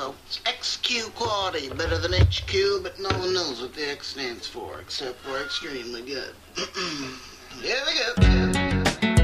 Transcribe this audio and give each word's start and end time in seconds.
folks. 0.00 0.40
XQ 0.46 1.14
quality, 1.14 1.68
better 1.68 1.98
than 1.98 2.12
HQ, 2.12 2.82
but 2.82 2.98
no 2.98 3.10
one 3.18 3.34
knows 3.34 3.60
what 3.60 3.74
the 3.74 3.90
X 3.90 4.08
stands 4.08 4.46
for, 4.46 4.80
except 4.80 5.18
for 5.20 5.38
extremely 5.42 6.00
good. 6.00 6.34
Here 7.60 7.76
we 7.86 9.10
go. 9.12 9.19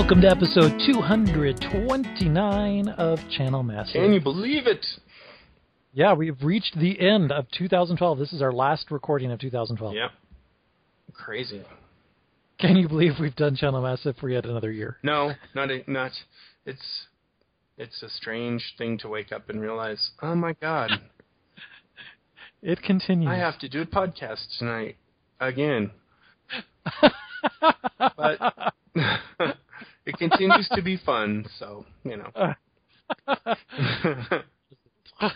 Welcome 0.00 0.22
to 0.22 0.30
episode 0.30 0.80
229 0.86 2.88
of 2.88 3.18
Channel 3.28 3.62
Massive. 3.62 3.92
Can 3.92 4.14
you 4.14 4.20
believe 4.20 4.66
it? 4.66 4.86
Yeah, 5.92 6.14
we've 6.14 6.42
reached 6.42 6.78
the 6.78 6.98
end 6.98 7.30
of 7.30 7.50
2012. 7.50 8.18
This 8.18 8.32
is 8.32 8.40
our 8.40 8.50
last 8.50 8.90
recording 8.90 9.30
of 9.30 9.40
2012. 9.40 9.94
Yep. 9.94 10.10
Crazy. 11.12 11.62
Can 12.58 12.76
you 12.76 12.88
believe 12.88 13.16
we've 13.20 13.36
done 13.36 13.56
Channel 13.56 13.82
Massive 13.82 14.16
for 14.16 14.30
yet 14.30 14.46
another 14.46 14.72
year? 14.72 14.96
No, 15.02 15.34
not 15.54 15.70
a, 15.70 15.82
not. 15.86 16.12
It's 16.64 17.04
it's 17.76 18.02
a 18.02 18.08
strange 18.08 18.72
thing 18.78 18.96
to 19.00 19.08
wake 19.08 19.32
up 19.32 19.50
and 19.50 19.60
realize. 19.60 20.12
Oh 20.22 20.34
my 20.34 20.54
God, 20.54 20.92
It 22.62 22.80
continues. 22.82 23.28
I 23.28 23.36
have 23.36 23.58
to 23.58 23.68
do 23.68 23.82
a 23.82 23.86
podcast 23.86 24.46
tonight 24.58 24.96
again. 25.38 25.90
But 28.16 28.72
it 30.06 30.16
continues 30.18 30.68
to 30.74 30.82
be 30.82 30.96
fun. 30.96 31.46
So 31.58 31.84
you 32.04 32.16
know. 32.16 32.30
Uh. 32.34 32.54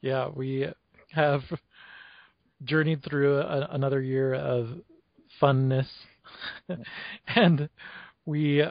yeah, 0.00 0.28
we 0.34 0.66
have 1.10 1.42
journeyed 2.64 3.02
through 3.02 3.38
a, 3.38 3.68
another 3.70 4.00
year 4.00 4.34
of 4.34 4.68
funness, 5.40 5.88
and 7.26 7.68
we, 8.24 8.62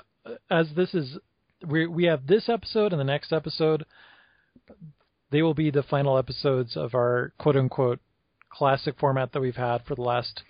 as 0.50 0.68
this 0.76 0.94
is, 0.94 1.18
we 1.68 1.88
we 1.88 2.06
have 2.06 2.26
this 2.28 2.50
episode 2.50 2.94
and 2.94 3.00
the 3.00 3.06
next 3.06 3.32
episode. 3.34 3.86
They 5.32 5.42
will 5.42 5.54
be 5.54 5.72
the 5.72 5.84
final 5.84 6.18
episodes 6.18 6.76
of 6.76 6.94
our 6.94 7.34
quote 7.38 7.56
unquote 7.56 8.00
classic 8.50 8.96
format 9.00 9.32
that 9.32 9.40
we've 9.40 9.56
had 9.56 9.86
for 9.86 9.96
the 9.96 10.02
last 10.02 10.44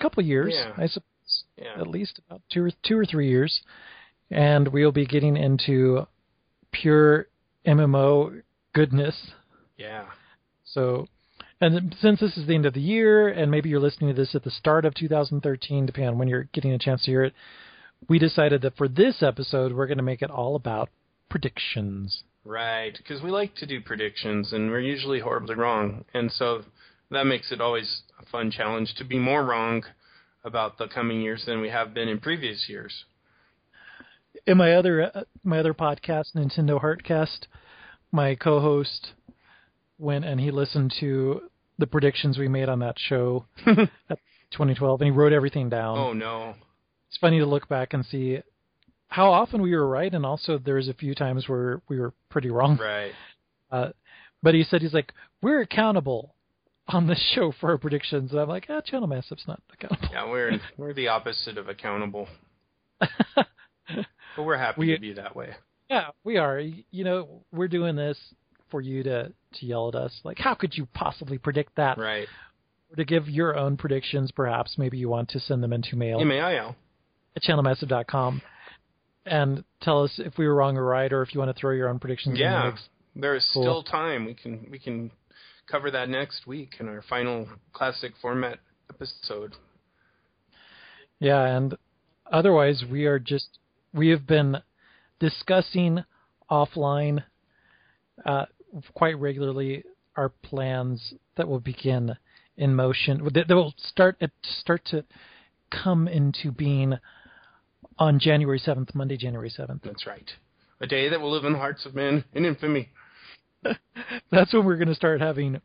couple 0.00 0.24
years, 0.24 0.54
Yeah. 0.56 0.72
I 0.76 0.86
suppose 0.86 1.09
yeah. 1.56 1.80
at 1.80 1.86
least 1.86 2.20
about 2.26 2.42
two 2.50 2.64
or 2.64 2.70
two 2.86 2.98
or 2.98 3.04
three 3.04 3.28
years, 3.28 3.60
and 4.30 4.68
we'll 4.68 4.92
be 4.92 5.06
getting 5.06 5.36
into 5.36 6.06
pure 6.72 7.26
MMO 7.66 8.42
goodness. 8.72 9.32
Yeah. 9.76 10.06
So, 10.64 11.06
and 11.60 11.94
since 12.00 12.20
this 12.20 12.36
is 12.36 12.46
the 12.46 12.54
end 12.54 12.66
of 12.66 12.74
the 12.74 12.80
year, 12.80 13.28
and 13.28 13.50
maybe 13.50 13.68
you're 13.68 13.80
listening 13.80 14.14
to 14.14 14.20
this 14.20 14.34
at 14.34 14.44
the 14.44 14.50
start 14.50 14.84
of 14.84 14.94
2013, 14.94 15.86
depending 15.86 16.08
on 16.08 16.18
when 16.18 16.28
you're 16.28 16.48
getting 16.52 16.72
a 16.72 16.78
chance 16.78 17.02
to 17.04 17.10
hear 17.10 17.24
it, 17.24 17.34
we 18.08 18.18
decided 18.18 18.62
that 18.62 18.76
for 18.76 18.88
this 18.88 19.22
episode 19.22 19.72
we're 19.72 19.86
going 19.86 19.98
to 19.98 20.04
make 20.04 20.22
it 20.22 20.30
all 20.30 20.56
about 20.56 20.88
predictions. 21.28 22.22
Right, 22.44 22.96
because 22.96 23.22
we 23.22 23.30
like 23.30 23.54
to 23.56 23.66
do 23.66 23.80
predictions, 23.80 24.52
and 24.52 24.70
we're 24.70 24.80
usually 24.80 25.20
horribly 25.20 25.54
wrong, 25.54 26.04
and 26.14 26.32
so 26.32 26.62
that 27.10 27.24
makes 27.24 27.52
it 27.52 27.60
always 27.60 28.02
a 28.18 28.24
fun 28.26 28.50
challenge 28.50 28.94
to 28.96 29.04
be 29.04 29.18
more 29.18 29.44
wrong 29.44 29.82
about 30.44 30.78
the 30.78 30.86
coming 30.88 31.20
years 31.20 31.44
than 31.46 31.60
we 31.60 31.68
have 31.68 31.92
been 31.94 32.08
in 32.08 32.18
previous 32.18 32.68
years. 32.68 33.04
In 34.46 34.56
my 34.56 34.72
other 34.72 35.10
uh, 35.14 35.22
my 35.44 35.58
other 35.58 35.74
podcast, 35.74 36.34
Nintendo 36.34 36.80
Heartcast, 36.80 37.46
my 38.12 38.34
co-host 38.34 39.12
went 39.98 40.24
and 40.24 40.40
he 40.40 40.50
listened 40.50 40.94
to 41.00 41.42
the 41.78 41.86
predictions 41.86 42.38
we 42.38 42.48
made 42.48 42.68
on 42.68 42.78
that 42.80 42.96
show 42.98 43.46
at 43.66 44.18
2012, 44.52 45.00
and 45.00 45.06
he 45.08 45.16
wrote 45.16 45.32
everything 45.32 45.68
down. 45.68 45.98
Oh 45.98 46.12
no, 46.12 46.54
It's 47.08 47.18
funny 47.18 47.38
to 47.38 47.46
look 47.46 47.68
back 47.68 47.92
and 47.92 48.04
see 48.06 48.38
how 49.08 49.32
often 49.32 49.60
we 49.62 49.74
were 49.74 49.88
right, 49.88 50.12
and 50.14 50.24
also 50.24 50.58
there's 50.58 50.88
a 50.88 50.94
few 50.94 51.14
times 51.14 51.48
where 51.48 51.82
we 51.88 51.98
were 51.98 52.12
pretty 52.28 52.50
wrong. 52.50 52.78
right? 52.78 53.12
Uh, 53.70 53.88
but 54.42 54.54
he 54.54 54.62
said 54.64 54.80
he's 54.82 54.94
like 54.94 55.12
we're 55.42 55.60
accountable 55.60 56.34
on 56.92 57.06
this 57.06 57.20
show 57.34 57.52
for 57.60 57.70
our 57.70 57.78
predictions, 57.78 58.32
and 58.32 58.40
I'm 58.40 58.48
like, 58.48 58.66
ah, 58.68 58.80
Channel 58.80 59.08
Massive's 59.08 59.44
not 59.46 59.60
accountable. 59.72 60.08
Yeah, 60.12 60.28
we're 60.28 60.60
we're 60.76 60.92
the 60.94 61.08
opposite 61.08 61.56
of 61.58 61.68
accountable, 61.68 62.28
but 62.98 63.46
we're 64.38 64.56
happy 64.56 64.80
We- 64.80 64.94
to 64.94 65.00
be 65.00 65.12
that 65.14 65.34
way. 65.34 65.54
Yeah, 65.88 66.10
we 66.22 66.36
are. 66.36 66.60
You 66.60 67.04
know, 67.04 67.42
we're 67.52 67.66
doing 67.68 67.96
this 67.96 68.16
for 68.70 68.80
you 68.80 69.02
to 69.02 69.32
to 69.54 69.66
yell 69.66 69.88
at 69.88 69.96
us. 69.96 70.12
Like, 70.22 70.38
how 70.38 70.54
could 70.54 70.76
you 70.76 70.86
possibly 70.94 71.36
predict 71.38 71.74
that? 71.76 71.98
Right? 71.98 72.28
Or 72.92 72.96
to 72.96 73.04
give 73.04 73.28
your 73.28 73.56
own 73.56 73.76
predictions, 73.76 74.30
perhaps. 74.30 74.74
Maybe 74.78 74.98
you 74.98 75.08
want 75.08 75.28
to 75.30 75.40
send 75.40 75.62
them 75.64 75.72
into 75.72 75.96
mail 75.96 76.20
M-A-I-L. 76.20 76.76
at 77.36 77.42
channelmassive.com 77.42 78.40
and 79.26 79.64
tell 79.82 80.04
us 80.04 80.12
if 80.18 80.38
we 80.38 80.46
were 80.46 80.54
wrong 80.54 80.76
or 80.76 80.84
right, 80.84 81.12
or 81.12 81.22
if 81.22 81.34
you 81.34 81.40
want 81.40 81.54
to 81.54 81.60
throw 81.60 81.72
your 81.72 81.88
own 81.88 81.98
predictions. 81.98 82.34
in 82.34 82.38
the 82.38 82.40
Yeah, 82.40 82.66
mix. 82.70 82.82
there 83.16 83.34
is 83.36 83.44
Cool. 83.52 83.62
still 83.64 83.82
time. 83.82 84.24
We 84.26 84.34
can 84.34 84.68
we 84.70 84.78
can 84.78 85.10
cover 85.70 85.90
that 85.90 86.08
next 86.08 86.46
week 86.46 86.74
in 86.80 86.88
our 86.88 87.02
final 87.08 87.48
classic 87.72 88.12
format 88.20 88.58
episode. 88.90 89.54
Yeah, 91.18 91.44
and 91.44 91.76
otherwise, 92.30 92.84
we 92.90 93.06
are 93.06 93.18
just 93.18 93.58
we 93.92 94.08
have 94.08 94.26
been 94.26 94.56
discussing 95.18 96.04
offline 96.50 97.24
uh, 98.24 98.46
quite 98.94 99.18
regularly 99.18 99.84
our 100.16 100.28
plans 100.28 101.14
that 101.36 101.46
will 101.48 101.60
begin 101.60 102.16
in 102.56 102.74
motion 102.74 103.26
that, 103.32 103.48
that 103.48 103.54
will 103.54 103.74
start 103.78 104.16
at, 104.20 104.30
start 104.42 104.84
to 104.86 105.04
come 105.70 106.08
into 106.08 106.50
being 106.50 106.94
on 107.98 108.18
January 108.18 108.58
seventh, 108.58 108.94
Monday, 108.94 109.16
January 109.16 109.50
seventh. 109.50 109.82
That's 109.84 110.06
right. 110.06 110.28
A 110.80 110.86
day 110.86 111.08
that 111.08 111.20
will 111.20 111.30
live 111.30 111.44
in 111.44 111.52
the 111.52 111.58
hearts 111.58 111.84
of 111.86 111.94
men 111.94 112.24
in 112.32 112.44
infamy. 112.44 112.88
That's 114.30 114.52
when 114.52 114.64
we're 114.64 114.76
going 114.76 114.88
to 114.88 114.94
start 114.94 115.20
having 115.20 115.60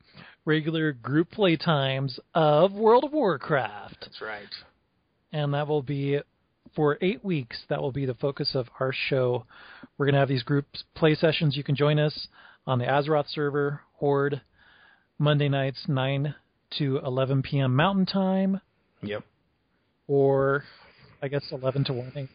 regular 0.45 0.91
group 0.91 1.31
play 1.31 1.56
times 1.57 2.19
of 2.33 2.73
World 2.73 3.03
of 3.03 3.13
Warcraft. 3.13 3.97
That's 4.01 4.22
right. 4.22 4.47
and 5.31 5.53
that 5.53 5.67
will 5.67 5.81
be 5.81 6.19
for 6.75 6.97
eight 7.01 7.23
weeks. 7.23 7.57
That 7.69 7.81
will 7.81 7.91
be 7.91 8.05
the 8.05 8.13
focus 8.16 8.51
of 8.53 8.67
our 8.79 8.91
show. 9.09 9.45
We're 9.97 10.05
going 10.07 10.13
to 10.13 10.19
have 10.19 10.29
these 10.29 10.44
group 10.44 10.66
play 10.95 11.16
sessions. 11.16 11.55
You 11.55 11.63
can 11.63 11.75
join 11.75 12.00
us 12.00 12.28
on 12.67 12.79
the 12.79 12.85
Azeroth 12.85 13.29
server, 13.29 13.81
Horde, 13.94 14.41
Monday 15.17 15.47
nights, 15.50 15.85
9 15.88 16.35
to 16.78 17.00
11 17.05 17.44
p.m. 17.44 17.75
Mountain 17.75 18.05
Time, 18.07 18.59
Yep. 19.01 19.23
or 20.07 20.63
I 21.22 21.28
guess 21.29 21.44
11 21.51 21.85
to 21.85 21.94
1 21.94 22.29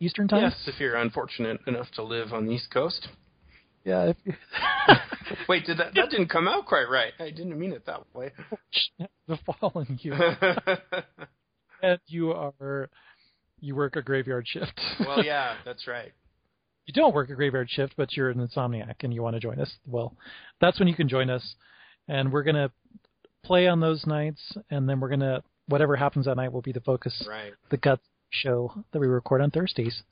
Eastern 0.00 0.28
Time. 0.28 0.42
Yes, 0.42 0.54
if 0.66 0.78
you're 0.80 0.96
unfortunate 0.96 1.60
enough 1.66 1.88
to 1.96 2.02
live 2.02 2.32
on 2.32 2.46
the 2.46 2.52
East 2.52 2.70
Coast. 2.72 3.08
Yeah. 3.84 4.04
If 4.10 4.16
you 4.24 4.34
Wait, 5.48 5.64
did 5.66 5.78
that 5.78 5.94
that 5.94 6.10
didn't 6.10 6.28
come 6.28 6.46
out 6.48 6.66
quite 6.66 6.88
right? 6.88 7.12
I 7.18 7.30
didn't 7.30 7.58
mean 7.58 7.72
it 7.72 7.86
that 7.86 8.02
way. 8.14 8.32
the 9.28 9.38
fallen 9.60 9.98
you, 10.02 10.14
and 11.82 11.98
you 12.06 12.32
are 12.32 12.88
you 13.60 13.74
work 13.74 13.96
a 13.96 14.02
graveyard 14.02 14.46
shift. 14.46 14.80
well, 15.00 15.24
yeah, 15.24 15.54
that's 15.64 15.86
right. 15.86 16.12
you 16.86 16.92
don't 16.94 17.14
work 17.14 17.30
a 17.30 17.34
graveyard 17.34 17.70
shift, 17.70 17.94
but 17.96 18.16
you're 18.16 18.30
an 18.30 18.46
insomniac 18.46 18.96
and 19.02 19.14
you 19.14 19.22
want 19.22 19.34
to 19.36 19.40
join 19.40 19.60
us, 19.60 19.72
well, 19.86 20.16
that's 20.60 20.78
when 20.80 20.88
you 20.88 20.94
can 20.96 21.08
join 21.08 21.30
us. 21.30 21.54
And 22.08 22.32
we're 22.32 22.42
going 22.42 22.56
to 22.56 22.70
play 23.44 23.68
on 23.68 23.78
those 23.78 24.04
nights, 24.06 24.40
and 24.70 24.88
then 24.88 24.98
we're 24.98 25.08
going 25.08 25.20
to, 25.20 25.42
whatever 25.68 25.94
happens 25.94 26.26
that 26.26 26.36
night 26.36 26.52
will 26.52 26.62
be 26.62 26.72
the 26.72 26.80
focus, 26.80 27.24
Right. 27.28 27.52
the 27.70 27.76
guts 27.76 28.02
show 28.30 28.72
that 28.92 28.98
we 28.98 29.06
record 29.06 29.40
on 29.40 29.52
Thursdays. 29.52 30.02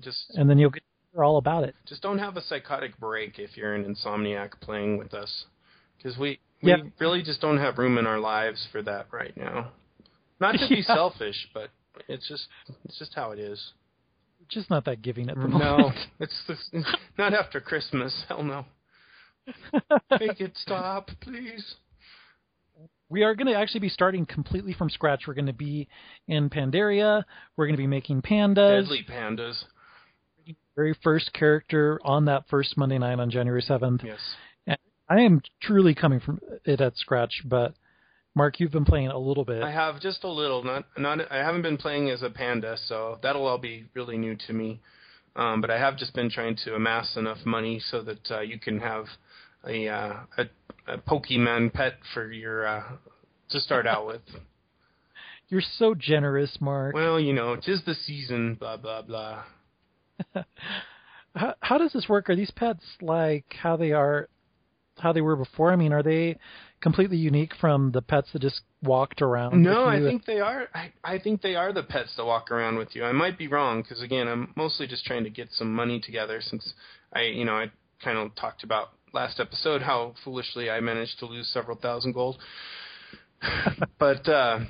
Just 0.00 0.30
And 0.36 0.48
then 0.48 0.58
you'll 0.60 0.70
get 0.70 0.84
hear 1.12 1.24
all 1.24 1.36
about 1.38 1.64
it. 1.64 1.74
just 1.86 2.02
don't 2.02 2.18
have 2.18 2.36
a 2.36 2.42
psychotic 2.42 2.98
break 2.98 3.38
if 3.38 3.56
you're 3.56 3.74
an 3.74 3.84
insomniac 3.84 4.52
playing 4.60 4.98
with 4.98 5.14
us, 5.14 5.44
because 5.96 6.16
we 6.18 6.38
we 6.62 6.74
really 7.00 7.22
just 7.22 7.40
don't 7.40 7.58
have 7.58 7.78
room 7.78 7.98
in 7.98 8.06
our 8.06 8.20
lives 8.20 8.66
for 8.70 8.82
that 8.82 9.06
right 9.12 9.36
now. 9.36 9.72
Not 10.40 10.52
to 10.52 10.68
be 10.68 10.76
Yeah. 10.88 10.94
selfish, 10.94 11.48
but 11.52 11.70
it's 12.08 12.26
just 12.28 12.46
it's 12.84 12.98
just 12.98 13.14
how 13.14 13.32
it 13.32 13.38
is. 13.38 13.72
Just 14.48 14.70
not 14.70 14.84
that 14.86 15.02
giving 15.02 15.28
at 15.30 15.36
the 15.36 15.46
No, 15.48 15.92
it's, 16.20 16.42
it's 16.72 16.88
not 17.16 17.32
after 17.32 17.60
Christmas. 17.60 18.24
Hell 18.28 18.42
no. 18.42 18.64
Make 20.20 20.40
it 20.40 20.52
stop, 20.56 21.10
please. 21.20 21.76
we 23.08 23.22
are 23.22 23.34
going 23.34 23.46
to 23.46 23.54
actually 23.58 23.80
be 23.80 23.88
starting 23.88 24.26
completely 24.26 24.72
from 24.72 24.90
scratch. 24.90 25.22
We're 25.26 25.34
going 25.34 25.46
to 25.46 25.52
be 25.52 25.88
in 26.28 26.50
Pandaria. 26.50 27.24
We're 27.56 27.66
going 27.66 27.76
to 27.76 27.82
be 27.82 27.86
making 27.86 28.22
pandas. 28.22 28.82
Deadly 28.82 29.06
pandas. 29.08 29.64
Very 30.74 30.96
first 31.02 31.32
character 31.32 32.00
on 32.04 32.24
that 32.26 32.44
first 32.48 32.76
Monday 32.76 32.98
night 32.98 33.20
on 33.20 33.30
January 33.30 33.62
7th. 33.62 34.02
Yes. 34.04 34.18
I 35.08 35.20
am 35.20 35.42
truly 35.60 35.94
coming 35.94 36.20
from 36.20 36.40
it 36.64 36.80
at 36.80 36.96
scratch, 36.96 37.42
but 37.44 37.74
Mark, 38.34 38.60
you've 38.60 38.72
been 38.72 38.86
playing 38.86 39.08
a 39.08 39.18
little 39.18 39.44
bit. 39.44 39.62
I 39.62 39.70
have 39.70 40.00
just 40.00 40.24
a 40.24 40.30
little. 40.30 40.64
Not 40.64 40.86
not. 40.96 41.30
I 41.30 41.36
haven't 41.36 41.60
been 41.60 41.76
playing 41.76 42.08
as 42.08 42.22
a 42.22 42.30
panda, 42.30 42.78
so 42.86 43.18
that'll 43.22 43.46
all 43.46 43.58
be 43.58 43.84
really 43.92 44.16
new 44.16 44.36
to 44.46 44.54
me. 44.54 44.80
Um, 45.36 45.60
but 45.60 45.70
I 45.70 45.78
have 45.78 45.98
just 45.98 46.14
been 46.14 46.30
trying 46.30 46.56
to 46.64 46.74
amass 46.74 47.16
enough 47.16 47.44
money 47.44 47.78
so 47.90 48.02
that 48.02 48.30
uh, 48.30 48.40
you 48.40 48.58
can 48.58 48.80
have 48.80 49.04
a, 49.66 49.88
uh, 49.88 50.14
a 50.38 50.44
a 50.86 50.98
Pokemon 50.98 51.72
pet 51.72 51.94
for 52.14 52.32
your 52.32 52.66
uh, 52.66 52.82
to 53.50 53.60
start 53.60 53.86
out 53.86 54.06
with. 54.06 54.22
You're 55.48 55.62
so 55.76 55.94
generous, 55.94 56.56
Mark. 56.60 56.94
Well, 56.94 57.20
you 57.20 57.34
know, 57.34 57.56
tis 57.56 57.82
the 57.84 57.94
season. 57.94 58.54
Blah 58.54 58.78
blah 58.78 59.02
blah. 59.02 59.44
how, 61.36 61.54
how 61.60 61.78
does 61.78 61.92
this 61.92 62.08
work? 62.08 62.30
Are 62.30 62.36
these 62.36 62.50
pets 62.50 62.84
like 63.00 63.44
how 63.60 63.76
they 63.76 63.92
are, 63.92 64.28
how 64.98 65.12
they 65.12 65.20
were 65.20 65.36
before? 65.36 65.72
I 65.72 65.76
mean, 65.76 65.92
are 65.92 66.02
they 66.02 66.38
completely 66.80 67.16
unique 67.16 67.52
from 67.60 67.92
the 67.92 68.02
pets 68.02 68.28
that 68.32 68.42
just 68.42 68.60
walked 68.82 69.22
around? 69.22 69.62
No, 69.62 69.84
I 69.84 70.00
think 70.00 70.24
they 70.24 70.40
are. 70.40 70.68
I, 70.74 70.92
I 71.04 71.18
think 71.18 71.42
they 71.42 71.54
are 71.54 71.72
the 71.72 71.82
pets 71.82 72.14
that 72.16 72.24
walk 72.24 72.50
around 72.50 72.76
with 72.76 72.94
you. 72.94 73.04
I 73.04 73.12
might 73.12 73.38
be 73.38 73.48
wrong 73.48 73.82
because 73.82 74.02
again, 74.02 74.28
I'm 74.28 74.52
mostly 74.56 74.86
just 74.86 75.04
trying 75.04 75.24
to 75.24 75.30
get 75.30 75.48
some 75.52 75.72
money 75.72 76.00
together 76.00 76.40
since 76.42 76.74
I, 77.12 77.22
you 77.22 77.44
know, 77.44 77.54
I 77.54 77.70
kind 78.02 78.18
of 78.18 78.34
talked 78.34 78.64
about 78.64 78.88
last 79.12 79.40
episode 79.40 79.82
how 79.82 80.14
foolishly 80.24 80.70
I 80.70 80.80
managed 80.80 81.18
to 81.20 81.26
lose 81.26 81.48
several 81.52 81.76
thousand 81.76 82.12
gold. 82.12 82.38
but 83.98 84.28
uh 84.28 84.60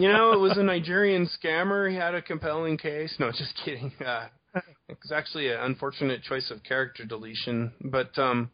you 0.00 0.08
know, 0.08 0.32
it 0.32 0.38
was 0.38 0.56
a 0.56 0.62
Nigerian 0.62 1.28
scammer. 1.28 1.90
He 1.90 1.96
had 1.96 2.14
a 2.14 2.22
compelling 2.22 2.78
case. 2.78 3.14
No, 3.18 3.30
just 3.30 3.52
kidding. 3.62 3.92
Uh, 4.04 4.28
it 4.54 4.98
was 5.02 5.12
actually 5.12 5.48
an 5.48 5.60
unfortunate 5.60 6.22
choice 6.22 6.50
of 6.50 6.62
character 6.62 7.04
deletion, 7.04 7.72
but 7.80 8.16
um, 8.18 8.50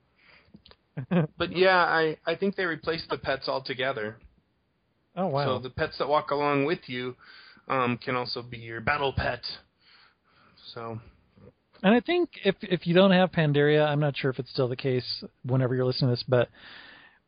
but 1.38 1.56
yeah, 1.56 1.76
I 1.78 2.16
I 2.26 2.34
think 2.34 2.56
they 2.56 2.64
replaced 2.64 3.08
the 3.10 3.18
pets 3.18 3.48
altogether. 3.48 4.16
Oh 5.16 5.26
wow. 5.26 5.44
So 5.44 5.58
the 5.62 5.70
pets 5.70 5.98
that 5.98 6.08
walk 6.08 6.30
along 6.30 6.64
with 6.64 6.88
you 6.88 7.16
um, 7.68 7.98
can 7.98 8.14
also 8.14 8.42
be 8.42 8.58
your 8.58 8.80
battle 8.80 9.12
pet. 9.16 9.42
So 10.74 11.00
And 11.82 11.94
I 11.94 12.00
think 12.00 12.30
if 12.44 12.56
if 12.62 12.86
you 12.86 12.94
don't 12.94 13.12
have 13.12 13.32
Pandaria, 13.32 13.86
I'm 13.86 14.00
not 14.00 14.16
sure 14.16 14.30
if 14.30 14.38
it's 14.38 14.50
still 14.50 14.68
the 14.68 14.76
case 14.76 15.24
whenever 15.44 15.74
you're 15.74 15.84
listening 15.84 16.10
to 16.10 16.16
this, 16.16 16.24
but 16.28 16.48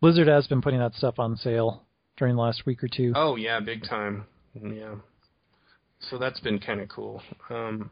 Blizzard 0.01 0.29
has 0.29 0.47
been 0.47 0.63
putting 0.63 0.81
that 0.81 0.95
stuff 0.95 1.19
on 1.19 1.37
sale 1.37 1.83
during 2.17 2.37
the 2.37 2.43
last 2.43 2.67
week 2.67 2.83
or 2.83 2.89
two. 2.89 3.13
oh 3.17 3.37
yeah, 3.37 3.61
big 3.61 3.85
time. 3.85 4.27
Yeah. 4.55 4.97
So 6.08 6.19
that's 6.19 6.41
been 6.41 6.58
kind 6.58 6.81
of 6.81 6.88
cool. 6.88 7.23
Um, 7.50 7.91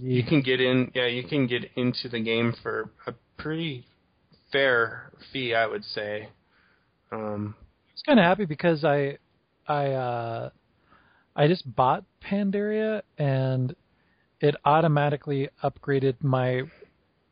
you 0.00 0.22
can 0.22 0.40
get 0.40 0.60
in 0.60 0.90
yeah 0.94 1.06
you 1.06 1.24
can 1.24 1.48
get 1.48 1.64
into 1.74 2.08
the 2.08 2.20
game 2.20 2.54
for 2.62 2.90
a 3.08 3.14
pretty 3.36 3.84
fair 4.52 5.10
fee 5.32 5.52
i 5.52 5.66
would 5.66 5.82
say 5.82 6.28
um 7.10 7.56
I 7.58 7.92
was 7.94 8.02
kind 8.06 8.18
of 8.20 8.24
happy 8.24 8.44
because 8.44 8.84
I 8.84 9.18
I 9.66 9.86
uh 9.92 10.50
I 11.36 11.48
just 11.48 11.74
bought 11.74 12.04
Pandaria 12.22 13.02
and 13.18 13.74
it 14.40 14.56
automatically 14.64 15.48
upgraded 15.62 16.16
my 16.22 16.62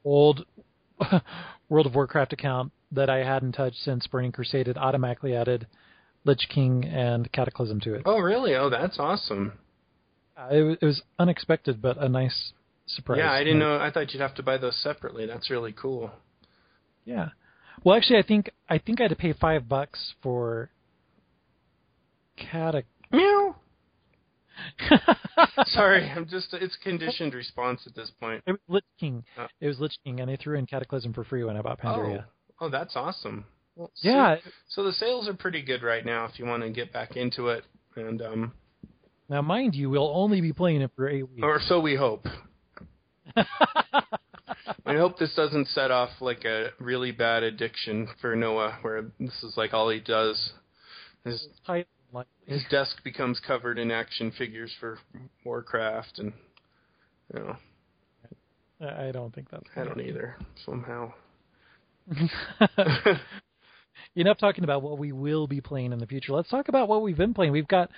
old 0.05 0.45
World 1.69 1.87
of 1.87 1.95
Warcraft 1.95 2.33
account 2.33 2.73
that 2.93 3.11
I 3.11 3.19
hadn't 3.19 3.53
touched 3.53 3.79
since 3.79 4.07
Burning 4.07 4.33
Crusade. 4.33 4.69
It 4.69 4.77
automatically 4.77 5.35
added 5.35 5.67
Lich 6.25 6.47
King 6.49 6.85
and 6.85 7.31
Cataclysm 7.33 7.81
to 7.81 7.95
it. 7.95 8.03
oh 8.07 8.19
really 8.19 8.55
oh 8.55 8.71
that's 8.71 8.99
awesome 8.99 9.53
Uh, 10.37 10.49
it, 10.51 10.63
was- 10.63 10.77
it 10.81 10.85
was 10.87 11.03
unexpected, 11.19 11.81
but 11.83 11.97
a 11.99 12.09
nice 12.09 12.53
surprise. 12.87 13.19
yeah 13.19 13.31
i 13.33 13.43
didn't 13.45 13.59
know 13.61 13.79
i 13.79 13.91
thought 13.91 14.13
you'd 14.13 14.21
have 14.21 14.35
to 14.35 14.43
buy 14.43 14.57
those 14.59 14.77
separately 14.83 15.27
that's 15.27 15.51
really 15.51 15.73
cool 15.73 16.11
Yeah. 17.05 17.29
Well, 17.85 17.97
actually, 17.97 18.19
I 18.19 18.23
think 18.23 18.51
I 18.69 18.79
think 18.79 19.01
I 19.01 19.05
had 19.05 19.11
to 19.11 19.17
pay 19.17 19.33
five 19.33 19.69
bucks 19.69 20.15
for 20.23 20.71
Catac. 22.39 22.85
meow 23.11 23.57
sorry 25.67 26.09
i'm 26.11 26.27
just 26.29 26.53
it's 26.55 26.77
conditioned 26.83 27.35
response 27.35 27.81
at 27.87 27.95
this 27.95 28.11
point 28.21 28.43
It 28.47 28.53
was 28.53 28.61
Lich 28.69 28.85
King. 29.01 29.25
Oh. 29.39 29.47
It 29.61 29.67
was 29.67 29.81
Lich 29.81 29.97
King, 30.05 30.21
and 30.21 30.29
they 30.31 30.37
threw 30.37 30.57
in 30.59 30.67
Cataclysm 30.67 31.13
for 31.13 31.25
free 31.25 31.43
when 31.45 31.57
I 31.57 31.63
bought 31.63 31.81
Pandaria. 31.81 32.25
oh 32.61 32.67
oh 32.67 32.69
that's 32.69 32.95
awesome 32.95 33.45
well, 33.77 33.91
so- 33.95 34.09
Yeah. 34.09 34.37
so 34.69 34.83
the 34.85 34.93
sales 34.93 35.29
are 35.29 35.35
pretty 35.35 35.63
good 35.63 35.83
right 35.83 36.05
now 36.05 36.25
if 36.27 36.39
you 36.39 36.47
want 36.47 36.63
to 36.63 36.71
get 36.71 36.93
back 36.93 37.17
into 37.17 37.49
it 37.49 37.65
and 37.97 38.21
um 38.23 38.53
Now, 39.29 39.41
mind 39.43 39.75
you, 39.75 39.89
we'll 39.91 40.13
only 40.15 40.41
be 40.41 40.53
playing 40.53 40.83
it 40.83 40.91
for 40.95 41.09
eight 41.09 41.23
weeks. 41.29 41.43
or 41.43 41.61
so 41.61 41.81
we 41.81 41.95
hope 41.95 42.27
I 43.37 44.97
hope 44.97 45.19
this 45.19 45.35
doesn't 45.35 45.69
set 45.69 45.91
off 45.91 46.11
like 46.21 46.45
a 46.45 46.71
really 46.79 47.13
bad 47.13 47.43
addiction 47.43 48.09
for 48.21 48.35
Noah, 48.37 48.79
where 48.83 49.03
this 49.21 49.43
is 49.43 49.57
like 49.57 49.73
all 49.73 49.89
he 49.89 50.01
does. 50.01 50.53
His 51.25 51.49
his 52.47 52.63
desk 52.71 53.03
becomes 53.05 53.41
covered 53.41 53.79
in 53.79 53.91
action 53.91 54.33
figures 54.33 54.73
for 54.81 54.99
Warcraft, 55.45 56.19
and 56.19 56.33
you 57.33 57.41
know, 57.41 57.57
I 58.81 59.07
I 59.09 59.13
don't 59.13 59.33
think 59.35 59.49
that's. 59.51 59.65
I 59.77 59.85
don't 59.85 60.01
either 60.01 60.37
somehow. 60.67 61.13
Enough 64.17 64.39
talking 64.39 64.65
about 64.65 64.83
what 64.83 64.99
we 64.99 65.13
will 65.13 65.47
be 65.47 65.61
playing 65.61 65.93
in 65.93 65.99
the 65.99 66.07
future. 66.07 66.33
Let's 66.33 66.49
talk 66.51 66.69
about 66.69 66.89
what 66.89 67.03
we've 67.03 67.17
been 67.17 67.35
playing. 67.35 67.53
We've 67.53 67.69
got. 67.69 67.91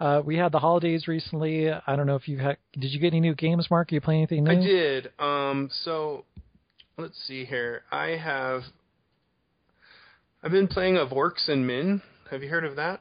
Uh, 0.00 0.22
we 0.24 0.34
had 0.36 0.50
the 0.50 0.58
holidays 0.58 1.06
recently. 1.06 1.70
I 1.70 1.94
don't 1.94 2.06
know 2.06 2.16
if 2.16 2.26
you 2.26 2.38
had. 2.38 2.56
Did 2.72 2.90
you 2.92 2.98
get 3.00 3.08
any 3.08 3.20
new 3.20 3.34
games, 3.34 3.68
Mark? 3.70 3.92
Are 3.92 3.94
you 3.94 4.00
playing 4.00 4.22
anything 4.22 4.44
new? 4.44 4.50
I 4.50 4.54
did. 4.62 5.12
Um, 5.18 5.68
so 5.84 6.24
let's 6.96 7.18
see 7.26 7.44
here. 7.44 7.82
I 7.90 8.16
have. 8.16 8.62
I've 10.42 10.50
been 10.52 10.68
playing 10.68 10.96
of 10.96 11.10
Orcs 11.10 11.48
and 11.48 11.66
Men. 11.66 12.00
Have 12.30 12.42
you 12.42 12.48
heard 12.48 12.64
of 12.64 12.76
that? 12.76 13.00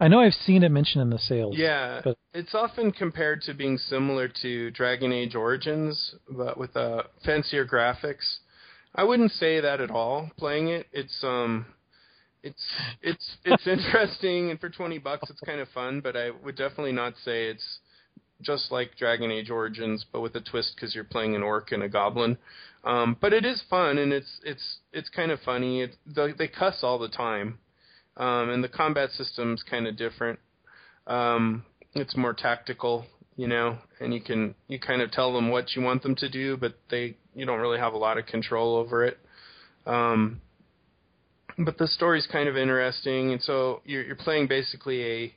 I 0.00 0.08
know 0.08 0.20
I've 0.20 0.32
seen 0.32 0.62
it 0.64 0.70
mentioned 0.70 1.02
in 1.02 1.10
the 1.10 1.18
sales. 1.18 1.56
Yeah, 1.56 2.00
But- 2.02 2.18
it's 2.34 2.54
often 2.54 2.90
compared 2.90 3.42
to 3.42 3.54
being 3.54 3.78
similar 3.78 4.28
to 4.42 4.70
Dragon 4.72 5.12
Age 5.12 5.34
Origins, 5.34 6.14
but 6.28 6.58
with 6.58 6.76
uh, 6.76 7.04
fancier 7.24 7.64
graphics. 7.64 8.38
I 8.98 9.04
wouldn't 9.04 9.30
say 9.30 9.60
that 9.60 9.80
at 9.80 9.92
all. 9.92 10.28
Playing 10.36 10.70
it, 10.70 10.88
it's 10.92 11.22
um, 11.22 11.66
it's 12.42 12.60
it's 13.00 13.36
it's 13.44 13.66
interesting, 13.78 14.50
and 14.50 14.58
for 14.58 14.68
twenty 14.68 14.98
bucks, 14.98 15.30
it's 15.30 15.40
kind 15.42 15.60
of 15.60 15.68
fun. 15.68 16.00
But 16.00 16.16
I 16.16 16.30
would 16.44 16.56
definitely 16.56 16.92
not 16.92 17.14
say 17.24 17.46
it's 17.46 17.78
just 18.42 18.72
like 18.72 18.96
Dragon 18.98 19.30
Age 19.30 19.50
Origins, 19.50 20.04
but 20.12 20.20
with 20.20 20.34
a 20.34 20.40
twist 20.40 20.72
because 20.74 20.96
you're 20.96 21.04
playing 21.04 21.36
an 21.36 21.44
orc 21.44 21.70
and 21.70 21.84
a 21.84 21.88
goblin. 21.88 22.38
Um, 22.82 23.16
but 23.20 23.32
it 23.32 23.44
is 23.44 23.62
fun, 23.70 23.98
and 23.98 24.12
it's 24.12 24.40
it's 24.42 24.78
it's 24.92 25.08
kind 25.10 25.30
of 25.30 25.38
funny. 25.44 25.82
It, 25.82 25.94
they, 26.04 26.32
they 26.32 26.48
cuss 26.48 26.80
all 26.82 26.98
the 26.98 27.08
time, 27.08 27.60
um, 28.16 28.50
and 28.50 28.64
the 28.64 28.68
combat 28.68 29.10
system's 29.12 29.62
kind 29.62 29.86
of 29.86 29.96
different. 29.96 30.40
Um, 31.06 31.64
it's 31.94 32.16
more 32.16 32.34
tactical, 32.34 33.06
you 33.38 33.46
know, 33.46 33.78
and 34.00 34.12
you 34.12 34.20
can 34.20 34.52
you 34.66 34.80
kind 34.80 35.00
of 35.00 35.12
tell 35.12 35.32
them 35.32 35.48
what 35.48 35.76
you 35.76 35.80
want 35.80 36.02
them 36.02 36.16
to 36.16 36.28
do, 36.28 36.56
but 36.56 36.74
they 36.90 37.16
you 37.36 37.46
don't 37.46 37.60
really 37.60 37.78
have 37.78 37.94
a 37.94 37.96
lot 37.96 38.18
of 38.18 38.26
control 38.26 38.76
over 38.76 39.04
it. 39.04 39.16
Um, 39.86 40.40
but 41.56 41.78
the 41.78 41.86
story's 41.86 42.26
kind 42.26 42.48
of 42.48 42.56
interesting, 42.56 43.30
and 43.30 43.40
so 43.40 43.80
you're, 43.84 44.02
you're 44.02 44.16
playing 44.16 44.48
basically 44.48 45.04
a 45.04 45.34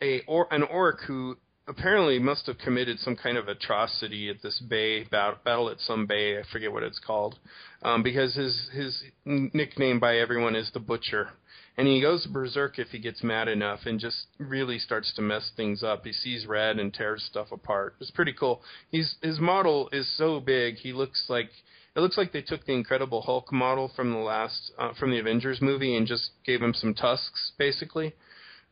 a 0.00 0.22
or 0.28 0.46
an 0.52 0.62
orc 0.62 1.00
who 1.00 1.36
apparently 1.70 2.18
must 2.18 2.46
have 2.46 2.58
committed 2.58 2.98
some 2.98 3.16
kind 3.16 3.38
of 3.38 3.48
atrocity 3.48 4.28
at 4.28 4.42
this 4.42 4.58
bay 4.58 5.04
battle, 5.04 5.70
at 5.70 5.80
some 5.80 6.04
bay. 6.04 6.38
I 6.38 6.42
forget 6.52 6.72
what 6.72 6.82
it's 6.82 6.98
called, 6.98 7.38
um, 7.82 8.02
because 8.02 8.34
his 8.34 8.68
his 8.74 9.02
nickname 9.24 10.00
by 10.00 10.16
everyone 10.16 10.56
is 10.56 10.70
the 10.72 10.80
Butcher, 10.80 11.30
and 11.76 11.86
he 11.86 12.00
goes 12.00 12.26
berserk 12.26 12.78
if 12.78 12.88
he 12.88 12.98
gets 12.98 13.22
mad 13.22 13.48
enough 13.48 13.80
and 13.86 14.00
just 14.00 14.26
really 14.38 14.78
starts 14.78 15.14
to 15.14 15.22
mess 15.22 15.52
things 15.56 15.82
up. 15.82 16.04
He 16.04 16.12
sees 16.12 16.44
red 16.46 16.78
and 16.78 16.92
tears 16.92 17.22
stuff 17.30 17.52
apart. 17.52 17.94
It's 18.00 18.10
pretty 18.10 18.32
cool. 18.32 18.62
He's 18.90 19.14
his 19.22 19.38
model 19.38 19.88
is 19.92 20.10
so 20.18 20.40
big. 20.40 20.74
He 20.74 20.92
looks 20.92 21.26
like 21.28 21.50
it 21.94 22.00
looks 22.00 22.18
like 22.18 22.32
they 22.32 22.42
took 22.42 22.66
the 22.66 22.72
Incredible 22.72 23.22
Hulk 23.22 23.52
model 23.52 23.92
from 23.94 24.10
the 24.10 24.18
last 24.18 24.72
uh, 24.76 24.92
from 24.98 25.12
the 25.12 25.20
Avengers 25.20 25.60
movie 25.60 25.96
and 25.96 26.06
just 26.06 26.30
gave 26.44 26.60
him 26.60 26.74
some 26.74 26.94
tusks 26.94 27.52
basically. 27.58 28.12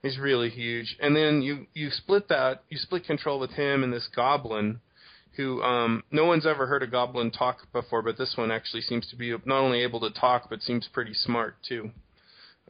He's 0.03 0.19
really 0.19 0.51
huge. 0.51 0.97
And 1.01 1.17
then 1.17 1.43
you 1.43 1.67
you 1.75 1.91
split 1.91 2.29
that 2.29 2.63
you 2.69 2.79
split 2.79 3.05
control 3.05 3.41
with 3.41 3.51
him 3.53 3.83
and 3.83 3.93
this 3.93 4.09
goblin 4.15 4.81
who 5.37 5.63
um 5.63 6.05
no 6.11 6.25
one's 6.25 6.47
ever 6.47 6.67
heard 6.67 6.83
a 6.83 6.87
goblin 6.87 7.31
talk 7.31 7.59
before, 7.73 8.03
but 8.03 8.17
this 8.17 8.35
one 8.37 8.51
actually 8.51 8.83
seems 8.83 9.09
to 9.11 9.17
be 9.17 9.31
not 9.45 9.61
only 9.61 9.83
able 9.83 10.01
to 10.01 10.11
talk 10.11 10.49
but 10.49 10.63
seems 10.63 10.89
pretty 10.93 11.15
smart 11.15 11.57
too. 11.69 11.91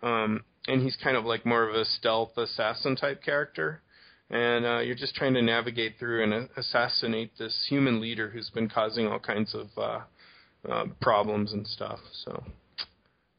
Um 0.02 0.44
and 0.66 0.82
he's 0.82 0.96
kind 1.02 1.16
of 1.16 1.24
like 1.24 1.46
more 1.46 1.68
of 1.68 1.74
a 1.74 1.84
stealth 1.84 2.36
assassin 2.36 2.96
type 2.96 3.22
character. 3.22 3.82
And 4.30 4.66
uh, 4.66 4.78
you're 4.80 4.94
just 4.94 5.14
trying 5.14 5.32
to 5.34 5.42
navigate 5.42 5.94
through 5.98 6.22
and 6.22 6.50
assassinate 6.54 7.32
this 7.38 7.66
human 7.70 7.98
leader 7.98 8.28
who's 8.28 8.50
been 8.50 8.68
causing 8.68 9.06
all 9.06 9.18
kinds 9.18 9.54
of 9.54 9.68
uh, 9.78 10.00
uh, 10.70 10.84
problems 11.00 11.54
and 11.54 11.66
stuff. 11.66 11.98
So 12.24 12.44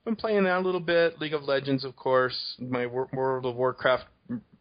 been 0.10 0.16
playing 0.16 0.44
that 0.46 0.58
a 0.58 0.66
little 0.66 0.80
bit. 0.80 1.20
League 1.22 1.36
of 1.36 1.44
Legends, 1.44 1.84
of 1.84 1.96
course, 1.96 2.56
my 2.58 2.88
Wor- 2.88 3.10
World 3.14 3.46
of 3.46 3.56
Warcraft 3.56 4.06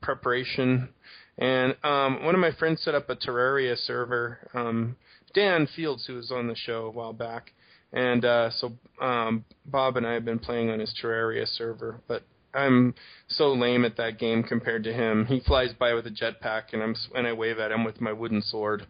preparation, 0.02 0.90
and 1.38 1.74
um, 1.82 2.22
one 2.22 2.34
of 2.34 2.40
my 2.40 2.50
friends 2.58 2.82
set 2.82 2.94
up 2.94 3.08
a 3.08 3.16
Terraria 3.16 3.74
server. 3.78 4.46
Um, 4.52 4.96
Dan 5.32 5.66
Fields, 5.74 6.04
who 6.06 6.16
was 6.16 6.30
on 6.30 6.48
the 6.48 6.54
show 6.54 6.84
a 6.84 6.90
while 6.90 7.14
back, 7.14 7.52
and 7.94 8.26
uh, 8.26 8.50
so 8.50 8.72
um, 9.00 9.46
Bob 9.64 9.96
and 9.96 10.06
I 10.06 10.12
have 10.12 10.26
been 10.26 10.38
playing 10.38 10.68
on 10.68 10.80
his 10.80 10.94
Terraria 11.02 11.48
server, 11.48 12.02
but 12.06 12.24
I'm 12.52 12.94
so 13.28 13.50
lame 13.54 13.86
at 13.86 13.96
that 13.96 14.18
game 14.18 14.42
compared 14.42 14.84
to 14.84 14.92
him. 14.92 15.24
He 15.26 15.40
flies 15.40 15.72
by 15.72 15.94
with 15.94 16.06
a 16.06 16.10
jetpack, 16.10 16.74
and 16.74 16.82
I'm 16.82 16.94
and 17.14 17.26
I 17.26 17.32
wave 17.32 17.58
at 17.58 17.72
him 17.72 17.84
with 17.84 18.02
my 18.02 18.12
wooden 18.12 18.42
sword. 18.42 18.86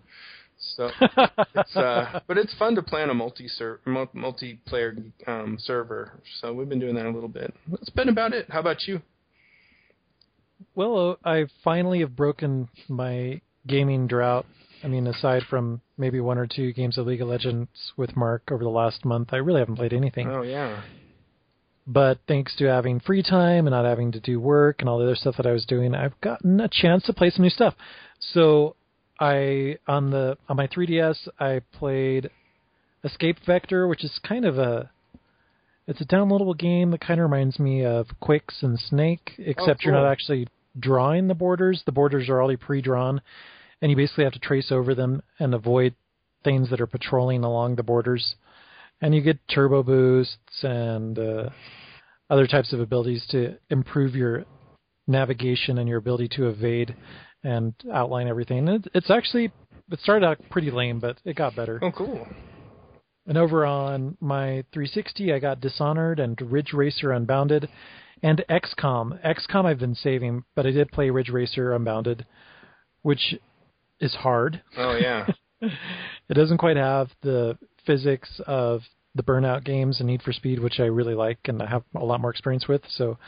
So 0.59 0.91
it's 1.55 1.77
uh, 1.77 2.21
but 2.27 2.37
it's 2.37 2.55
fun 2.59 2.75
to 2.75 2.83
play 2.83 3.03
on 3.03 3.11
a 3.11 3.15
multi 3.15 3.49
mul- 3.87 4.09
multiplayer 4.15 5.11
um, 5.27 5.57
server. 5.61 6.21
So 6.41 6.53
we've 6.53 6.69
been 6.69 6.81
doing 6.81 6.95
that 6.97 7.07
a 7.07 7.11
little 7.11 7.29
bit. 7.29 7.55
That's 7.69 7.91
been 7.91 8.09
about 8.09 8.33
it. 8.33 8.47
How 8.51 8.61
about 8.61 8.87
you? 8.87 9.01
Well, 10.75 11.19
uh, 11.25 11.29
I 11.29 11.47
finally 11.63 12.01
have 12.01 12.17
broken 12.17 12.69
my 12.89 13.41
gaming 13.67 14.07
drought. 14.07 14.47
I 14.83 14.89
mean, 14.89 15.07
aside 15.07 15.43
from 15.49 15.81
maybe 15.97 16.21
one 16.21 16.39
or 16.39 16.47
two 16.47 16.73
games 16.73 16.99
of 16.99 17.07
League 17.07 17.21
of 17.21 17.29
Legends 17.29 17.69
with 17.97 18.17
Mark 18.17 18.43
over 18.51 18.63
the 18.63 18.71
last 18.71 19.05
month, 19.05 19.31
I 19.33 19.37
really 19.37 19.61
haven't 19.61 19.77
played 19.77 19.93
anything. 19.93 20.29
Oh 20.29 20.43
yeah. 20.43 20.83
But 21.87 22.19
thanks 22.29 22.55
to 22.57 22.67
having 22.67 23.01
free 23.01 23.23
time 23.23 23.67
and 23.67 23.71
not 23.71 23.87
having 23.87 24.13
to 24.13 24.21
do 24.21 24.39
work 24.41 24.81
and 24.81 24.89
all 24.89 24.99
the 24.99 25.05
other 25.05 25.17
stuff 25.17 25.37
that 25.39 25.47
I 25.47 25.53
was 25.53 25.65
doing, 25.65 25.95
I've 25.95 26.21
gotten 26.21 26.61
a 26.61 26.69
chance 26.69 27.05
to 27.05 27.15
play 27.15 27.31
some 27.31 27.43
new 27.45 27.51
stuff. 27.51 27.75
So 28.21 28.77
I 29.19 29.79
on 29.87 30.11
the 30.11 30.37
on 30.49 30.57
my 30.57 30.67
3DS 30.69 31.29
I 31.39 31.61
played 31.73 32.31
Escape 33.05 33.39
Vector, 33.47 33.89
which 33.89 34.05
is 34.05 34.19
kind 34.27 34.45
of 34.45 34.59
a 34.59 34.91
it's 35.87 36.01
a 36.01 36.07
downloadable 36.07 36.57
game 36.57 36.91
that 36.91 37.01
kind 37.01 37.19
of 37.19 37.31
reminds 37.31 37.59
me 37.59 37.85
of 37.85 38.07
Qix 38.23 38.63
and 38.63 38.79
Snake, 38.79 39.33
except 39.39 39.83
you're 39.83 39.95
not 39.95 40.11
actually 40.11 40.47
drawing 40.79 41.29
the 41.29 41.35
borders. 41.35 41.83
The 41.87 41.93
borders 41.93 42.29
are 42.29 42.41
already 42.41 42.59
pre-drawn, 42.59 43.23
and 43.81 43.91
you 43.91 43.97
basically 43.97 44.25
have 44.25 44.35
to 44.35 44.39
trace 44.39 44.71
over 44.71 44.95
them 44.95 45.23
and 45.39 45.55
avoid 45.55 45.95
things 46.45 46.69
that 46.71 46.83
are 46.83 46.87
patrolling 46.87 47.43
along 47.43 47.77
the 47.77 47.83
borders. 47.83 48.35
And 49.01 49.15
you 49.15 49.23
get 49.23 49.39
turbo 49.49 49.83
boosts 49.83 50.63
and 50.63 51.19
uh, 51.19 51.49
other 52.29 52.47
types 52.47 52.75
of 52.75 52.81
abilities 52.81 53.25
to 53.31 53.57
improve 53.71 54.15
your 54.15 54.45
navigation 55.07 55.79
and 55.79 55.89
your 55.89 55.99
ability 55.99 56.29
to 56.33 56.49
evade 56.49 56.95
and 57.45 57.75
outline 57.93 58.29
everything. 58.29 58.69
It, 58.69 58.89
it's 58.95 59.11
actually 59.11 59.53
it 59.91 60.01
started 60.01 60.27
out 60.27 60.39
pretty 60.51 60.71
lame, 60.71 61.01
but 61.01 61.19
it 61.25 61.37
got 61.37 61.57
better. 61.57 61.79
Oh 61.83 61.93
cool. 61.93 62.27
And 63.27 63.37
over 63.37 63.67
on 63.67 64.17
my 64.21 64.65
360, 64.73 65.33
I 65.33 65.39
got 65.39 65.61
Dishonored 65.61 66.19
and 66.19 66.41
Ridge 66.41 66.73
Racer 66.73 67.13
Unbounded 67.13 67.69
and 68.23 68.43
XCOM. 68.49 69.23
XCOM 69.23 69.67
I've 69.67 69.79
been 69.79 69.95
saving, 69.95 70.45
but 70.55 70.67
I 70.67 70.71
did 70.71 70.91
play 70.91 71.11
Ridge 71.11 71.29
Racer 71.29 71.75
Unbounded, 71.75 72.25
which 73.03 73.35
is 74.01 74.15
hard. 74.15 74.63
Oh 74.77 74.97
yeah. 74.97 75.27
it 75.61 76.35
doesn't 76.35 76.59
quite 76.59 76.77
have 76.77 77.09
the 77.23 77.59
physics 77.85 78.41
of 78.47 78.83
the 79.15 79.23
Burnout 79.23 79.65
games 79.65 79.99
and 79.99 80.07
Need 80.07 80.23
for 80.23 80.33
Speed, 80.33 80.61
which 80.61 80.79
I 80.79 80.85
really 80.85 81.15
like 81.15 81.39
and 81.47 81.61
I 81.61 81.67
have 81.67 81.83
a 81.97 82.05
lot 82.05 82.21
more 82.21 82.31
experience 82.31 82.69
with. 82.69 82.83
So 82.89 83.19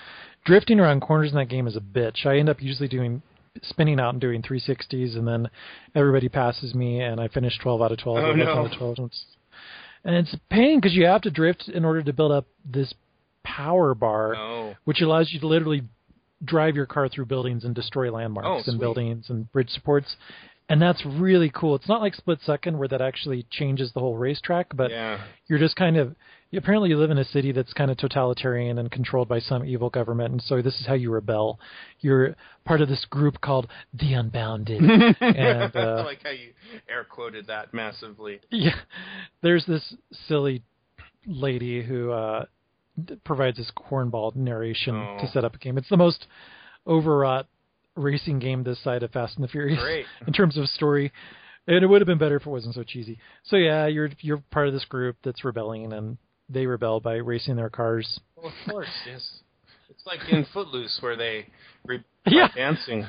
drifting 0.44 0.78
around 0.78 1.00
corners 1.00 1.30
in 1.30 1.36
that 1.36 1.48
game 1.48 1.66
is 1.66 1.76
a 1.76 1.80
bitch. 1.80 2.24
I 2.24 2.38
end 2.38 2.48
up 2.48 2.62
usually 2.62 2.88
doing 2.88 3.22
spinning 3.62 3.98
out 4.00 4.14
and 4.14 4.20
doing 4.20 4.42
360s, 4.42 5.16
and 5.16 5.26
then 5.26 5.48
everybody 5.94 6.28
passes 6.28 6.74
me, 6.74 7.00
and 7.00 7.20
I 7.20 7.28
finish 7.28 7.58
12 7.58 7.82
out 7.82 7.92
of 7.92 7.98
12. 7.98 8.18
Oh, 8.18 8.32
no. 8.34 8.44
out 8.48 8.72
of 8.72 8.78
12. 8.78 8.98
And 8.98 9.06
it's, 9.08 9.24
and 10.04 10.14
it's 10.16 10.34
a 10.34 10.40
pain 10.50 10.78
because 10.80 10.94
you 10.94 11.04
have 11.06 11.22
to 11.22 11.30
drift 11.30 11.68
in 11.68 11.84
order 11.84 12.02
to 12.02 12.12
build 12.12 12.32
up 12.32 12.46
this 12.64 12.94
power 13.42 13.94
bar 13.94 14.34
Oh. 14.36 14.74
which 14.84 15.00
allows 15.00 15.32
you 15.32 15.40
to 15.40 15.46
literally 15.46 15.82
drive 16.44 16.76
your 16.76 16.86
car 16.86 17.08
through 17.08 17.26
buildings 17.26 17.64
and 17.64 17.74
destroy 17.74 18.10
landmarks 18.12 18.46
Oh, 18.48 18.54
and 18.56 18.64
sweet. 18.64 18.80
buildings 18.80 19.30
and 19.30 19.50
bridge 19.52 19.70
supports. 19.70 20.16
And 20.68 20.80
that's 20.80 21.04
really 21.04 21.50
cool. 21.50 21.74
It's 21.74 21.88
not 21.88 22.00
like 22.00 22.14
Split 22.14 22.38
Second 22.44 22.78
where 22.78 22.86
that 22.88 23.00
actually 23.02 23.44
changes 23.50 23.92
the 23.92 24.00
whole 24.00 24.16
racetrack, 24.16 24.68
but 24.76 24.90
yeah. 24.90 25.20
you're 25.48 25.58
just 25.58 25.74
kind 25.76 25.96
of 25.96 26.14
apparently 26.58 26.88
you 26.90 26.98
live 26.98 27.10
in 27.10 27.18
a 27.18 27.24
city 27.24 27.52
that's 27.52 27.72
kind 27.72 27.90
of 27.90 27.96
totalitarian 27.96 28.78
and 28.78 28.90
controlled 28.90 29.28
by 29.28 29.38
some 29.40 29.64
evil 29.64 29.90
government, 29.90 30.32
and 30.32 30.42
so 30.42 30.60
this 30.62 30.78
is 30.80 30.86
how 30.86 30.94
you 30.94 31.10
rebel. 31.10 31.60
You're 32.00 32.34
part 32.64 32.80
of 32.80 32.88
this 32.88 33.04
group 33.10 33.40
called 33.40 33.68
the 33.94 34.14
Unbounded, 34.14 34.80
and 35.20 35.74
I 35.74 35.78
uh, 35.78 36.02
like 36.04 36.22
how 36.22 36.30
you 36.30 36.52
air 36.88 37.04
quoted 37.04 37.46
that 37.48 37.72
massively. 37.74 38.40
yeah, 38.50 38.74
there's 39.42 39.64
this 39.66 39.94
silly 40.28 40.62
lady 41.26 41.82
who 41.82 42.10
uh, 42.10 42.44
provides 43.24 43.56
this 43.58 43.70
cornball 43.76 44.34
narration 44.34 44.94
Oh. 44.96 45.18
to 45.20 45.28
set 45.28 45.44
up 45.44 45.54
a 45.54 45.58
game. 45.58 45.78
It's 45.78 45.88
the 45.88 45.96
most 45.96 46.26
overwrought 46.86 47.46
racing 47.96 48.38
game 48.38 48.62
this 48.62 48.82
side 48.82 49.02
of 49.02 49.10
Fast 49.12 49.36
and 49.36 49.44
the 49.44 49.48
Furious 49.48 49.80
Great. 49.80 50.06
in 50.26 50.32
terms 50.32 50.56
of 50.56 50.66
story. 50.68 51.12
And 51.66 51.84
it 51.84 51.86
would 51.86 52.00
have 52.00 52.06
been 52.06 52.18
better 52.18 52.36
if 52.36 52.46
it 52.46 52.50
wasn't 52.50 52.74
so 52.74 52.82
cheesy. 52.82 53.18
So 53.44 53.56
yeah, 53.56 53.86
you're 53.86 54.08
you're 54.20 54.42
part 54.50 54.66
of 54.66 54.72
this 54.72 54.84
group 54.86 55.16
that's 55.22 55.44
rebelling, 55.44 55.92
and 55.92 56.16
they 56.50 56.66
rebel 56.66 57.00
by 57.00 57.14
racing 57.16 57.56
their 57.56 57.70
cars. 57.70 58.20
Well, 58.36 58.46
of 58.48 58.70
course, 58.70 58.88
yes. 59.06 59.28
It's 59.88 60.04
like 60.06 60.20
in 60.30 60.46
Footloose 60.52 60.98
where 61.00 61.16
they 61.16 61.46
re- 61.86 62.04
Yeah. 62.26 62.48
dancing. 62.54 63.06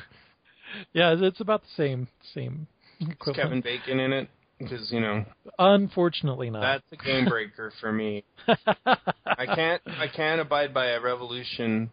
Yeah, 0.94 1.16
it's 1.18 1.42
about 1.42 1.62
the 1.64 1.70
same 1.76 2.08
same 2.34 2.68
Is. 3.00 3.08
Kevin 3.36 3.62
Bacon 3.62 4.00
in 4.00 4.14
it? 4.14 4.30
Because 4.58 4.92
you 4.92 5.00
know 5.00 5.26
Unfortunately, 5.60 6.50
not. 6.52 6.62
that's 6.62 6.84
a 7.02 7.04
game 7.04 7.26
breaker 7.26 7.74
for 7.82 7.92
me. 7.92 8.24
I 8.48 9.46
can't 9.46 9.82
I 9.86 10.08
can't 10.08 10.40
abide 10.40 10.74
by 10.74 10.88
a 10.92 11.02
revolution 11.02 11.90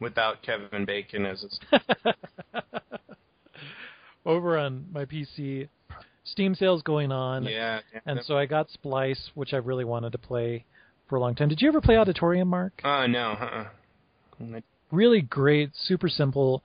without 0.00 0.42
Kevin 0.42 0.84
Bacon 0.84 1.24
as 1.26 1.42
its 1.44 1.58
Over 4.26 4.58
on 4.58 4.86
my 4.92 5.04
PC, 5.06 5.68
Steam 6.24 6.54
sales 6.54 6.82
going 6.82 7.10
on. 7.12 7.44
yeah. 7.44 7.80
And 8.04 8.20
so 8.24 8.36
I 8.36 8.44
got 8.46 8.68
Splice, 8.70 9.30
which 9.34 9.54
I 9.54 9.56
really 9.58 9.84
wanted 9.84 10.12
to 10.12 10.18
play 10.18 10.64
for 11.08 11.16
a 11.16 11.20
long 11.20 11.34
time. 11.34 11.48
Did 11.48 11.60
you 11.60 11.68
ever 11.68 11.80
play 11.80 11.96
Auditorium, 11.96 12.48
Mark? 12.48 12.80
uh 12.84 13.06
no, 13.06 13.32
uh-uh. 13.32 14.60
Really 14.90 15.20
great, 15.20 15.70
super 15.74 16.08
simple, 16.08 16.62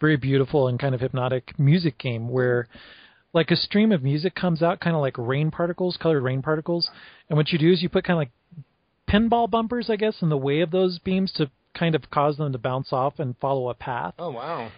very 0.00 0.16
beautiful, 0.16 0.68
and 0.68 0.78
kind 0.78 0.94
of 0.94 1.00
hypnotic 1.00 1.58
music 1.58 1.98
game 1.98 2.28
where, 2.28 2.66
like, 3.34 3.50
a 3.50 3.56
stream 3.56 3.92
of 3.92 4.02
music 4.02 4.34
comes 4.34 4.62
out, 4.62 4.80
kind 4.80 4.96
of 4.96 5.02
like 5.02 5.18
rain 5.18 5.50
particles, 5.50 5.98
colored 6.00 6.22
rain 6.22 6.40
particles. 6.40 6.88
And 7.28 7.36
what 7.36 7.50
you 7.50 7.58
do 7.58 7.70
is 7.72 7.82
you 7.82 7.88
put 7.88 8.04
kind 8.04 8.14
of 8.16 8.20
like 8.20 8.30
pinball 9.08 9.50
bumpers, 9.50 9.90
I 9.90 9.96
guess, 9.96 10.22
in 10.22 10.28
the 10.28 10.36
way 10.36 10.60
of 10.60 10.70
those 10.70 10.98
beams 10.98 11.32
to 11.32 11.50
kind 11.74 11.94
of 11.94 12.10
cause 12.10 12.36
them 12.38 12.52
to 12.52 12.58
bounce 12.58 12.92
off 12.92 13.18
and 13.18 13.36
follow 13.38 13.68
a 13.68 13.74
path. 13.74 14.14
Oh 14.18 14.30
wow. 14.30 14.70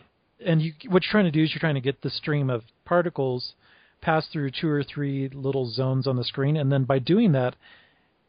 and 0.44 0.60
you 0.60 0.72
what 0.88 1.04
you're 1.04 1.12
trying 1.12 1.24
to 1.24 1.30
do 1.30 1.42
is 1.44 1.50
you're 1.52 1.60
trying 1.60 1.74
to 1.76 1.80
get 1.80 2.02
the 2.02 2.10
stream 2.10 2.50
of 2.50 2.62
particles 2.84 3.54
pass 4.00 4.26
through 4.32 4.50
two 4.50 4.68
or 4.68 4.82
three 4.82 5.28
little 5.28 5.70
zones 5.70 6.06
on 6.06 6.16
the 6.16 6.24
screen, 6.24 6.56
and 6.56 6.72
then 6.72 6.84
by 6.84 6.98
doing 6.98 7.32
that, 7.32 7.54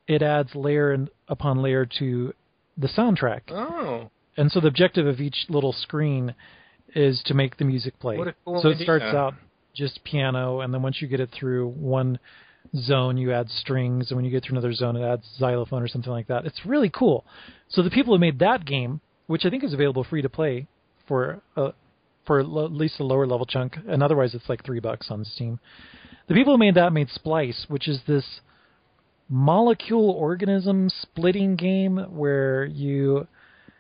it 0.08 0.22
adds 0.22 0.56
layer 0.56 0.92
and 0.92 1.10
upon 1.28 1.62
layer 1.62 1.86
to 2.00 2.34
the 2.78 2.88
soundtrack. 2.88 3.42
Oh. 3.50 4.10
And 4.38 4.52
so 4.52 4.60
the 4.60 4.68
objective 4.68 5.08
of 5.08 5.20
each 5.20 5.46
little 5.50 5.74
screen 5.74 6.34
is 6.96 7.22
to 7.26 7.34
make 7.34 7.58
the 7.58 7.66
music 7.66 8.00
play. 8.00 8.18
Cool 8.18 8.62
so 8.62 8.70
it 8.70 8.74
idea. 8.74 8.86
starts 8.86 9.16
out 9.16 9.34
just 9.74 10.04
piano, 10.04 10.60
and 10.62 10.74
then 10.74 10.82
once 10.82 11.02
you 11.02 11.08
get 11.08 11.20
it 11.20 11.30
through 11.32 11.70
one 11.70 12.20
zone, 12.76 13.18
you 13.18 13.32
add 13.34 13.50
strings, 13.50 14.10
and 14.10 14.18
when 14.18 14.26
you 14.26 14.32
get 14.32 14.44
through 14.44 14.58
another 14.58 14.74
zone, 14.74 14.96
it 14.96 15.04
adds 15.04 15.26
xylophone 15.38 15.82
or 15.82 15.88
something 15.88 16.12
like 16.12 16.28
that. 16.28 16.46
It's 16.46 16.66
really 16.66 16.90
cool. 16.90 17.26
So 17.70 17.82
the 17.82 17.90
people 17.90 18.14
who 18.14 18.20
made 18.20 18.40
that 18.40 18.66
game, 18.66 19.02
which 19.28 19.46
I 19.46 19.50
think 19.50 19.64
is 19.64 19.74
available 19.74 20.04
free 20.04 20.22
to 20.22 20.30
play 20.30 20.68
for 21.08 21.42
uh, 21.56 21.72
for 22.26 22.44
lo- 22.44 22.66
at 22.66 22.72
least 22.72 23.00
a 23.00 23.04
lower 23.04 23.26
level 23.26 23.46
chunk, 23.46 23.78
and 23.88 24.04
otherwise 24.04 24.34
it's 24.36 24.50
like 24.50 24.66
three 24.66 24.80
bucks 24.80 25.10
on 25.10 25.26
Steam. 25.26 25.60
The 26.28 26.34
people 26.34 26.54
who 26.54 26.60
made 26.60 26.76
that 26.76 26.94
made 26.94 27.10
Splice, 27.10 27.66
which 27.68 27.88
is 27.88 28.02
this 28.08 28.42
molecule 29.32 30.10
organism 30.12 30.90
splitting 30.90 31.56
game 31.56 31.98
where 32.16 32.66
you 32.66 33.28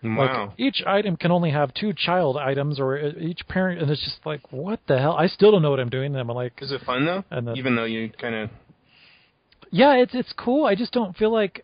Wow. 0.03 0.46
like 0.48 0.50
each 0.58 0.81
item 0.88 1.15
can 1.15 1.29
only 1.29 1.51
have 1.51 1.75
two 1.75 1.93
child 1.93 2.36
items 2.36 2.79
or 2.79 2.98
uh, 2.98 3.12
each 3.20 3.48
parent, 3.48 3.81
and 3.84 3.91
it's 3.91 4.03
just 4.03 4.25
like 4.25 4.41
what 4.51 4.79
the 4.88 4.98
hell? 4.98 5.13
I 5.15 5.27
still 5.27 5.51
don't 5.51 5.62
know 5.62 5.70
what 5.70 5.79
I'm 5.79 5.89
doing. 5.91 6.15
And 6.15 6.17
I'm 6.20 6.27
like, 6.36 6.53
Is 6.60 6.72
it 6.72 6.81
fun 6.81 7.05
though? 7.05 7.24
And 7.29 7.48
then- 7.48 7.55
Even 7.58 7.75
though 7.75 7.84
you 7.84 8.10
kind 8.20 8.34
of 8.34 8.50
yeah, 9.70 9.93
it's 9.98 10.15
it's 10.15 10.34
cool. 10.34 10.65
I 10.65 10.74
just 10.75 10.91
don't 10.91 11.15
feel 11.15 11.31
like 11.31 11.63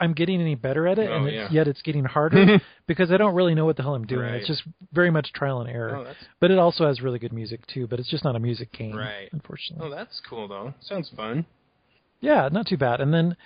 I'm 0.00 0.12
getting 0.12 0.40
any 0.40 0.54
better 0.56 0.88
at 0.88 0.98
it, 0.98 1.08
Oh, 1.10 1.18
and 1.18 1.26
yeah. 1.32 1.44
it's, 1.44 1.52
yet 1.54 1.68
it's 1.68 1.82
getting 1.82 2.04
harder 2.04 2.58
because 2.88 3.12
I 3.12 3.16
don't 3.16 3.34
really 3.34 3.54
know 3.54 3.64
what 3.66 3.76
the 3.76 3.82
hell 3.84 3.94
I'm 3.94 4.06
doing. 4.06 4.22
Right. 4.22 4.34
It's 4.36 4.48
just 4.48 4.62
very 4.92 5.10
much 5.10 5.32
trial 5.32 5.60
and 5.60 5.70
error. 5.70 6.04
Oh, 6.08 6.12
But 6.40 6.50
it 6.50 6.58
also 6.58 6.86
has 6.86 7.00
really 7.00 7.18
good 7.20 7.32
music 7.32 7.64
too. 7.68 7.86
But 7.86 8.00
it's 8.00 8.10
just 8.10 8.24
not 8.24 8.34
a 8.34 8.40
music 8.40 8.72
game, 8.72 8.96
Right. 8.96 9.28
unfortunately. 9.32 9.86
oh 9.86 9.94
that's 9.94 10.20
cool 10.28 10.48
though. 10.48 10.74
Sounds 10.80 11.10
fun. 11.16 11.44
Yeah, 12.20 12.48
not 12.52 12.66
too 12.66 12.76
bad. 12.76 13.00
And 13.00 13.12
then 13.12 13.36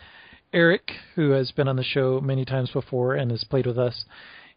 Eric, 0.53 0.91
who 1.15 1.31
has 1.31 1.51
been 1.53 1.69
on 1.69 1.77
the 1.77 1.85
show 1.85 2.21
many 2.21 2.45
times 2.45 2.71
before 2.71 3.15
and 3.15 3.31
has 3.31 3.45
played 3.45 3.67
with 3.67 3.79
us, 3.79 4.05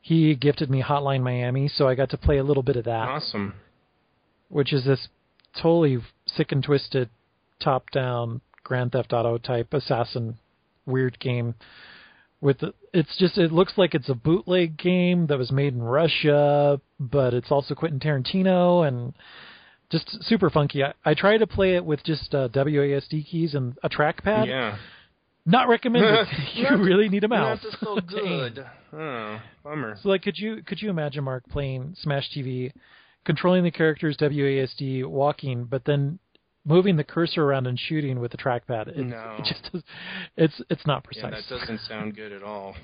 he 0.02 0.36
gifted 0.36 0.70
me 0.70 0.82
Hotline 0.82 1.22
Miami, 1.22 1.68
so 1.68 1.88
I 1.88 1.96
got 1.96 2.10
to 2.12 2.18
play 2.18 2.38
a 2.38 2.44
little 2.44 2.64
bit 2.64 2.76
of 2.78 2.86
that. 2.86 3.08
Awesome. 3.10 3.54
which 4.50 4.72
is 4.74 4.86
this 4.86 5.08
totally 5.62 5.98
sick 6.28 6.52
and 6.52 6.64
twisted 6.64 7.10
top 7.60 7.90
down 7.92 8.42
Grand 8.64 8.92
Theft 8.92 9.12
Auto 9.14 9.38
type 9.38 9.74
assassin 9.74 10.38
weird 10.86 11.20
game 11.20 11.56
with 12.40 12.60
the, 12.60 12.74
it's 12.94 13.18
just 13.18 13.38
it 13.38 13.52
looks 13.52 13.74
like 13.78 13.96
it's 13.96 14.10
a 14.10 14.14
bootleg 14.14 14.78
game 14.78 15.28
that 15.28 15.38
was 15.38 15.52
made 15.52 15.74
in 15.74 15.82
Russia 15.82 16.80
but 17.00 17.34
it's 17.34 17.52
also 17.52 17.74
Quentin 17.76 18.00
Tarantino 18.00 18.88
and 18.88 19.14
just 19.90 20.24
super 20.24 20.50
funky. 20.50 20.84
I, 20.84 20.94
I 21.06 21.14
tried 21.14 21.38
to 21.40 21.48
play 21.48 21.76
it 21.76 21.86
with 21.86 22.04
just 22.04 22.34
uh, 22.36 22.50
WASD 22.50 23.26
keys 23.30 23.54
and 23.56 23.78
a 23.84 23.90
trackpad 23.90 24.48
Yeah. 24.48 24.78
Not 25.46 25.70
recommended. 25.70 26.28
you 26.54 26.64
Not- 26.64 26.80
really 26.80 27.08
need 27.10 27.24
a 27.24 27.28
mouse. 27.30 27.60
Not 27.64 27.80
so 27.80 28.00
good. 28.02 28.66
Oh, 28.94 29.42
bummer. 29.66 29.98
So 30.02 30.08
like, 30.08 30.22
could 30.24 30.38
you 30.38 30.64
could 30.64 30.82
you 30.82 30.90
imagine 30.90 31.22
Mark 31.26 31.44
playing 31.50 31.94
Smash 32.02 32.30
TV, 32.34 32.72
controlling 33.26 33.66
the 33.66 33.70
characters 33.70 34.16
WASD, 34.16 35.06
walking, 35.06 35.66
but 35.66 35.84
then 35.84 36.20
moving 36.66 36.96
the 36.96 37.04
cursor 37.04 37.44
around 37.44 37.68
and 37.68 37.78
shooting 37.78 38.22
with 38.22 38.32
the 38.32 38.38
trackpad? 38.38 38.88
It, 38.88 38.98
No. 39.06 39.36
it 39.38 39.44
just 39.46 39.70
does, 39.74 39.84
it's 40.38 40.62
it's 40.70 40.88
not 40.88 41.04
precise. 41.04 41.24
Yeah, 41.24 41.30
precise. 41.32 41.50
that 41.50 41.60
doesn't 41.60 41.82
sound 41.82 42.16
good 42.16 42.32
at 42.32 42.44
all. 42.44 42.76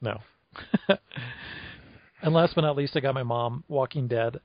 No. 0.00 0.18
and 2.22 2.34
last 2.34 2.54
but 2.54 2.62
not 2.62 2.74
least, 2.74 2.96
I 2.96 3.00
got 3.00 3.14
my 3.14 3.22
mom 3.22 3.62
Walking 3.68 4.08
Dead 4.08 4.40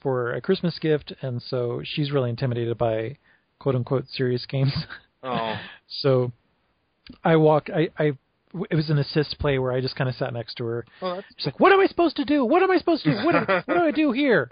for 0.00 0.32
a 0.32 0.40
Christmas 0.40 0.78
gift, 0.78 1.12
and 1.22 1.40
so 1.42 1.82
she's 1.84 2.10
really 2.10 2.30
intimidated 2.30 2.76
by 2.78 3.16
quote 3.58 3.74
unquote 3.74 4.06
serious 4.08 4.46
games. 4.46 4.72
Oh, 5.22 5.56
so 5.88 6.32
I 7.24 7.36
walk. 7.36 7.68
I, 7.74 7.90
I 7.98 8.12
it 8.68 8.74
was 8.74 8.90
an 8.90 8.98
assist 8.98 9.38
play 9.38 9.58
where 9.58 9.70
I 9.72 9.80
just 9.80 9.94
kind 9.94 10.10
of 10.10 10.16
sat 10.16 10.32
next 10.32 10.54
to 10.56 10.64
her. 10.64 10.84
Oh, 11.02 11.16
that's 11.16 11.26
She's 11.36 11.46
like, 11.46 11.60
"What 11.60 11.72
am 11.72 11.80
I 11.80 11.86
supposed 11.86 12.16
to 12.16 12.24
do? 12.24 12.44
What 12.44 12.62
am 12.62 12.70
I 12.70 12.78
supposed 12.78 13.04
to 13.04 13.10
do? 13.12 13.24
What, 13.24 13.32
do- 13.46 13.52
what 13.66 13.74
do 13.78 13.80
I 13.84 13.90
do 13.92 14.12
here? 14.12 14.50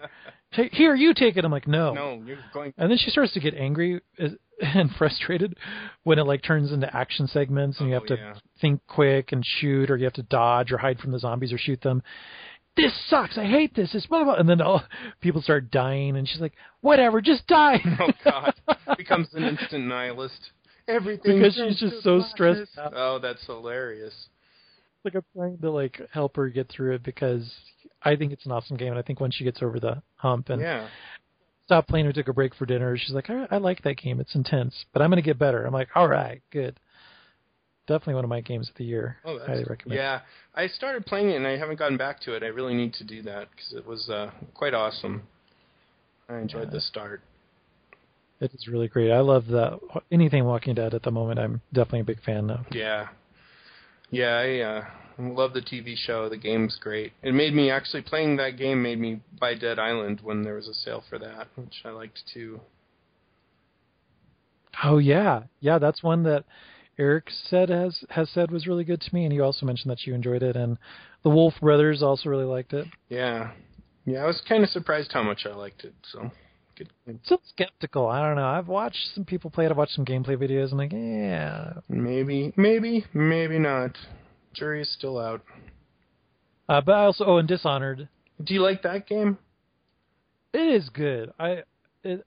Here, 0.53 0.95
you 0.95 1.15
take 1.15 1.37
it." 1.37 1.45
I'm 1.45 1.51
like, 1.53 1.67
"No." 1.67 1.95
no. 1.95 2.23
You're 2.25 2.39
going. 2.53 2.73
And 2.79 2.91
then 2.91 2.99
she 2.99 3.11
starts 3.11 3.33
to 3.35 3.41
get 3.41 3.55
angry 3.55 4.01
and 4.61 4.91
frustrated 4.99 5.57
when 6.05 6.19
it 6.19 6.25
like 6.25 6.43
turns 6.43 6.71
into 6.73 6.95
action 6.97 7.27
segments 7.27 7.81
and 7.81 7.89
you 7.89 7.95
Oh, 7.97 7.99
have 8.01 8.09
to 8.09 8.17
yeah. 8.17 8.35
think 8.61 8.81
quick 8.87 9.33
and 9.33 9.45
shoot 9.45 9.91
or 9.91 9.97
you 9.97 10.05
have 10.05 10.13
to 10.15 10.23
dodge 10.23 10.71
or 10.73 10.79
hide 10.79 10.99
from 11.01 11.11
the 11.13 11.19
zombies 11.19 11.53
or 11.53 11.59
shoot 11.59 11.81
them. 11.81 12.03
This 12.79 12.93
sucks. 13.09 13.37
I 13.37 13.45
hate 13.45 13.75
this. 13.75 13.93
This 13.93 14.07
blah 14.07 14.19
blah. 14.25 14.33
blah. 14.35 14.41
And 14.41 14.49
then 14.49 14.61
all 14.61 14.83
people 15.21 15.43
start 15.43 15.71
dying 15.71 16.17
and 16.17 16.29
she's 16.29 16.41
like, 16.41 16.55
"Whatever, 16.81 17.21
just 17.21 17.47
die." 17.47 17.81
Oh 18.01 18.09
God, 18.25 18.55
becomes 18.97 19.29
an 19.35 19.45
instant 19.45 19.87
nihilist. 19.87 20.51
Everything 20.87 21.39
because 21.39 21.55
she's 21.55 21.79
just 21.81 22.03
so 22.03 22.23
stressed 22.33 22.79
out. 22.79 22.93
Oh, 22.97 23.19
that's 23.19 23.45
hilarious. 23.45 24.15
Like 25.05 25.15
I'm 25.15 25.25
trying 25.35 25.59
to 25.59 25.71
like 25.71 26.01
help 26.13 26.37
her 26.37 26.49
get 26.49 26.69
through 26.69 26.95
it 26.95 27.03
because 27.03 27.53
I 28.03 28.17
think 28.17 28.33
it's 28.33 28.47
an 28.47 28.53
awesome 28.53 28.77
game 28.77 28.89
and 28.91 28.99
I 28.99 29.03
think 29.03 29.21
once 29.21 29.35
she 29.35 29.45
gets 29.45 29.63
over 29.63 29.79
the 29.79 30.03
hump 30.17 30.49
and 30.49 30.63
Yeah. 30.63 30.89
stopped 31.67 31.89
playing 31.89 32.07
or 32.07 32.13
took 32.13 32.29
a 32.29 32.33
break 32.33 32.55
for 32.55 32.65
dinner. 32.67 32.97
She's 32.97 33.13
like, 33.13 33.29
I, 33.29 33.47
I 33.51 33.59
like 33.59 33.83
that 33.83 33.99
game. 33.99 34.19
It's 34.21 34.35
intense, 34.35 34.85
but 34.93 35.03
I'm 35.03 35.11
going 35.11 35.23
to 35.23 35.27
get 35.27 35.39
better. 35.39 35.65
I'm 35.65 35.73
like, 35.75 35.89
all 35.95 36.09
right, 36.09 36.41
good. 36.51 36.79
Definitely 37.89 38.17
one 38.17 38.25
of 38.25 38.31
my 38.31 38.43
games 38.43 38.69
of 38.69 38.75
the 38.77 38.85
year. 38.85 39.17
Oh, 39.25 39.39
that's, 39.39 39.49
Highly 39.49 39.65
recommend. 39.65 39.99
Yeah, 39.99 40.21
I 40.55 40.67
started 40.67 41.07
playing 41.07 41.31
it 41.31 41.37
and 41.37 41.47
I 41.47 41.57
haven't 41.57 41.79
gotten 41.79 41.97
back 41.97 42.21
to 42.21 42.35
it. 42.35 42.43
I 42.43 42.49
really 42.49 42.75
need 42.75 42.93
to 42.95 43.05
do 43.05 43.23
that 43.23 43.49
because 43.51 43.73
it 43.73 43.87
was 43.87 44.11
uh, 44.11 44.31
quite 44.53 44.75
awesome. 44.75 45.23
I 46.29 46.37
enjoyed 46.37 46.71
the 46.71 46.83
start. 46.83 47.23
It 48.41 48.53
is 48.53 48.69
really 48.69 48.89
great. 48.89 49.11
I 49.11 49.21
love 49.21 49.47
the 49.47 49.79
anything 50.13 50.45
Walking 50.45 50.75
Dead 50.75 50.93
at 50.93 51.03
the 51.03 51.11
moment. 51.11 51.41
I'm 51.41 51.63
definitely 51.73 52.01
a 52.01 52.05
big 52.05 52.23
fan 52.23 52.51
of. 52.51 52.67
Yeah, 52.71 53.09
yeah, 54.11 54.37
I 54.37 54.59
uh, 54.61 54.85
love 55.19 55.55
the 55.55 55.63
TV 55.63 55.97
show. 55.97 56.29
The 56.29 56.37
game's 56.37 56.77
great. 56.79 57.15
It 57.23 57.33
made 57.33 57.55
me 57.55 57.71
actually 57.71 58.03
playing 58.03 58.37
that 58.37 58.59
game 58.59 58.83
made 58.83 59.01
me 59.01 59.21
buy 59.41 59.55
Dead 59.55 59.79
Island 59.79 60.21
when 60.23 60.43
there 60.43 60.55
was 60.55 60.69
a 60.69 60.75
sale 60.75 61.03
for 61.09 61.19
that, 61.19 61.49
which 61.57 61.83
I 61.87 61.89
liked 61.89 62.21
too. 62.33 62.61
Oh 64.85 64.99
yeah, 64.99 65.45
yeah. 65.61 65.79
That's 65.79 66.03
one 66.03 66.23
that 66.25 66.45
Eric 66.99 67.31
said 67.49 67.69
has 67.69 68.05
has 68.11 68.29
said 68.31 68.51
was 68.51 68.67
really 68.67 68.85
good 68.85 69.01
to 69.01 69.15
me, 69.15 69.25
and 69.25 69.33
you 69.33 69.45
also 69.45 69.65
mentioned 69.65 69.91
that 69.91 70.07
you 70.07 70.15
enjoyed 70.15 70.43
it, 70.43 70.57
and 70.57 70.79
the 71.23 71.31
Wolf 71.31 71.55
Brothers 71.61 72.03
also 72.03 72.29
really 72.29 72.45
liked 72.45 72.73
it. 72.73 72.87
Yeah, 73.09 73.53
yeah, 74.05 74.25
I 74.25 74.27
was 74.27 74.43
kind 74.49 74.65
of 74.65 74.71
surprised 74.71 75.13
how 75.13 75.23
much 75.23 75.47
I 75.47 75.55
liked 75.55 75.85
it. 75.85 75.95
So, 76.13 76.31
good. 76.77 76.89
Still 77.25 77.41
skeptical. 77.49 78.09
I 78.09 78.21
don't 78.21 78.37
know. 78.37 78.47
I've 78.47 78.69
watched 78.69 79.15
some 79.15 79.25
people 79.25 79.51
play 79.51 79.67
it. 79.67 79.71
I've 79.71 79.77
watched 79.77 79.95
some 79.95 80.05
gameplay 80.05 80.37
videos. 80.37 80.73
I'm 80.73 80.79
like, 80.79 80.93
yeah. 80.93 81.75
Maybe, 81.89 82.53
maybe, 82.57 83.05
maybe 83.15 83.59
not. 83.59 83.97
Jury 84.55 84.83
is 84.83 84.93
still 84.93 85.19
out. 85.19 85.43
Uh, 86.69 86.81
but 86.81 86.93
I 86.93 87.05
also 87.05 87.25
oh, 87.25 87.39
and 87.39 87.49
Dishonored. 87.49 88.09
Do 88.43 88.55
you 88.55 88.63
like 88.63 88.83
that 88.83 89.07
game? 89.07 89.39
It 90.53 90.59
is 90.59 90.89
good. 90.89 91.33
I 91.39 91.63
it, 92.03 92.25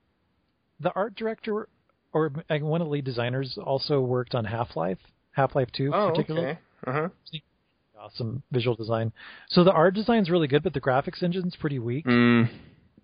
the 0.79 0.91
art 0.95 1.15
director 1.15 1.67
or 2.13 2.29
one 2.49 2.81
of 2.81 2.87
the 2.87 2.91
lead 2.91 3.05
designers 3.05 3.57
also 3.63 4.01
worked 4.01 4.35
on 4.35 4.45
Half 4.45 4.75
Life, 4.75 4.99
Half 5.31 5.55
Life 5.55 5.69
Two, 5.71 5.91
Oh, 5.93 6.09
particularly. 6.09 6.47
okay. 6.49 6.59
Uh 6.87 6.91
huh. 6.93 7.09
Awesome 7.99 8.41
visual 8.51 8.75
design. 8.75 9.13
So 9.49 9.63
the 9.63 9.71
art 9.71 9.93
design's 9.93 10.29
really 10.29 10.47
good, 10.47 10.63
but 10.63 10.73
the 10.73 10.81
graphics 10.81 11.21
engine's 11.21 11.55
pretty 11.55 11.77
weak. 11.79 12.05
Mm. 12.05 12.49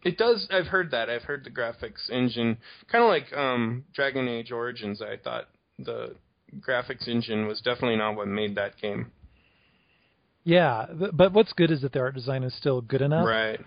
It 0.03 0.17
does. 0.17 0.47
I've 0.51 0.67
heard 0.67 0.91
that. 0.91 1.09
I've 1.09 1.23
heard 1.23 1.43
the 1.43 1.49
graphics 1.51 2.09
engine, 2.11 2.57
kind 2.91 3.03
of 3.03 3.09
like 3.09 3.31
um, 3.37 3.83
Dragon 3.93 4.27
Age 4.27 4.51
Origins. 4.51 5.01
I 5.01 5.17
thought 5.17 5.45
the 5.77 6.15
graphics 6.59 7.07
engine 7.07 7.45
was 7.45 7.61
definitely 7.61 7.97
not 7.97 8.15
what 8.15 8.27
made 8.27 8.55
that 8.55 8.77
game. 8.81 9.11
Yeah, 10.43 10.85
but 11.11 11.33
what's 11.33 11.51
good 11.53 11.71
is 11.71 11.81
that 11.81 11.91
the 11.91 11.99
art 11.99 12.15
design 12.15 12.43
is 12.43 12.55
still 12.55 12.79
good 12.81 13.01
enough, 13.01 13.27
Right. 13.27 13.59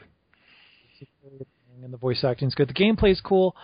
and 1.83 1.92
the 1.92 1.96
voice 1.98 2.24
acting's 2.24 2.55
good. 2.55 2.68
The 2.68 2.74
gameplay's 2.74 3.20
cool. 3.20 3.55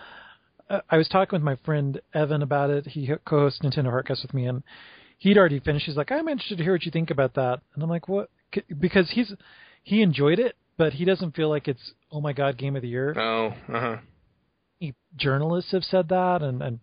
Uh, 0.69 0.81
I 0.89 0.97
was 0.97 1.07
talking 1.07 1.37
with 1.37 1.43
my 1.43 1.55
friend 1.65 1.99
Evan 2.13 2.41
about 2.41 2.69
it. 2.69 2.87
He 2.87 3.09
co-hosts 3.25 3.59
Nintendo 3.61 3.87
Heartcast 3.87 4.21
with 4.23 4.33
me, 4.33 4.45
and 4.47 4.63
he'd 5.17 5.37
already 5.37 5.59
finished. 5.59 5.85
He's 5.85 5.95
like, 5.97 6.11
"I'm 6.11 6.27
interested 6.27 6.57
to 6.57 6.63
hear 6.63 6.73
what 6.73 6.85
you 6.85 6.91
think 6.91 7.11
about 7.11 7.33
that," 7.35 7.61
and 7.73 7.83
I'm 7.83 7.89
like, 7.89 8.07
"What?" 8.07 8.29
C- 8.53 8.63
Because 8.79 9.09
he's 9.11 9.33
he 9.83 10.01
enjoyed 10.01 10.39
it, 10.39 10.55
but 10.77 10.93
he 10.93 11.05
doesn't 11.05 11.35
feel 11.35 11.49
like 11.49 11.67
it's 11.67 11.93
oh 12.11 12.21
my 12.21 12.33
god 12.33 12.57
game 12.57 12.75
of 12.75 12.81
the 12.81 12.87
year. 12.89 13.17
Oh. 13.17 13.47
Uh 13.73 13.79
huh. 13.79 13.97
He- 14.79 14.95
Journalists 15.15 15.71
have 15.71 15.83
said 15.83 16.09
that, 16.09 16.41
and 16.41 16.61
and 16.61 16.79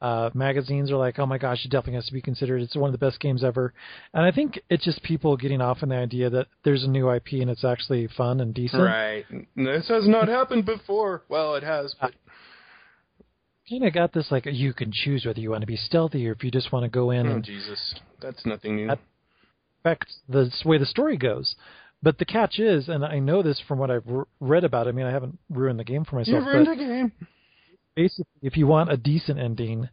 uh, 0.00 0.28
magazines 0.34 0.90
are 0.90 0.96
like, 0.96 1.18
"Oh 1.18 1.24
my 1.24 1.38
gosh, 1.38 1.64
it 1.64 1.70
definitely 1.70 1.94
has 1.94 2.06
to 2.06 2.12
be 2.12 2.20
considered. 2.20 2.60
It's 2.60 2.76
one 2.76 2.88
of 2.88 2.92
the 2.92 3.04
best 3.04 3.20
games 3.20 3.42
ever." 3.42 3.72
And 4.12 4.24
I 4.24 4.30
think 4.32 4.60
it's 4.68 4.84
just 4.84 5.02
people 5.02 5.36
getting 5.38 5.62
off 5.62 5.82
on 5.82 5.88
the 5.88 5.96
idea 5.96 6.28
that 6.28 6.48
there's 6.62 6.84
a 6.84 6.88
new 6.88 7.10
IP 7.10 7.32
and 7.40 7.48
it's 7.48 7.64
actually 7.64 8.06
fun 8.08 8.40
and 8.40 8.52
decent. 8.52 8.82
Right. 8.82 9.24
This 9.56 9.88
has 9.88 10.06
not 10.06 10.28
happened 10.28 10.66
before. 10.66 11.22
Well, 11.30 11.54
it 11.54 11.62
has, 11.62 11.94
but 11.98 12.12
Kind 13.68 13.84
of 13.84 13.94
got 13.94 14.12
this 14.12 14.30
like 14.30 14.46
you 14.46 14.72
can 14.74 14.92
choose 14.92 15.24
whether 15.24 15.40
you 15.40 15.50
want 15.50 15.62
to 15.62 15.66
be 15.66 15.76
stealthy 15.76 16.28
or 16.28 16.32
if 16.32 16.44
you 16.44 16.50
just 16.50 16.70
want 16.72 16.84
to 16.84 16.88
go 16.90 17.10
in 17.10 17.26
oh 17.26 17.32
and 17.32 17.44
Jesus, 17.44 17.94
that's 18.20 18.44
nothing 18.44 18.76
new. 18.76 18.88
That- 18.88 18.98
affect 19.80 20.06
the 20.28 20.46
s- 20.46 20.64
way 20.64 20.78
the 20.78 20.86
story 20.86 21.16
goes. 21.16 21.56
But 22.02 22.18
the 22.18 22.24
catch 22.24 22.58
is, 22.58 22.88
and 22.88 23.04
I 23.04 23.18
know 23.18 23.42
this 23.42 23.60
from 23.66 23.78
what 23.78 23.90
I've 23.90 24.06
r- 24.08 24.26
read 24.40 24.64
about. 24.64 24.86
it, 24.86 24.90
I 24.90 24.92
mean, 24.92 25.06
I 25.06 25.10
haven't 25.10 25.38
ruined 25.50 25.78
the 25.78 25.84
game 25.84 26.04
for 26.04 26.16
myself. 26.16 26.36
You've 26.44 26.46
ruined 26.46 26.68
a 26.68 26.76
game. 26.76 27.12
basically, 27.94 28.24
if 28.42 28.56
you 28.56 28.66
want 28.66 28.90
a 28.92 28.96
decent 28.96 29.38
ending, 29.38 29.88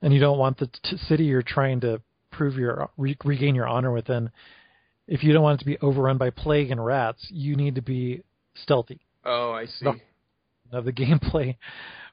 and 0.00 0.12
you 0.14 0.20
don't 0.20 0.38
want 0.38 0.58
the 0.58 0.66
t- 0.66 0.96
city 0.96 1.24
you're 1.24 1.42
trying 1.42 1.80
to 1.80 2.00
prove 2.30 2.56
your 2.56 2.88
re- 2.96 3.16
regain 3.24 3.54
your 3.54 3.66
honor 3.68 3.92
within, 3.92 4.30
if 5.06 5.22
you 5.22 5.32
don't 5.32 5.42
want 5.42 5.56
it 5.60 5.64
to 5.64 5.66
be 5.66 5.78
overrun 5.80 6.16
by 6.18 6.30
plague 6.30 6.70
and 6.70 6.84
rats, 6.84 7.26
you 7.30 7.56
need 7.56 7.74
to 7.74 7.82
be 7.82 8.22
stealthy 8.54 9.00
Oh, 9.24 9.52
I 9.52 9.66
see. 9.66 9.86
Of 10.72 10.84
the 10.84 10.92
gameplay, 11.02 11.56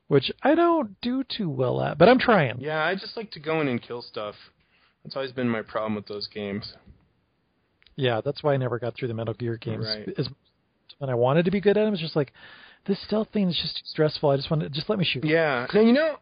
which 0.09 0.31
I 0.43 0.55
don't 0.55 0.99
do 1.01 1.23
too 1.23 1.49
well 1.49 1.81
at. 1.81 1.97
But 1.97 2.09
I'm 2.09 2.19
trying. 2.19 2.59
Yeah, 2.59 2.83
I 2.83 2.95
just 2.95 3.15
like 3.15 3.31
to 3.31 3.39
go 3.39 3.61
in 3.61 3.69
and 3.69 3.81
kill 3.81 4.01
stuff. 4.01 4.35
That's 5.03 5.15
always 5.15 5.31
been 5.31 5.47
my 5.47 5.61
problem 5.61 5.95
with 5.95 6.07
those 6.07 6.27
games. 6.27 6.73
Yeah, 7.95 8.19
that's 8.23 8.43
why 8.43 8.53
I 8.53 8.57
never 8.57 8.79
got 8.79 8.95
through 8.95 9.07
the 9.07 9.13
Metal 9.13 9.33
Gear 9.33 9.57
games. 9.57 9.85
Right. 9.85 10.09
As 10.17 10.27
when 10.97 11.09
I 11.09 11.15
wanted 11.15 11.45
to 11.45 11.51
be 11.51 11.61
good 11.61 11.77
at 11.77 11.85
them, 11.85 11.93
it's 11.93 12.01
just 12.01 12.15
like 12.15 12.33
this 12.87 13.01
stealth 13.05 13.29
thing 13.31 13.49
is 13.49 13.59
just 13.61 13.77
too 13.77 13.83
stressful. 13.85 14.29
I 14.29 14.35
just 14.35 14.49
want 14.49 14.63
to 14.63 14.69
just 14.69 14.89
let 14.89 14.97
me 14.99 15.05
shoot. 15.05 15.23
Yeah. 15.23 15.67
Now 15.73 15.81
you 15.81 15.93
know, 15.93 16.15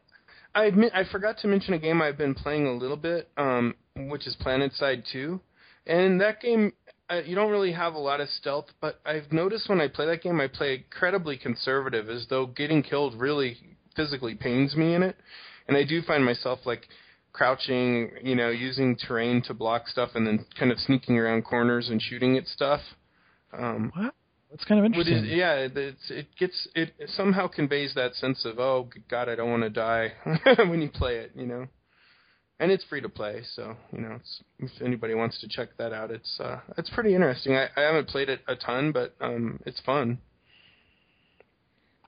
I 0.53 0.65
admit 0.65 0.91
I 0.93 1.05
forgot 1.05 1.37
to 1.39 1.47
mention 1.47 1.73
a 1.73 1.79
game 1.79 2.01
I've 2.01 2.17
been 2.17 2.35
playing 2.35 2.67
a 2.67 2.73
little 2.73 2.97
bit, 2.97 3.29
um, 3.37 3.73
which 3.95 4.27
is 4.27 4.35
PlanetSide 4.45 5.03
2. 5.13 5.39
And 5.85 6.19
that 6.19 6.41
game, 6.41 6.73
uh, 7.09 7.21
you 7.25 7.35
don't 7.35 7.51
really 7.51 7.71
have 7.71 7.93
a 7.93 7.99
lot 7.99 8.19
of 8.19 8.27
stealth, 8.27 8.65
but 8.81 8.99
I've 9.05 9.31
noticed 9.31 9.69
when 9.69 9.79
I 9.79 9.87
play 9.87 10.07
that 10.07 10.21
game, 10.21 10.41
I 10.41 10.47
play 10.47 10.75
incredibly 10.75 11.37
conservative, 11.37 12.09
as 12.09 12.27
though 12.29 12.47
getting 12.47 12.83
killed 12.83 13.15
really 13.17 13.57
physically 13.97 14.35
pains 14.35 14.77
me 14.77 14.93
in 14.95 15.03
it. 15.03 15.17
And 15.67 15.75
I 15.75 15.83
do 15.83 16.01
find 16.01 16.23
myself 16.23 16.59
like 16.65 16.87
crouching, 17.33 18.11
you 18.23 18.35
know, 18.35 18.49
using 18.49 18.95
terrain 18.95 19.41
to 19.43 19.53
block 19.53 19.87
stuff, 19.87 20.11
and 20.15 20.25
then 20.25 20.45
kind 20.57 20.71
of 20.71 20.79
sneaking 20.79 21.17
around 21.17 21.43
corners 21.43 21.89
and 21.89 22.01
shooting 22.01 22.37
at 22.37 22.47
stuff. 22.47 22.81
Um, 23.53 23.91
Wow, 23.95 24.11
that's 24.49 24.63
kind 24.65 24.79
of 24.79 24.85
interesting. 24.85 25.25
is, 25.25 25.29
yeah, 25.29 25.67
it's, 25.75 26.09
it 26.09 26.27
gets 26.39 26.67
it 26.73 26.93
somehow 27.15 27.47
conveys 27.47 27.93
that 27.95 28.15
sense 28.15 28.45
of 28.45 28.59
oh 28.59 28.89
God, 29.09 29.29
I 29.29 29.35
don't 29.35 29.51
want 29.51 29.63
to 29.63 29.69
die 29.69 30.13
when 30.67 30.81
you 30.81 30.89
play 30.89 31.17
it, 31.17 31.31
you 31.35 31.45
know. 31.45 31.67
And 32.59 32.71
it's 32.71 32.83
free 32.85 33.01
to 33.01 33.09
play, 33.09 33.43
so 33.53 33.75
you 33.91 33.99
know, 33.99 34.15
it's, 34.15 34.41
if 34.59 34.81
anybody 34.81 35.13
wants 35.13 35.39
to 35.41 35.47
check 35.47 35.69
that 35.77 35.93
out, 35.93 36.09
it's 36.09 36.39
uh, 36.39 36.59
it's 36.77 36.89
pretty 36.89 37.13
interesting. 37.13 37.55
I, 37.55 37.67
I 37.77 37.81
haven't 37.81 38.07
played 38.07 38.29
it 38.29 38.41
a 38.47 38.55
ton, 38.55 38.91
but 38.91 39.13
um, 39.21 39.59
it's 39.65 39.79
fun. 39.81 40.17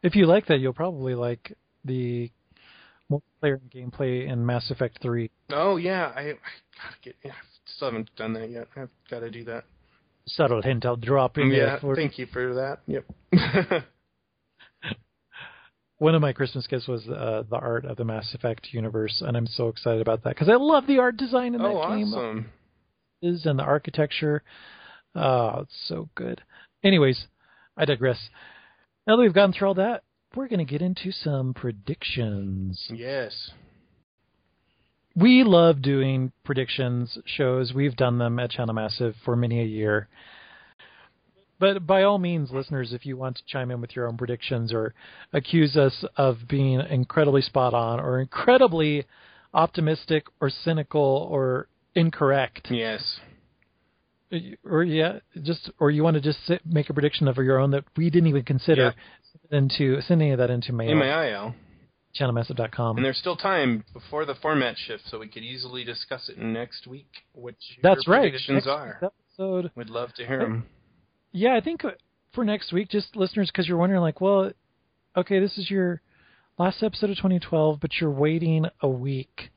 If 0.02 0.16
you 0.16 0.26
like 0.26 0.48
that, 0.48 0.60
you'll 0.60 0.74
probably 0.74 1.14
like 1.14 1.56
the 1.86 2.32
multiplayer 3.12 3.60
and 3.62 3.72
gameplay 3.72 4.28
in 4.28 4.46
Mass 4.46 4.70
Effect 4.72 5.00
3. 5.02 5.30
Oh 5.52 5.78
yeah, 5.78 6.12
I, 6.16 6.22
I 6.22 6.26
gotta 6.26 6.96
get. 7.04 7.16
Yeah, 7.24 7.32
still 7.66 7.90
haven't 7.90 8.16
done 8.16 8.34
that 8.34 8.50
yet. 8.50 8.68
I've 8.76 8.90
got 9.10 9.20
to 9.20 9.32
do 9.32 9.44
that. 9.46 9.64
Subtle 10.28 10.62
hint 10.62 10.86
I'll 10.86 10.96
drop 10.96 11.38
in 11.38 11.50
yeah, 11.50 11.80
for 11.80 11.96
thank 11.96 12.20
you 12.20 12.28
for 12.28 12.54
that. 12.54 12.80
Yep. 12.86 13.06
one 15.98 16.16
of 16.16 16.22
my 16.22 16.34
Christmas 16.34 16.68
gifts 16.68 16.88
was 16.88 17.08
uh, 17.08 17.44
the 17.50 17.58
art 17.58 17.86
of 17.86 17.98
the 17.98 18.06
Mass 18.06 18.34
Effect 18.34 18.68
universe, 18.72 19.24
and 19.26 19.36
I'm 19.36 19.48
so 19.48 19.70
excited 19.70 20.02
about 20.02 20.24
that 20.24 20.36
because 20.36 20.50
I 20.50 20.56
love 20.56 20.88
the 20.88 21.00
art 21.00 21.18
design 21.18 21.56
in 21.56 21.62
that 21.62 21.68
oh, 21.68 21.96
game 21.96 22.14
awesome. 22.14 22.50
is 23.22 23.46
and 23.46 23.58
the 23.58 23.64
architecture. 23.64 24.44
Oh, 25.16 25.62
it's 25.62 25.88
so 25.88 26.10
good. 26.16 26.42
Anyways, 26.84 27.26
I 27.76 27.86
digress. 27.86 28.20
Now 29.08 29.16
that 29.16 29.22
we've 29.22 29.34
gone 29.34 29.52
through 29.52 29.70
all 29.70 29.74
that, 29.76 30.04
we're 30.36 30.48
going 30.48 30.66
to 30.66 30.66
get 30.66 30.82
into 30.82 31.12
some 31.12 31.54
predictions. 31.54 32.88
Yes. 32.94 33.52
We 35.16 35.44
love 35.44 35.82
doing 35.82 36.32
predictions 36.44 37.18
shows. 37.26 37.74
We've 37.74 37.96
done 37.96 38.20
them 38.20 38.40
at 38.40 38.52
Channel 38.52 38.76
Massive 38.76 39.16
for 39.26 39.36
many 39.36 39.60
a 39.62 39.66
year. 39.66 40.08
But 41.60 41.86
by 41.86 42.04
all 42.04 42.20
means, 42.20 42.52
listeners, 42.52 42.94
if 42.94 43.06
you 43.06 43.18
want 43.18 43.36
to 43.38 43.44
chime 43.46 43.70
in 43.70 43.82
with 43.82 43.96
your 43.96 44.08
own 44.08 44.16
predictions 44.16 44.72
or 44.72 44.94
accuse 45.34 45.76
us 45.76 46.06
of 46.16 46.48
being 46.48 46.80
incredibly 46.90 47.42
spot 47.42 47.74
on 47.74 48.00
or 48.00 48.22
incredibly 48.22 49.06
optimistic 49.54 50.28
or 50.40 50.50
cynical 50.50 51.28
or 51.30 51.68
incorrect, 51.96 52.68
Yes. 52.70 53.20
Or 54.64 54.84
yeah, 54.84 55.20
just 55.44 55.72
or 55.80 55.92
you 55.92 56.04
want 56.04 56.16
to 56.16 56.22
just 56.22 56.46
sit, 56.46 56.62
make 56.66 56.90
a 56.90 56.94
prediction 56.94 57.28
of 57.28 57.38
your 57.38 57.60
own 57.60 57.72
that 57.72 57.84
we 57.98 58.10
didn't 58.10 58.28
even 58.28 58.44
consider, 58.44 58.94
send 59.50 59.64
into 59.64 60.02
send 60.02 60.22
any 60.22 60.32
of 60.32 60.38
that 60.38 60.50
into 60.50 60.72
mail. 60.74 60.96
MAIL. 60.96 61.56
channelmassive.com. 62.20 62.98
And 62.98 63.06
there's 63.06 63.18
still 63.18 63.36
time 63.36 63.84
before 63.94 64.26
the 64.26 64.36
format 64.36 64.76
shift, 64.78 65.04
so 65.08 65.20
we 65.20 65.28
could 65.28 65.44
easily 65.44 65.84
discuss 65.84 66.30
it 66.30 66.38
next 66.38 66.88
week. 66.88 67.10
Which 67.34 67.58
That's 67.82 68.06
your 68.06 68.16
right. 68.16 68.22
predictions 68.24 68.66
Next 68.66 68.68
are. 68.68 69.00
episode. 69.04 69.72
We'd 69.76 69.90
love 69.90 70.14
to 70.16 70.26
hear 70.26 70.40
them. 70.40 70.66
Yeah, 71.32 71.56
I 71.56 71.62
think 71.62 71.86
uh, 71.86 71.92
for 72.34 72.44
next 72.44 72.72
week, 72.74 72.90
just 72.90 73.16
listeners, 73.16 73.50
because 73.52 73.68
you're 73.68 73.78
wondering, 73.78 74.02
like, 74.02 74.20
well, 74.22 74.52
okay, 75.16 75.40
this 75.40 75.58
is 75.58 75.70
your 75.70 76.02
last 76.58 76.82
episode 76.84 77.10
of 77.12 77.18
2012, 77.18 77.80
but 77.80 77.92
you're 78.02 78.10
waiting 78.12 78.66
a 78.82 78.88
week 78.90 79.52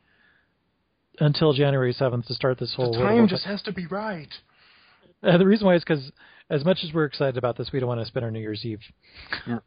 until 1.19 1.53
January 1.53 1.95
7th 1.95 2.27
to 2.27 2.35
start 2.35 2.59
this 2.59 2.71
The 2.71 2.77
whole. 2.77 2.93
World 2.93 3.03
time 3.19 3.29
just 3.29 3.45
has 3.45 3.63
to 3.63 3.73
be 3.73 3.87
right. 3.87 4.29
Uh, 5.29 5.39
the 5.39 5.47
reason 5.47 5.67
why 5.67 5.77
is 5.77 5.85
because 5.85 6.11
as 6.51 6.65
much 6.65 6.79
as 6.83 6.93
we're 6.93 7.05
excited 7.05 7.37
about 7.37 7.57
this, 7.57 7.71
we 7.73 7.79
don't 7.79 7.89
want 7.89 8.01
to 8.01 8.07
spend 8.07 8.25
our 8.25 8.31
New 8.33 8.41
Year's 8.41 8.65
Eve. 8.65 8.81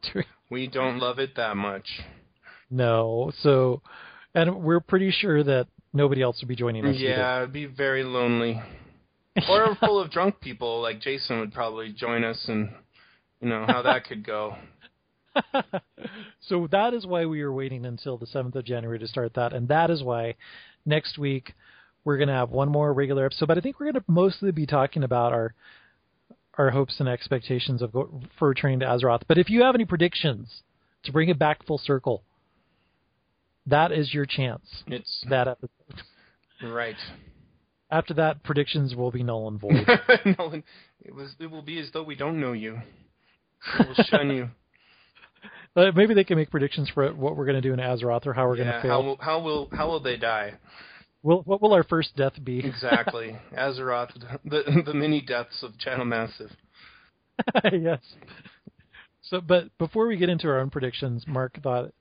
We 0.52 0.68
don't 0.68 1.00
love 1.00 1.18
it 1.18 1.36
that 1.38 1.56
much. 1.58 1.88
no, 2.70 3.32
so, 3.42 3.82
and 4.34 4.62
we're 4.62 4.80
pretty 4.82 5.12
sure 5.12 5.44
that 5.44 5.68
nobody 5.94 6.22
else 6.22 6.40
will 6.42 6.50
be 6.50 6.56
joining 6.56 6.86
us. 6.86 6.98
Yeah, 7.00 7.38
it'd 7.38 7.54
be 7.54 7.66
very 7.66 8.04
lonely. 8.04 8.62
Or 9.50 9.76
full 9.76 10.00
of 10.00 10.12
drunk 10.12 10.40
people 10.40 10.82
like 10.82 11.02
Jason 11.02 11.40
would 11.40 11.54
probably 11.54 11.92
join 11.92 12.24
us, 12.24 12.46
and 12.48 12.70
you 13.42 13.50
know 13.50 13.66
how 13.68 13.82
that 13.82 14.06
could 14.06 14.26
go. 14.26 14.56
so 16.40 16.68
that 16.72 16.94
is 16.94 17.06
why 17.06 17.26
we 17.26 17.42
are 17.42 17.52
waiting 17.52 17.86
until 17.86 18.18
the 18.18 18.26
7th 18.28 18.56
of 18.56 18.64
January 18.66 19.00
to 19.00 19.08
start 19.08 19.34
that. 19.36 19.52
And 19.52 19.68
that 19.68 19.90
is 19.90 20.04
why 20.04 20.36
next 20.86 21.18
week 21.18 21.54
we're 22.06 22.18
going 22.18 22.30
to 22.30 22.34
have 22.34 22.52
one 22.52 22.70
more 22.70 22.94
regular 22.94 23.26
episode. 23.26 23.48
But 23.48 23.58
I 23.58 23.62
think 23.62 23.80
we're 23.80 23.92
going 23.92 24.02
to 24.02 24.04
mostly 24.08 24.52
be 24.52 24.66
talking 24.66 25.04
about 25.04 25.34
our 25.34 25.54
our 26.58 26.70
hopes 26.70 26.96
and 27.00 27.10
expectations 27.10 27.82
of 27.82 27.92
go, 27.92 28.22
for 28.40 28.48
returning 28.48 28.80
to 28.80 28.86
Azeroth. 28.86 29.24
But 29.28 29.38
if 29.38 29.50
you 29.50 29.64
have 29.64 29.76
any 29.76 29.84
predictions 29.84 30.62
to 31.04 31.12
bring 31.12 31.28
it 31.28 31.38
back 31.38 31.66
full 31.66 31.78
circle, 31.78 32.24
that 33.66 33.92
is 33.92 34.14
your 34.14 34.26
chance. 34.26 34.64
It's 34.88 35.26
That 35.30 35.50
episode. 35.50 35.70
right. 36.64 36.96
After 37.92 38.14
that, 38.14 38.42
predictions 38.44 38.96
will 38.96 39.12
be 39.12 39.22
null 39.22 39.50
and 39.50 39.60
void. 39.60 39.86
It 41.04 41.14
was. 41.14 41.36
It 41.40 41.52
will 41.52 41.62
be 41.62 41.80
as 41.80 41.92
though 41.94 42.02
we 42.02 42.16
don't 42.16 42.40
know 42.40 42.54
you. 42.54 42.80
We 43.80 43.86
will 43.86 44.06
shun 44.06 44.30
you. 44.30 44.50
Uh, 45.78 45.92
maybe 45.94 46.14
they 46.14 46.24
can 46.24 46.38
make 46.38 46.50
predictions 46.50 46.90
for 46.94 47.14
what 47.14 47.36
we're 47.36 47.44
going 47.44 47.62
to 47.62 47.62
do 47.62 47.74
in 47.74 47.80
Azeroth 47.80 48.26
or 48.26 48.32
how 48.32 48.48
we're 48.48 48.56
going 48.56 48.70
to 48.70 48.82
fail. 48.82 49.04
will 49.04 49.18
how 49.20 49.40
will 49.40 49.68
how 49.74 49.88
will 49.90 50.00
they 50.00 50.16
die? 50.16 50.54
Will, 51.26 51.42
what 51.42 51.60
will 51.60 51.74
our 51.74 51.84
first 51.84 52.16
death 52.16 52.34
be? 52.44 52.60
Exactly. 52.60 53.36
Azeroth, 53.58 54.14
the 54.46 54.84
the 54.86 54.94
mini 54.94 55.22
deaths 55.22 55.64
of 55.64 55.76
Channel 55.80 56.06
Massive. 56.06 56.52
yes. 57.74 58.00
So, 59.24 59.42
but 59.42 59.76
before 59.80 60.06
we 60.06 60.18
get 60.18 60.30
into 60.30 60.48
our 60.48 60.60
own 60.60 60.70
predictions, 60.70 61.26
Mark 61.26 61.60
thought, 61.64 61.92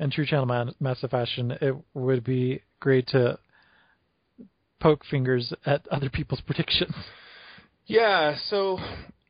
in 0.00 0.10
true 0.10 0.26
channel 0.26 0.72
massive 0.80 1.12
fashion, 1.12 1.56
it 1.60 1.76
would 1.94 2.24
be 2.24 2.62
great 2.80 3.06
to 3.08 3.38
poke 4.80 5.04
fingers 5.08 5.52
at 5.64 5.86
other 5.92 6.10
people's 6.10 6.40
predictions. 6.46 6.96
Yeah, 7.86 8.36
so 8.50 8.80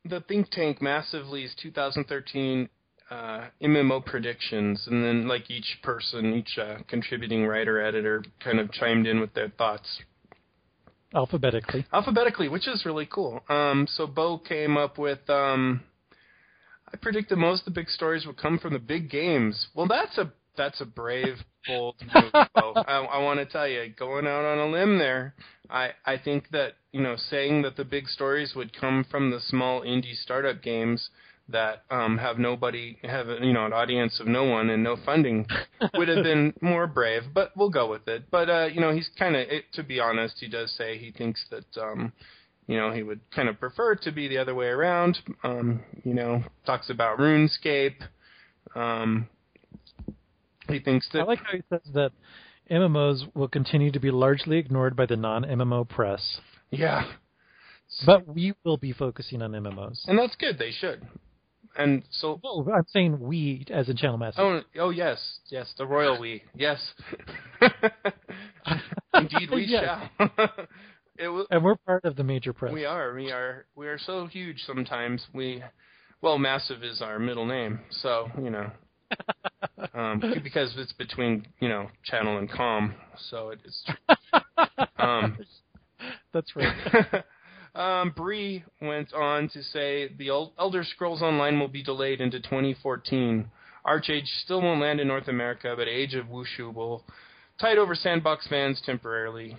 the 0.07 0.23
think 0.23 0.49
tank 0.53 0.81
massively's 0.81 1.55
2013 1.61 2.71
uh, 3.15 3.49
MMO 3.63 4.05
predictions, 4.05 4.87
and 4.91 5.05
then 5.05 5.29
like 5.29 5.51
each 5.51 5.79
person, 5.83 6.35
each 6.35 6.59
uh, 6.59 6.79
contributing 6.89 7.47
writer 7.47 7.81
editor, 7.81 8.25
kind 8.43 8.59
of 8.59 8.73
chimed 8.73 9.07
in 9.07 9.21
with 9.21 9.33
their 9.35 9.51
thoughts 9.51 9.89
Alphabetically. 11.15 11.87
alphabetically, 11.93 12.49
which 12.49 12.67
is 12.67 12.85
really 12.85 13.07
cool. 13.07 13.41
Um, 13.49 13.87
so 13.89 14.07
Bo 14.07 14.39
came 14.39 14.77
up 14.77 14.99
with. 14.99 15.29
Um, 15.31 15.83
I 16.93 16.97
predicted 16.97 17.39
most 17.39 17.61
of 17.61 17.65
the 17.67 17.81
big 17.81 17.89
stories 17.89 18.27
would 18.27 18.37
come 18.37 18.59
from 18.59 18.73
the 18.73 18.79
big 18.81 19.11
games. 19.11 19.69
Well, 19.75 19.87
that's 19.87 20.19
a 20.19 20.33
that's 20.57 20.81
a 20.81 20.85
brave, 20.85 21.37
bold 21.69 21.97
move, 22.01 22.33
Bo. 22.33 22.73
I, 22.89 22.99
I 22.99 23.19
want 23.23 23.39
to 23.39 23.47
tell 23.47 23.69
you, 23.69 23.93
going 23.97 24.27
out 24.27 24.45
on 24.45 24.59
a 24.59 24.67
limb 24.67 24.99
there. 24.99 25.35
I 25.71 25.91
I 26.05 26.19
think 26.19 26.51
that 26.51 26.73
you 26.91 27.01
know 27.01 27.15
saying 27.17 27.63
that 27.63 27.77
the 27.77 27.85
big 27.85 28.09
stories 28.09 28.55
would 28.57 28.77
come 28.77 29.05
from 29.09 29.31
the 29.31 29.41
small 29.41 29.83
indie 29.83 30.17
startup 30.17 30.63
games 30.63 31.11
that 31.49 31.85
um, 31.91 32.17
have 32.19 32.39
nobody 32.39 32.97
have 33.03 33.27
you 33.43 33.53
know 33.53 33.67
an 33.67 33.73
audience 33.73 34.19
of 34.19 34.27
no 34.27 34.45
one 34.45 34.71
and 34.71 34.83
no 34.83 34.97
funding 35.05 35.47
would 35.95 36.09
have 36.09 36.25
been 36.25 36.55
more 36.61 36.87
brave, 36.87 37.23
but 37.35 37.53
we'll 37.57 37.71
go 37.71 37.89
with 37.91 38.09
it. 38.09 38.25
But 38.31 38.49
uh, 38.49 38.67
you 38.73 38.81
know, 38.81 38.93
he's 38.93 39.09
kind 39.19 39.37
of 39.37 39.47
to 39.75 39.83
be 39.83 40.01
honest, 40.01 40.37
he 40.41 40.49
does 40.49 40.75
say 40.77 40.99
he 40.99 41.11
thinks 41.13 41.45
that 41.51 41.83
um, 41.83 42.13
you 42.67 42.79
know 42.79 42.93
he 42.93 43.03
would 43.03 43.21
kind 43.31 43.49
of 43.49 43.61
prefer 43.61 43.95
to 43.97 44.13
be 44.13 44.27
the 44.29 44.39
other 44.39 44.55
way 44.55 44.67
around. 44.67 45.19
Um, 45.43 45.83
you 46.03 46.15
know, 46.15 46.43
talks 46.65 46.89
about 46.89 47.19
RuneScape. 47.19 47.97
Um, 48.75 49.29
he 50.69 50.79
thinks 50.79 51.07
that 51.13 51.21
I 51.21 51.25
like 51.25 51.41
how 51.41 51.57
he 51.57 51.63
says 51.69 51.83
that 51.93 52.13
MMOs 52.71 53.25
will 53.35 53.49
continue 53.49 53.93
to 53.93 54.01
be 54.01 54.11
largely 54.11 54.57
ignored 54.57 54.97
by 54.97 55.05
the 55.05 55.17
non-MMO 55.17 55.87
press, 55.91 56.39
yeah, 56.71 57.05
but 58.07 58.27
we 58.27 58.55
will 58.65 58.79
be 58.79 58.93
focusing 58.93 59.43
on 59.43 59.53
MMOs. 59.53 60.01
and 60.07 60.19
that's 60.19 60.35
good. 60.37 60.59
They 60.59 60.71
should. 60.71 61.07
And 61.77 62.03
so 62.11 62.41
No, 62.43 62.67
I'm 62.73 62.87
saying 62.89 63.19
we, 63.19 63.65
as 63.71 63.89
in 63.89 63.97
channel 63.97 64.19
massive. 64.19 64.41
Oh, 64.41 64.61
oh 64.79 64.91
yes, 64.91 65.19
yes, 65.49 65.73
the 65.77 65.87
royal 65.87 66.19
we, 66.21 66.43
yes. 66.55 66.79
Indeed, 69.15 69.51
we 69.51 69.65
Yes. 69.65 69.85
shall. 70.19 70.51
and 71.51 71.65
we're 71.65 71.77
part 71.87 72.05
of 72.05 72.17
the 72.17 72.25
major 72.25 72.53
press. 72.53 72.73
we 72.73 72.85
are, 72.85 73.15
we 73.15 73.31
are, 73.31 73.67
we 73.75 73.89
are 73.89 73.99
so 73.99 74.27
huge. 74.27 74.59
Sometimes 74.67 75.27
we, 75.33 75.63
well, 76.23 76.39
massive 76.39 76.83
is 76.85 77.03
our 77.03 77.19
middle 77.19 77.47
name, 77.47 77.81
so 77.91 78.29
you 78.43 78.51
know, 78.51 78.71
um, 79.95 80.23
because 80.43 80.75
it's 80.77 80.93
between 80.93 81.47
you 81.61 81.69
know 81.69 81.89
channel 82.05 82.39
and 82.39 82.51
com, 82.51 82.95
so 83.31 83.51
it 83.51 83.61
is. 83.65 83.85
Um, 84.99 85.37
That's 86.33 86.55
right. 86.57 87.25
Um, 87.75 88.11
Bree 88.15 88.65
went 88.81 89.13
on 89.13 89.49
to 89.51 89.63
say 89.63 90.09
the 90.17 90.29
El- 90.29 90.53
Elder 90.59 90.85
Scrolls 90.85 91.23
Online 91.23 91.59
will 91.59 91.69
be 91.69 91.83
delayed 91.83 92.21
into 92.21 92.39
2014. 92.41 93.51
ArcheAge 93.87 94.27
still 94.45 94.63
won't 94.63 94.81
land 94.81 95.01
in 95.01 95.09
North 95.09 95.29
America, 95.29 95.75
but 95.77 95.89
Age 95.89 96.15
of 96.15 96.27
Wushu 96.27 96.73
will 96.73 97.05
tide 97.61 97.79
over 97.79 97.95
sandbox 97.95 98.47
fans 98.47 98.81
temporarily. 98.85 99.57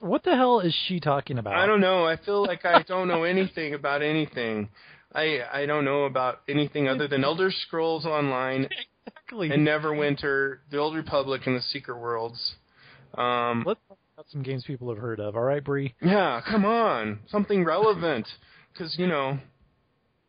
What 0.00 0.24
the 0.24 0.34
hell 0.34 0.60
is 0.60 0.74
she 0.88 1.00
talking 1.00 1.38
about? 1.38 1.54
I 1.54 1.66
don't 1.66 1.80
know. 1.80 2.04
I 2.06 2.16
feel 2.16 2.42
like 2.42 2.64
I 2.64 2.82
don't 2.82 3.08
know 3.08 3.22
anything 3.24 3.74
about 3.74 4.02
anything. 4.02 4.68
I 5.14 5.40
I 5.52 5.66
don't 5.66 5.84
know 5.84 6.04
about 6.04 6.40
anything 6.48 6.88
other 6.88 7.06
than 7.06 7.22
Elder 7.22 7.50
Scrolls 7.52 8.04
Online 8.04 8.68
exactly. 9.06 9.50
and 9.50 9.66
Neverwinter, 9.66 10.58
The 10.70 10.78
Old 10.78 10.96
Republic, 10.96 11.42
and 11.46 11.56
the 11.56 11.60
Secret 11.62 11.98
Worlds. 11.98 12.54
Um, 13.14 13.62
Let's 13.66 13.80
talk 13.88 13.91
about 14.22 14.30
some 14.30 14.42
games 14.42 14.64
people 14.64 14.88
have 14.88 14.98
heard 14.98 15.20
of. 15.20 15.36
All 15.36 15.42
right, 15.42 15.62
Bree. 15.62 15.94
yeah, 16.00 16.40
come 16.48 16.64
on, 16.64 17.20
something 17.28 17.64
relevant, 17.64 18.26
because 18.72 18.96
you 18.98 19.06
know. 19.06 19.38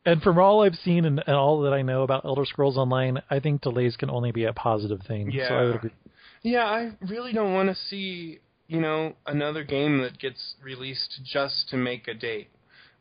And 0.05 0.21
from 0.21 0.37
all 0.37 0.63
I've 0.63 0.75
seen 0.75 1.05
and, 1.05 1.23
and 1.25 1.35
all 1.35 1.61
that 1.61 1.73
I 1.73 1.81
know 1.81 2.03
about 2.03 2.25
Elder 2.25 2.45
Scrolls 2.45 2.77
Online, 2.77 3.21
I 3.29 3.39
think 3.39 3.61
delays 3.61 3.95
can 3.95 4.09
only 4.09 4.31
be 4.31 4.43
a 4.45 4.53
positive 4.53 4.99
thing. 5.07 5.31
Yeah. 5.31 5.47
So 5.47 5.55
I 5.55 5.63
would 5.63 5.75
agree. 5.75 5.91
Yeah, 6.41 6.65
I 6.65 6.91
really 7.07 7.31
don't 7.31 7.53
want 7.53 7.69
to 7.69 7.75
see, 7.75 8.39
you 8.67 8.81
know, 8.81 9.13
another 9.25 9.63
game 9.63 10.01
that 10.01 10.19
gets 10.19 10.55
released 10.61 11.21
just 11.23 11.69
to 11.69 11.77
make 11.77 12.09
a 12.09 12.13
date, 12.13 12.49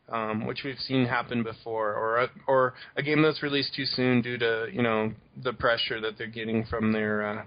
um, 0.07 0.45
which 0.45 0.59
we've 0.63 0.79
seen 0.79 1.05
happen 1.05 1.43
before, 1.43 1.93
or 1.93 2.23
a, 2.23 2.29
or 2.47 2.73
a 2.95 3.03
game 3.03 3.21
that's 3.21 3.43
released 3.43 3.75
too 3.75 3.85
soon 3.85 4.21
due 4.21 4.37
to, 4.37 4.67
you 4.71 4.81
know, 4.81 5.11
the 5.43 5.51
pressure 5.51 5.99
that 5.99 6.17
they're 6.17 6.27
getting 6.27 6.63
from 6.65 6.93
their 6.93 7.27
uh, 7.27 7.43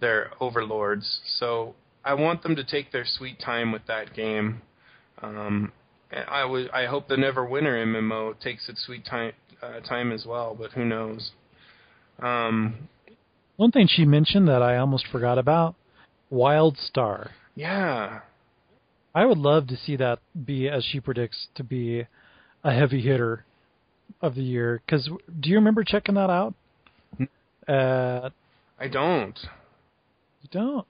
their 0.00 0.30
overlords. 0.40 1.20
So 1.38 1.74
I 2.06 2.14
want 2.14 2.44
them 2.44 2.54
to 2.54 2.62
take 2.62 2.92
their 2.92 3.04
sweet 3.04 3.40
time 3.40 3.72
with 3.72 3.82
that 3.88 4.14
game. 4.14 4.62
Um, 5.20 5.72
I 6.28 6.44
would, 6.44 6.70
I 6.70 6.86
hope 6.86 7.08
the 7.08 7.16
Neverwinter 7.16 7.84
MMO 7.84 8.38
takes 8.38 8.68
its 8.68 8.86
sweet 8.86 9.04
time 9.04 9.32
uh, 9.60 9.80
time 9.80 10.12
as 10.12 10.24
well, 10.24 10.54
but 10.58 10.70
who 10.72 10.84
knows? 10.84 11.32
Um, 12.20 12.88
One 13.56 13.72
thing 13.72 13.88
she 13.90 14.04
mentioned 14.04 14.46
that 14.46 14.62
I 14.62 14.76
almost 14.76 15.06
forgot 15.08 15.36
about: 15.36 15.74
WildStar. 16.32 17.30
Yeah. 17.56 18.20
I 19.14 19.24
would 19.24 19.38
love 19.38 19.66
to 19.68 19.76
see 19.76 19.96
that 19.96 20.20
be, 20.44 20.68
as 20.68 20.84
she 20.84 21.00
predicts, 21.00 21.48
to 21.56 21.64
be 21.64 22.06
a 22.62 22.72
heavy 22.72 23.00
hitter 23.00 23.44
of 24.20 24.34
the 24.34 24.42
year. 24.42 24.80
Because 24.84 25.08
do 25.40 25.50
you 25.50 25.56
remember 25.56 25.82
checking 25.82 26.14
that 26.14 26.30
out? 26.30 26.54
Uh, 27.66 28.30
I 28.78 28.86
don't. 28.88 29.38
you 30.42 30.48
don't. 30.52 30.86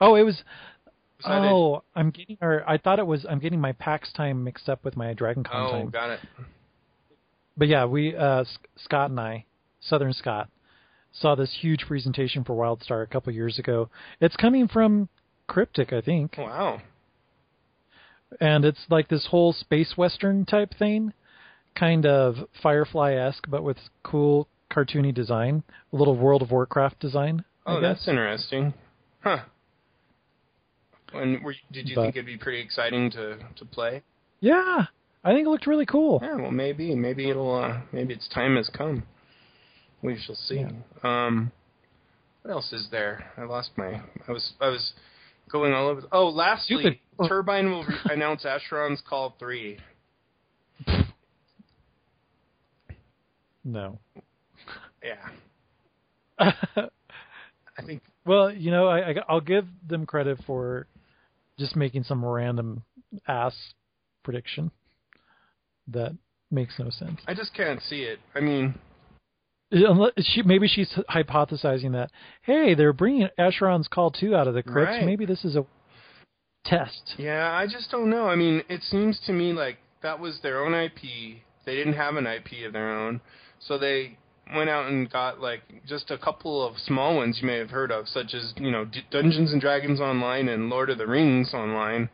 Oh, 0.00 0.14
it 0.16 0.22
was. 0.22 0.36
Was 1.24 1.26
it? 1.26 1.52
Oh, 1.52 1.82
I'm 1.94 2.10
getting. 2.10 2.36
Or 2.42 2.68
I 2.68 2.78
thought 2.78 2.98
it 2.98 3.06
was. 3.06 3.24
I'm 3.28 3.38
getting 3.38 3.60
my 3.60 3.72
PAX 3.72 4.12
time 4.12 4.44
mixed 4.44 4.68
up 4.68 4.84
with 4.84 4.96
my 4.96 5.12
Dragon 5.14 5.44
Con 5.44 5.66
Oh, 5.66 5.70
time. 5.72 5.90
got 5.90 6.10
it. 6.10 6.20
But 7.56 7.68
yeah, 7.68 7.84
we 7.86 8.16
uh, 8.16 8.44
Scott 8.76 9.10
and 9.10 9.20
I, 9.20 9.44
Southern 9.80 10.12
Scott, 10.12 10.48
saw 11.12 11.34
this 11.36 11.56
huge 11.60 11.84
presentation 11.86 12.42
for 12.44 12.54
WildStar 12.54 13.02
a 13.04 13.06
couple 13.06 13.32
years 13.32 13.58
ago. 13.60 13.88
It's 14.20 14.34
coming 14.36 14.66
from 14.66 15.08
Cryptic, 15.46 15.92
I 15.92 16.00
think, 16.00 16.34
Wow. 16.36 16.80
and 18.40 18.64
it's 18.64 18.80
like 18.90 19.08
this 19.08 19.26
whole 19.26 19.52
space 19.52 19.96
western 19.96 20.44
type 20.46 20.74
thing, 20.76 21.12
kind 21.76 22.04
of 22.06 22.36
Firefly 22.62 23.12
esque, 23.14 23.48
but 23.48 23.62
with 23.62 23.76
cool 24.02 24.48
cartoony 24.70 25.14
design, 25.14 25.62
a 25.92 25.96
little 25.96 26.16
World 26.16 26.42
of 26.42 26.50
Warcraft 26.50 26.98
design. 26.98 27.44
Oh, 27.66 27.80
that's 27.80 28.08
interesting. 28.08 28.74
Huh. 29.22 29.40
And 31.14 31.42
were, 31.42 31.54
did 31.72 31.88
you 31.88 31.94
But- 31.94 32.02
think 32.02 32.16
it'd 32.16 32.26
be 32.26 32.36
pretty 32.36 32.60
exciting 32.60 33.10
to 33.12 33.38
to 33.56 33.64
play? 33.64 34.02
yeah. 34.40 34.86
I 35.26 35.32
think 35.32 35.46
it 35.46 35.50
looked 35.50 35.66
really 35.66 35.86
cool. 35.86 36.20
Yeah, 36.22 36.34
well, 36.36 36.50
maybe, 36.50 36.94
maybe 36.94 37.30
it'll, 37.30 37.54
uh, 37.54 37.80
maybe 37.92 38.12
its 38.12 38.28
time 38.28 38.56
has 38.56 38.68
come. 38.68 39.04
We 40.02 40.18
shall 40.18 40.34
see. 40.34 40.56
Yeah. 40.56 40.70
Um, 41.02 41.50
what 42.42 42.50
else 42.52 42.70
is 42.74 42.88
there? 42.90 43.24
I 43.38 43.44
lost 43.44 43.70
my. 43.78 44.02
I 44.28 44.32
was, 44.32 44.52
I 44.60 44.68
was 44.68 44.92
going 45.50 45.72
all 45.72 45.88
over. 45.88 46.02
The, 46.02 46.08
Oh, 46.12 46.28
lastly, 46.28 46.76
You 46.76 46.90
could- 47.18 47.26
Turbine 47.28 47.70
will 47.70 47.84
re- 47.84 47.94
announce 48.10 48.44
Asheron's 48.44 49.00
Call 49.00 49.34
three. 49.38 49.78
No. 53.64 53.98
Yeah, 55.02 55.28
I 56.38 57.82
think. 57.86 58.02
Well, 58.26 58.50
you 58.52 58.70
know, 58.70 58.88
I, 58.88 59.10
I 59.10 59.14
I'll 59.28 59.40
give 59.40 59.66
them 59.86 60.04
credit 60.06 60.38
for 60.46 60.86
just 61.58 61.76
making 61.76 62.04
some 62.04 62.24
random 62.24 62.82
ass 63.28 63.54
prediction 64.22 64.70
that 65.88 66.16
makes 66.50 66.78
no 66.78 66.90
sense. 66.90 67.20
I 67.26 67.34
just 67.34 67.54
can't 67.54 67.80
see 67.82 68.02
it. 68.02 68.18
I 68.34 68.40
mean, 68.40 68.74
Unless 69.70 70.12
she, 70.18 70.42
maybe 70.42 70.68
she's 70.68 70.92
hypothesizing 71.10 71.92
that 71.92 72.10
hey, 72.42 72.74
they're 72.74 72.92
bringing 72.92 73.28
Asheron's 73.38 73.88
Call 73.88 74.10
two 74.10 74.34
out 74.34 74.46
of 74.46 74.54
the 74.54 74.62
crypts. 74.62 74.90
Right. 74.90 75.04
Maybe 75.06 75.26
this 75.26 75.44
is 75.44 75.56
a 75.56 75.64
test. 76.64 77.14
Yeah, 77.18 77.50
I 77.52 77.66
just 77.66 77.90
don't 77.90 78.08
know. 78.08 78.26
I 78.26 78.36
mean, 78.36 78.62
it 78.68 78.82
seems 78.82 79.18
to 79.26 79.32
me 79.32 79.52
like 79.52 79.78
that 80.02 80.20
was 80.20 80.38
their 80.42 80.64
own 80.64 80.74
IP. 80.74 81.42
They 81.66 81.74
didn't 81.74 81.94
have 81.94 82.16
an 82.16 82.26
IP 82.26 82.66
of 82.66 82.72
their 82.72 82.90
own, 82.90 83.20
so 83.58 83.78
they 83.78 84.18
went 84.54 84.68
out 84.68 84.86
and 84.86 85.10
got 85.10 85.40
like 85.40 85.62
just 85.86 86.10
a 86.10 86.18
couple 86.18 86.66
of 86.66 86.76
small 86.78 87.16
ones 87.16 87.38
you 87.40 87.46
may 87.46 87.58
have 87.58 87.70
heard 87.70 87.90
of, 87.90 88.08
such 88.08 88.34
as 88.34 88.52
you 88.56 88.70
know 88.70 88.84
D- 88.84 89.06
Dungeons 89.10 89.52
and 89.52 89.60
Dragons 89.60 90.00
Online 90.00 90.48
and 90.48 90.68
Lord 90.68 90.90
of 90.90 90.98
the 90.98 91.06
Rings 91.06 91.54
Online. 91.54 92.08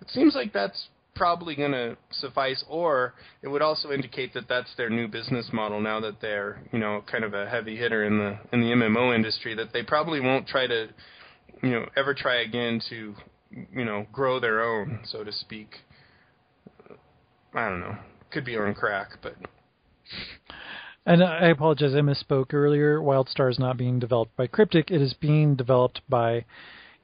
It 0.00 0.10
seems 0.10 0.34
like 0.34 0.52
that's 0.52 0.88
probably 1.14 1.54
going 1.54 1.72
to 1.72 1.96
suffice, 2.10 2.64
or 2.68 3.14
it 3.42 3.48
would 3.48 3.62
also 3.62 3.90
indicate 3.92 4.34
that 4.34 4.48
that's 4.48 4.74
their 4.76 4.90
new 4.90 5.08
business 5.08 5.48
model 5.52 5.80
now 5.80 6.00
that 6.00 6.20
they're 6.20 6.62
you 6.72 6.78
know 6.78 7.02
kind 7.10 7.24
of 7.24 7.34
a 7.34 7.48
heavy 7.48 7.76
hitter 7.76 8.04
in 8.04 8.18
the 8.18 8.38
in 8.52 8.60
the 8.60 8.68
MMO 8.68 9.14
industry. 9.14 9.54
That 9.54 9.72
they 9.72 9.82
probably 9.82 10.20
won't 10.20 10.46
try 10.46 10.66
to 10.66 10.88
you 11.62 11.70
know 11.70 11.86
ever 11.96 12.14
try 12.14 12.42
again 12.42 12.80
to 12.90 13.14
you 13.72 13.84
know 13.84 14.06
grow 14.12 14.40
their 14.40 14.62
own, 14.62 15.00
so 15.04 15.24
to 15.24 15.32
speak. 15.32 15.68
I 17.54 17.68
don't 17.68 17.80
know. 17.80 17.96
Could 18.32 18.44
be 18.44 18.56
on 18.56 18.74
crack, 18.74 19.10
but 19.22 19.36
And 21.06 21.22
I 21.22 21.48
apologize, 21.48 21.94
I 21.94 22.00
misspoke 22.00 22.54
earlier. 22.54 22.98
WildStar 22.98 23.50
is 23.50 23.58
not 23.58 23.76
being 23.76 23.98
developed 23.98 24.34
by 24.36 24.46
Cryptic. 24.46 24.90
It 24.90 25.02
is 25.02 25.12
being 25.12 25.54
developed 25.54 26.00
by 26.08 26.46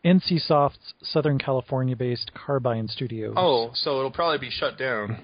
NCSoft's 0.05 0.95
Southern 1.03 1.39
California-based 1.39 2.33
Carbine 2.33 2.89
Studios. 2.89 3.35
oh, 3.37 3.73
so 3.75 3.99
it'll 3.99 4.11
probably 4.11 4.39
be 4.39 4.51
shut 4.51 4.79
down. 4.79 5.23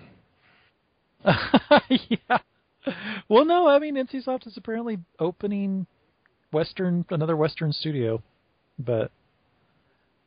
yeah. 1.25 2.39
Well, 3.29 3.45
no, 3.45 3.67
I 3.67 3.81
mean 3.81 3.97
NCSoft 3.97 4.47
is 4.47 4.57
apparently 4.57 4.99
opening 5.19 5.89
Western 6.53 7.05
another 7.11 7.37
Western 7.37 7.73
studio, 7.73 8.23
but 8.79 9.11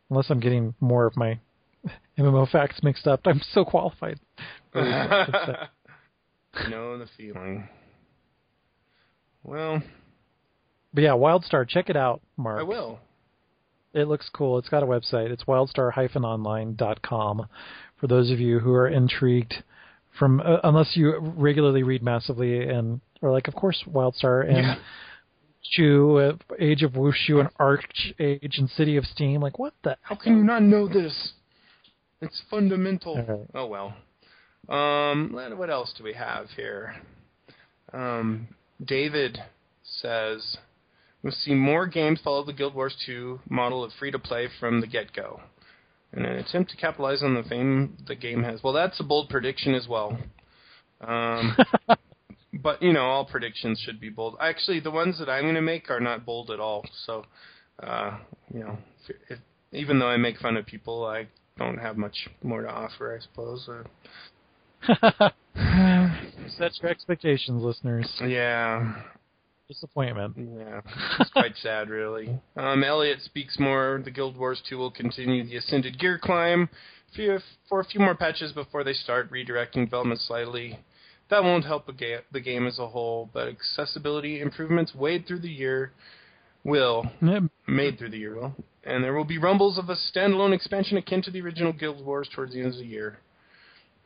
unless 0.10 0.30
I'm 0.30 0.42
getting 0.42 0.74
more 0.82 1.06
of 1.06 1.16
my 1.16 1.40
MMO 2.20 2.52
facts 2.52 2.84
mixed 2.84 3.08
up, 3.08 3.22
I'm 3.24 3.40
so 3.54 3.64
qualified. 3.64 4.20
Know 4.76 4.84
the 6.98 7.08
feeling. 7.16 7.70
Well, 9.44 9.82
But 10.94 11.04
yeah, 11.04 11.12
WildStar, 11.12 11.68
check 11.68 11.90
it 11.90 11.96
out, 11.96 12.22
Mark. 12.38 12.60
I 12.60 12.64
will. 12.64 13.00
It 13.94 14.08
looks 14.08 14.30
cool. 14.34 14.58
It's 14.60 14.70
got 14.70 14.84
a 14.84 14.86
website. 14.86 15.32
It's 15.32 15.44
wildstar-online.com 15.46 17.48
for 18.00 18.08
those 18.08 18.30
of 18.32 18.40
you 18.40 18.60
who 18.60 18.72
are 18.74 18.88
intrigued 18.88 19.64
from 20.18 20.40
uh, 20.42 20.58
unless 20.64 20.96
you 20.96 21.18
regularly 21.20 21.84
read 21.84 22.02
massively 22.04 22.68
and 22.68 23.02
are 23.22 23.32
like, 23.32 23.48
of 23.48 23.56
course, 23.56 23.84
WildStar 23.90 24.48
and 24.48 24.58
Yeah. 24.58 24.76
Chu, 25.62 26.18
uh, 26.18 26.34
Age 26.58 26.82
of 26.84 26.94
Wushu, 26.94 27.40
and 27.42 27.50
ArcheAge, 27.60 28.58
and 28.58 28.70
City 28.72 28.96
of 28.98 29.06
Steam. 29.06 29.40
Like, 29.42 29.60
what 29.60 29.74
the? 29.84 29.98
How 30.02 30.16
can 30.16 30.38
you 30.38 30.44
not 30.44 30.64
know 30.64 30.88
this? 30.88 31.34
It's 32.22 32.42
fundamental. 32.50 33.18
Right. 33.18 33.48
Oh 33.54 33.66
well. 33.68 33.94
Um, 34.70 35.32
what 35.58 35.70
else 35.70 35.94
do 35.98 36.04
we 36.04 36.14
have 36.14 36.48
here? 36.56 36.96
Um, 37.94 38.48
David 38.84 39.40
says 39.84 40.58
we'll 41.22 41.34
see 41.34 41.54
more 41.54 41.86
games 41.88 42.20
follow 42.24 42.44
the 42.44 42.54
Guild 42.54 42.76
Wars 42.76 42.96
2 43.06 43.42
model 43.50 43.84
of 43.84 43.92
free 43.94 44.12
to 44.12 44.20
play 44.20 44.48
from 44.60 44.82
the 44.82 44.88
get 44.88 45.14
go. 45.14 45.42
In 46.14 46.26
an 46.26 46.38
attempt 46.38 46.72
to 46.72 46.78
capitalize 46.78 47.22
on 47.22 47.36
the 47.36 47.44
fame 47.44 47.98
the 48.08 48.16
game 48.16 48.44
has. 48.44 48.64
Well, 48.64 48.74
that's 48.74 49.00
a 49.00 49.04
bold 49.04 49.30
prediction 49.30 49.76
as 49.76 49.88
well. 49.88 50.18
Um, 51.02 51.56
but 52.54 52.82
you 52.82 52.94
know, 52.94 53.06
all 53.06 53.26
predictions 53.26 53.80
should 53.86 54.00
be 54.00 54.10
bold. 54.10 54.36
Actually, 54.42 54.80
the 54.80 54.92
ones 54.92 55.20
that 55.20 55.30
I'm 55.30 55.44
going 55.44 55.56
to 55.56 55.62
make 55.62 55.90
are 55.92 56.00
not 56.00 56.26
bold 56.26 56.50
at 56.50 56.60
all. 56.60 56.84
So, 57.06 57.26
uh, 57.84 58.18
you 58.52 58.62
know, 58.62 58.78
if, 59.08 59.16
if, 59.30 59.40
even 59.72 60.00
though 60.00 60.08
I 60.08 60.18
make 60.18 60.40
fun 60.40 60.58
of 60.58 60.66
people, 60.66 61.06
I 61.06 61.28
don't 61.58 61.78
have 61.78 61.96
much 61.96 62.28
more 62.42 62.64
to 62.64 62.70
offer, 62.70 63.16
I 63.16 63.22
suppose. 63.22 63.70
Uh, 65.02 65.30
Set 66.58 66.72
your 66.82 66.92
expectations, 66.92 67.64
listeners. 67.64 68.08
yeah, 68.26 69.02
Disappointment. 69.68 70.36
yeah, 70.38 70.82
it's 71.20 71.30
quite 71.32 71.56
sad, 71.62 71.90
really. 71.90 72.40
Um, 72.58 72.84
Elliot 72.84 73.20
speaks 73.22 73.60
more. 73.60 74.02
The 74.04 74.12
Guild 74.12 74.36
Wars 74.38 74.62
2 74.68 74.78
will 74.78 74.92
continue 74.92 75.44
the 75.46 75.58
Ascended 75.58 76.00
Gear 76.00 76.18
climb 76.22 76.70
for 77.68 77.80
a 77.80 77.86
few 77.86 78.00
more 78.00 78.16
patches 78.16 78.52
before 78.52 78.84
they 78.84 78.94
start 78.94 79.32
redirecting 79.32 79.86
development 79.86 80.22
slightly. 80.22 80.80
That 81.30 81.44
won't 81.44 81.66
help 81.66 81.86
the, 81.86 81.94
ga- 81.94 82.22
the 82.32 82.40
game 82.40 82.66
as 82.66 82.80
a 82.80 82.88
whole, 82.88 83.30
but 83.34 83.48
accessibility 83.48 84.42
improvements 84.42 84.96
weighed 84.96 85.28
through 85.28 85.40
the 85.42 85.50
year 85.50 85.92
will 86.64 87.06
Yeah, 87.22 87.40
made 87.68 87.98
through 88.00 88.10
the 88.10 88.18
year 88.18 88.36
will, 88.36 88.56
and 88.84 89.04
there 89.04 89.14
will 89.14 89.24
be 89.24 89.38
rumbles 89.38 89.78
of 89.78 89.90
a 89.90 89.96
standalone 89.96 90.54
expansion 90.54 90.98
akin 90.98 91.22
to 91.24 91.32
the 91.32 91.42
original 91.42 91.72
Guild 91.74 92.04
Wars 92.04 92.28
towards 92.34 92.54
the 92.54 92.60
end 92.62 92.74
of 92.74 92.80
the 92.80 92.86
year. 92.86 93.20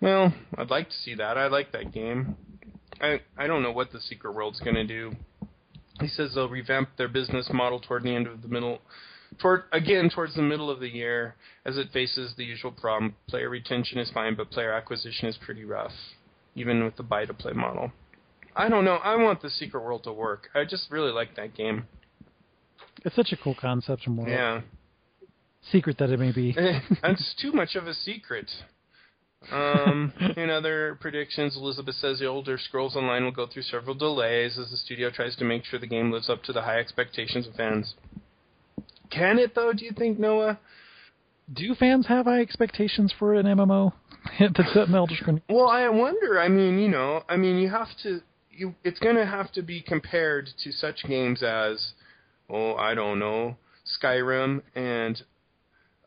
Well, 0.04 0.34
I'd 0.58 0.70
like 0.70 0.90
to 0.90 0.96
see 0.96 1.16
that. 1.16 1.38
I 1.38 1.48
like 1.48 1.72
that 1.72 1.94
game. 1.94 2.36
I 3.00 3.22
I 3.38 3.48
don't 3.48 3.64
know 3.64 3.72
what 3.72 3.94
the 3.94 4.02
Secret 4.02 4.34
World's 4.36 4.60
going 4.60 4.76
to 4.76 4.84
do. 4.86 5.14
He 6.02 6.10
says 6.10 6.34
they'll 6.36 6.50
revamp 6.50 6.90
their 6.98 7.08
business 7.08 7.50
model 7.54 7.80
toward 7.80 8.04
the 8.04 8.14
end 8.14 8.28
of 8.28 8.42
the 8.42 8.50
middle, 8.50 8.80
toward 9.40 9.64
again 9.72 10.10
towards 10.14 10.36
the 10.36 10.42
middle 10.42 10.70
of 10.70 10.82
the 10.82 10.90
year, 10.90 11.36
as 11.64 11.78
it 11.78 11.88
faces 11.94 12.34
the 12.36 12.44
usual 12.44 12.72
problem. 12.72 13.16
Player 13.30 13.50
retention 13.50 13.98
is 13.98 14.12
fine, 14.12 14.36
but 14.36 14.52
player 14.52 14.74
acquisition 14.74 15.30
is 15.30 15.38
pretty 15.38 15.64
rough, 15.64 15.94
even 16.56 16.84
with 16.84 16.98
the 16.98 17.04
buy-to-play 17.04 17.54
model. 17.54 17.94
I 18.58 18.68
don't 18.68 18.84
know. 18.84 18.96
I 18.98 19.16
want 19.16 19.42
the 19.42 19.50
Secret 19.50 19.82
World 19.86 20.04
to 20.04 20.12
work. 20.12 20.50
I 20.54 20.66
just 20.66 20.92
really 20.92 21.14
like 21.14 21.38
that 21.38 21.56
game. 21.56 21.88
It's 23.06 23.16
such 23.16 23.32
a 23.32 23.38
cool 23.38 23.56
concept 23.56 24.06
and 24.06 24.16
more 24.18 24.28
Yeah. 24.28 24.62
secret 25.72 25.98
that 26.00 26.10
it 26.10 26.20
may 26.20 26.34
be. 26.34 26.54
Eh, 26.58 26.82
That's 27.02 27.34
too 27.42 27.54
much 27.54 27.76
of 27.76 27.88
a 27.88 27.94
secret. 27.94 28.52
Um, 29.52 30.14
in 30.38 30.50
other 30.50 30.98
predictions, 31.00 31.56
Elizabeth 31.56 31.96
says 31.96 32.20
the 32.20 32.26
Elder 32.26 32.58
Scrolls 32.58 32.96
Online 32.96 33.24
will 33.24 33.32
go 33.32 33.48
through 33.48 33.64
several 33.64 33.96
delays 33.96 34.58
as 34.58 34.72
the 34.72 34.78
studio 34.78 35.10
tries 35.10 35.36
to 35.38 35.46
make 35.46 35.66
sure 35.66 35.80
the 35.80 35.88
game 35.88 36.12
lives 36.12 36.30
up 36.30 36.44
to 36.44 36.54
the 36.54 36.62
high 36.62 36.80
expectations 36.80 37.48
of 37.48 37.56
fans. 37.56 37.96
Can 39.10 39.38
it 39.38 39.54
though? 39.56 39.74
Do 39.74 39.86
you 39.86 39.92
think, 39.92 40.20
Noah? 40.20 40.60
Do 41.52 41.76
fans 41.76 42.08
have 42.08 42.26
high 42.26 42.42
expectations 42.42 43.14
for 43.18 43.34
an 43.34 43.46
MMO 43.46 43.94
that's 44.40 44.74
set 44.74 44.88
in 44.88 44.96
Elder 44.96 45.16
Scrolls? 45.16 45.42
Well, 45.50 45.68
I 45.68 45.90
wonder. 45.90 46.40
I 46.40 46.48
mean, 46.48 46.80
you 46.80 46.88
know, 46.88 47.24
I 47.28 47.38
mean, 47.38 47.58
you 47.58 47.70
have 47.70 47.90
to. 48.04 48.22
You, 48.50 48.76
it's 48.84 49.00
going 49.00 49.16
to 49.16 49.26
have 49.26 49.52
to 49.54 49.64
be 49.64 49.82
compared 49.82 50.48
to 50.64 50.72
such 50.72 51.04
games 51.06 51.42
as 51.42 51.94
oh, 52.50 52.76
I 52.76 52.94
don't 52.94 53.20
know, 53.20 53.58
Skyrim 53.86 54.62
and 54.76 55.22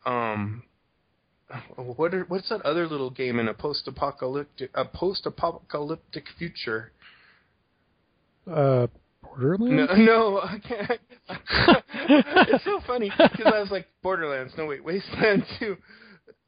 um 0.05 0.63
what 1.75 2.13
are, 2.13 2.23
what's 2.25 2.49
that 2.49 2.61
other 2.63 2.87
little 2.87 3.09
game 3.09 3.39
in 3.39 3.47
a 3.47 3.53
post-apocalyptic 3.53 4.69
a 4.73 4.85
post-apocalyptic 4.85 6.25
future? 6.37 6.91
Uh, 8.49 8.87
Borderlands. 9.21 9.91
No, 9.97 10.05
no, 10.05 10.39
I 10.39 10.59
can't. 10.59 10.99
it's 12.49 12.63
so 12.63 12.79
funny 12.85 13.11
because 13.17 13.53
I 13.53 13.59
was 13.59 13.71
like 13.71 13.87
Borderlands. 14.01 14.53
No, 14.57 14.65
wait, 14.65 14.83
Wasteland 14.83 15.45
2. 15.59 15.77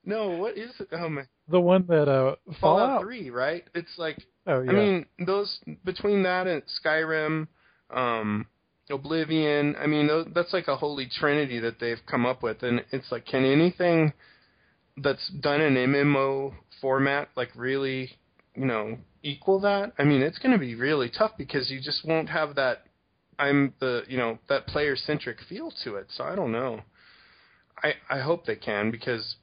No, 0.05 0.31
what 0.31 0.57
is 0.57 0.71
it? 0.79 0.87
Oh 0.91 1.09
my. 1.09 1.23
The 1.49 1.59
one 1.59 1.85
that 1.87 2.09
uh 2.09 2.35
Fallout 2.59 2.87
Fallout. 2.89 3.01
3, 3.01 3.29
right? 3.29 3.63
It's 3.75 3.97
like 3.97 4.17
Oh 4.47 4.61
yeah. 4.61 4.71
I 4.71 4.73
mean, 4.73 5.05
those 5.25 5.59
between 5.85 6.23
that 6.23 6.47
and 6.47 6.63
Skyrim, 6.83 7.47
um, 7.93 8.47
Oblivion. 8.89 9.75
I 9.79 9.85
mean, 9.85 10.09
that's 10.33 10.53
like 10.53 10.67
a 10.67 10.75
holy 10.75 11.07
trinity 11.19 11.59
that 11.59 11.79
they've 11.79 12.01
come 12.09 12.25
up 12.25 12.41
with, 12.41 12.63
and 12.63 12.83
it's 12.91 13.11
like, 13.11 13.27
can 13.27 13.45
anything 13.45 14.13
that's 15.01 15.27
done 15.29 15.61
in 15.61 15.73
MMO 15.75 16.53
format 16.81 17.29
like 17.35 17.49
really, 17.55 18.11
you 18.55 18.65
know, 18.65 18.97
equal 19.23 19.59
that? 19.61 19.93
I 19.97 20.03
mean, 20.03 20.21
it's 20.21 20.39
going 20.39 20.51
to 20.53 20.57
be 20.57 20.75
really 20.75 21.09
tough 21.09 21.31
because 21.37 21.69
you 21.69 21.79
just 21.81 22.05
won't 22.05 22.29
have 22.29 22.55
that. 22.55 22.83
I'm 23.37 23.73
the, 23.79 24.03
you 24.07 24.17
know, 24.17 24.37
that 24.49 24.67
player 24.67 24.95
centric 24.95 25.37
feel 25.47 25.71
to 25.83 25.95
it. 25.95 26.07
So 26.15 26.23
I 26.23 26.35
don't 26.35 26.51
know. 26.51 26.81
I 27.81 27.93
I 28.09 28.19
hope 28.19 28.45
they 28.45 28.55
can 28.57 28.91
because 28.91 29.35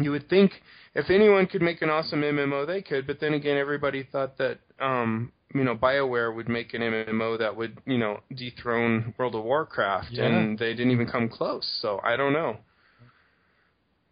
you 0.00 0.10
would 0.10 0.28
think 0.28 0.52
if 0.94 1.08
anyone 1.10 1.46
could 1.46 1.62
make 1.62 1.82
an 1.82 1.90
awesome 1.90 2.22
MMO, 2.22 2.66
they 2.66 2.82
could. 2.82 3.06
But 3.06 3.20
then 3.20 3.34
again, 3.34 3.56
everybody 3.56 4.02
thought 4.10 4.38
that 4.38 4.58
um, 4.80 5.30
you 5.54 5.62
know 5.62 5.76
Bioware 5.76 6.34
would 6.34 6.48
make 6.48 6.74
an 6.74 6.80
MMO 6.80 7.38
that 7.38 7.56
would 7.56 7.78
you 7.86 7.98
know 7.98 8.20
dethrone 8.34 9.14
World 9.18 9.34
of 9.36 9.44
Warcraft, 9.44 10.08
Yeah. 10.10 10.24
and 10.26 10.58
they 10.58 10.74
didn't 10.74 10.90
even 10.90 11.06
come 11.06 11.28
close. 11.28 11.66
So 11.80 12.00
I 12.02 12.16
don't 12.16 12.32
know. 12.32 12.56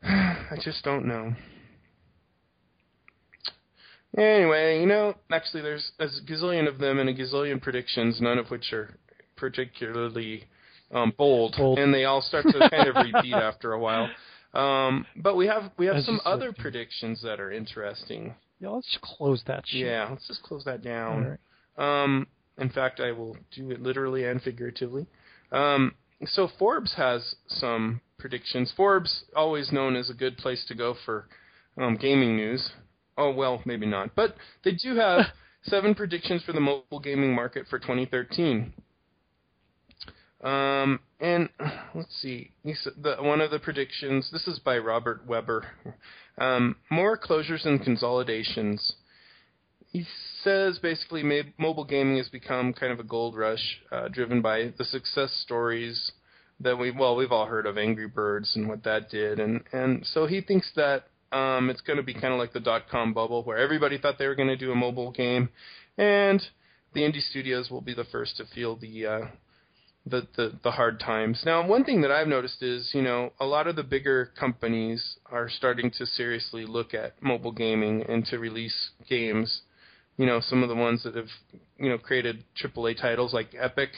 I 0.02 0.56
just 0.62 0.82
don't 0.84 1.06
know. 1.06 1.34
Anyway, 4.18 4.80
you 4.80 4.86
know, 4.86 5.14
actually, 5.30 5.62
there's 5.62 5.92
a 6.00 6.06
gazillion 6.28 6.66
of 6.66 6.78
them 6.78 6.98
and 6.98 7.08
a 7.08 7.14
gazillion 7.14 7.62
predictions, 7.62 8.20
none 8.20 8.38
of 8.38 8.50
which 8.50 8.72
are 8.72 8.96
particularly 9.36 10.44
um, 10.90 11.12
bold, 11.16 11.54
Bold. 11.56 11.78
and 11.78 11.94
they 11.94 12.04
all 12.04 12.20
start 12.20 12.44
to 12.46 12.68
kind 12.70 12.88
of 12.88 12.96
repeat 13.14 13.34
after 13.34 13.72
a 13.72 13.78
while. 13.78 14.08
Um, 14.52 15.06
but 15.14 15.36
we 15.36 15.46
have 15.46 15.70
we 15.78 15.86
have 15.86 16.02
some 16.02 16.20
other 16.24 16.52
predictions 16.52 17.22
that 17.22 17.38
are 17.38 17.52
interesting. 17.52 18.34
yeah, 18.58 18.70
let's 18.70 18.88
just 18.88 19.00
close 19.00 19.44
that 19.46 19.62
shit. 19.66 19.86
Yeah, 19.86 20.08
let's 20.10 20.26
just 20.26 20.42
close 20.42 20.64
that 20.64 20.82
down. 20.82 21.38
right. 21.78 22.02
Um, 22.04 22.26
in 22.58 22.68
fact, 22.68 22.98
I 22.98 23.12
will 23.12 23.36
do 23.54 23.70
it 23.70 23.80
literally 23.80 24.24
and 24.24 24.42
figuratively. 24.42 25.06
Um, 25.52 25.94
so 26.26 26.48
Forbes 26.59 26.94
has 26.96 27.35
some 27.48 28.00
predictions. 28.18 28.72
Forbes, 28.76 29.24
always 29.35 29.72
known 29.72 29.96
as 29.96 30.11
a 30.11 30.14
good 30.14 30.37
place 30.37 30.64
to 30.68 30.74
go 30.74 30.94
for 31.04 31.26
um, 31.78 31.96
gaming 31.96 32.37
news. 32.37 32.70
Oh 33.16 33.33
well, 33.33 33.62
maybe 33.64 33.87
not, 33.87 34.14
but 34.14 34.35
they 34.64 34.72
do 34.72 34.96
have 34.96 35.26
seven 35.62 35.94
predictions 35.94 36.42
for 36.42 36.52
the 36.52 36.61
mobile 36.61 37.00
gaming 37.00 37.35
market 37.35 37.66
for 37.68 37.78
2013. 37.78 38.72
Um, 40.42 41.00
and 41.20 41.50
let's 41.94 42.14
see, 42.22 42.52
the, 42.64 43.16
one 43.20 43.40
of 43.42 43.50
the 43.50 43.59
predictions. 43.59 44.30
This 44.33 44.46
is 44.48 44.59
by 44.59 44.78
Robert 44.78 45.26
Weber. 45.26 45.66
Um, 46.38 46.76
more 46.90 47.18
closures 47.18 47.66
and 47.66 47.83
consolidations. 47.83 48.94
He 49.92 50.07
says 50.44 50.79
basically 50.79 51.24
mobile 51.59 51.85
gaming 51.85 52.18
has 52.18 52.29
become 52.29 52.72
kind 52.72 52.92
of 52.92 53.00
a 53.00 53.05
gold 53.05 53.37
rush, 53.37 53.81
uh, 53.90 54.07
driven 54.09 54.40
by 54.40 54.72
the 54.79 54.85
success 54.85 55.33
stories 55.44 56.12
that 56.61 56.79
we 56.79 56.90
well 56.90 57.16
we've 57.16 57.33
all 57.33 57.46
heard 57.46 57.66
of 57.66 57.76
Angry 57.76 58.07
Birds 58.07 58.55
and 58.55 58.68
what 58.68 58.85
that 58.85 59.11
did, 59.11 59.40
and 59.40 59.62
and 59.72 60.07
so 60.07 60.26
he 60.26 60.40
thinks 60.40 60.70
that 60.76 61.05
um, 61.33 61.70
it's 61.70 61.81
going 61.81 61.96
to 61.96 62.03
be 62.03 62.14
kind 62.14 62.33
of 62.33 62.38
like 62.38 62.53
the 62.53 62.61
dot 62.61 62.88
com 62.88 63.12
bubble 63.12 63.42
where 63.42 63.59
everybody 63.59 63.98
thought 63.98 64.18
they 64.18 64.26
were 64.29 64.35
going 64.35 64.48
to 64.48 64.57
do 64.57 64.70
a 64.70 64.76
mobile 64.76 65.11
game, 65.11 65.48
and 65.98 66.40
the 66.94 67.00
indie 67.00 67.29
studios 67.31 67.70
will 67.70 67.81
be 67.81 67.94
the 67.94 68.05
first 68.05 68.37
to 68.37 68.44
feel 68.55 68.76
the 68.76 69.07
uh, 69.07 69.26
the, 70.07 70.26
the 70.37 70.53
the 70.62 70.70
hard 70.70 71.00
times. 71.00 71.42
Now, 71.44 71.66
one 71.66 71.85
thing 71.85 72.00
that 72.03 72.12
I've 72.12 72.29
noticed 72.29 72.62
is, 72.62 72.90
you 72.94 73.03
know, 73.03 73.33
a 73.40 73.44
lot 73.44 73.66
of 73.66 73.74
the 73.74 73.83
bigger 73.83 74.31
companies 74.38 75.16
are 75.26 75.48
starting 75.48 75.90
to 75.98 76.07
seriously 76.07 76.64
look 76.64 76.94
at 76.94 77.20
mobile 77.20 77.53
gaming 77.53 78.05
and 78.09 78.24
to 78.26 78.38
release 78.38 78.90
games. 79.09 79.62
You 80.20 80.26
know, 80.26 80.40
some 80.42 80.62
of 80.62 80.68
the 80.68 80.74
ones 80.74 81.02
that 81.04 81.14
have, 81.16 81.30
you 81.78 81.88
know, 81.88 81.96
created 81.96 82.44
AAA 82.62 83.00
titles 83.00 83.33
like 83.33 83.54
Epic, 83.59 83.88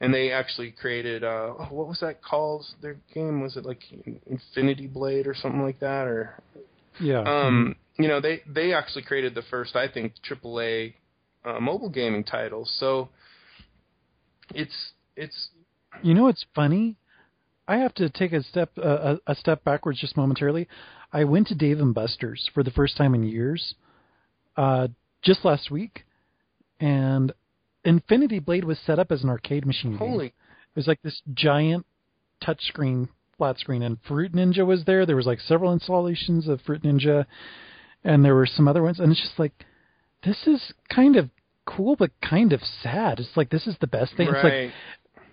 and 0.00 0.14
they 0.14 0.30
actually 0.30 0.70
created, 0.70 1.24
uh, 1.24 1.54
oh, 1.58 1.66
what 1.70 1.88
was 1.88 1.98
that 2.00 2.22
called? 2.22 2.64
Their 2.80 2.98
game 3.12 3.40
was 3.40 3.56
it 3.56 3.66
like 3.66 3.82
Infinity 4.26 4.86
Blade 4.86 5.26
or 5.26 5.34
something 5.34 5.60
like 5.60 5.80
that, 5.80 6.06
or 6.06 6.40
Yeah. 7.00 7.22
um, 7.22 7.74
you 7.98 8.06
know, 8.06 8.20
they 8.20 8.42
they 8.46 8.72
actually 8.72 9.02
created 9.02 9.34
the 9.34 9.42
first, 9.50 9.74
I 9.74 9.88
think, 9.88 10.12
AAA 10.22 10.94
uh, 11.44 11.58
mobile 11.58 11.90
gaming 11.90 12.22
title. 12.22 12.64
So 12.64 13.08
it's 14.54 14.92
it's 15.16 15.48
You 16.04 16.14
know 16.14 16.24
what's 16.24 16.46
funny? 16.54 16.96
I 17.66 17.78
have 17.78 17.94
to 17.94 18.08
take 18.08 18.32
a 18.32 18.42
step 18.44 18.70
uh, 18.78 19.16
a, 19.26 19.32
a 19.32 19.34
step 19.34 19.64
backwards 19.64 19.98
just 19.98 20.16
momentarily. 20.16 20.68
I 21.12 21.24
went 21.24 21.48
to 21.48 21.56
Dave 21.56 21.80
and 21.80 21.92
Buster's 21.92 22.48
for 22.54 22.62
the 22.62 22.70
first 22.70 22.96
time 22.96 23.16
in 23.16 23.24
years, 23.24 23.74
uh, 24.56 24.86
just 25.22 25.44
last 25.44 25.70
week, 25.70 26.04
and 26.78 27.32
Infinity 27.84 28.38
Blade 28.38 28.64
was 28.64 28.78
set 28.78 28.98
up 28.98 29.10
as 29.10 29.22
an 29.22 29.30
arcade 29.30 29.66
machine. 29.66 29.92
game. 29.92 29.98
holy 29.98 30.26
It 30.26 30.76
was 30.76 30.86
like 30.86 31.02
this 31.02 31.20
giant 31.34 31.86
touchscreen 32.42 33.08
flat 33.40 33.58
screen, 33.58 33.82
and 33.82 33.98
Fruit 34.06 34.32
Ninja 34.32 34.66
was 34.66 34.84
there. 34.84 35.06
There 35.06 35.16
was 35.16 35.26
like 35.26 35.40
several 35.40 35.72
installations 35.72 36.46
of 36.46 36.60
Fruit 36.60 36.82
Ninja, 36.82 37.24
and 38.04 38.24
there 38.24 38.34
were 38.34 38.46
some 38.46 38.68
other 38.68 38.82
ones. 38.82 39.00
And 39.00 39.10
it's 39.10 39.20
just 39.20 39.38
like, 39.38 39.64
this 40.24 40.46
is 40.46 40.74
kind 40.94 41.16
of 41.16 41.30
cool, 41.64 41.96
but 41.96 42.10
kind 42.20 42.52
of 42.52 42.60
sad. 42.82 43.18
It's 43.18 43.36
like 43.36 43.48
this 43.48 43.66
is 43.66 43.76
the 43.80 43.86
best 43.86 44.14
thing. 44.16 44.28
It's 44.28 44.44
like 44.44 44.52
right. 44.52 44.72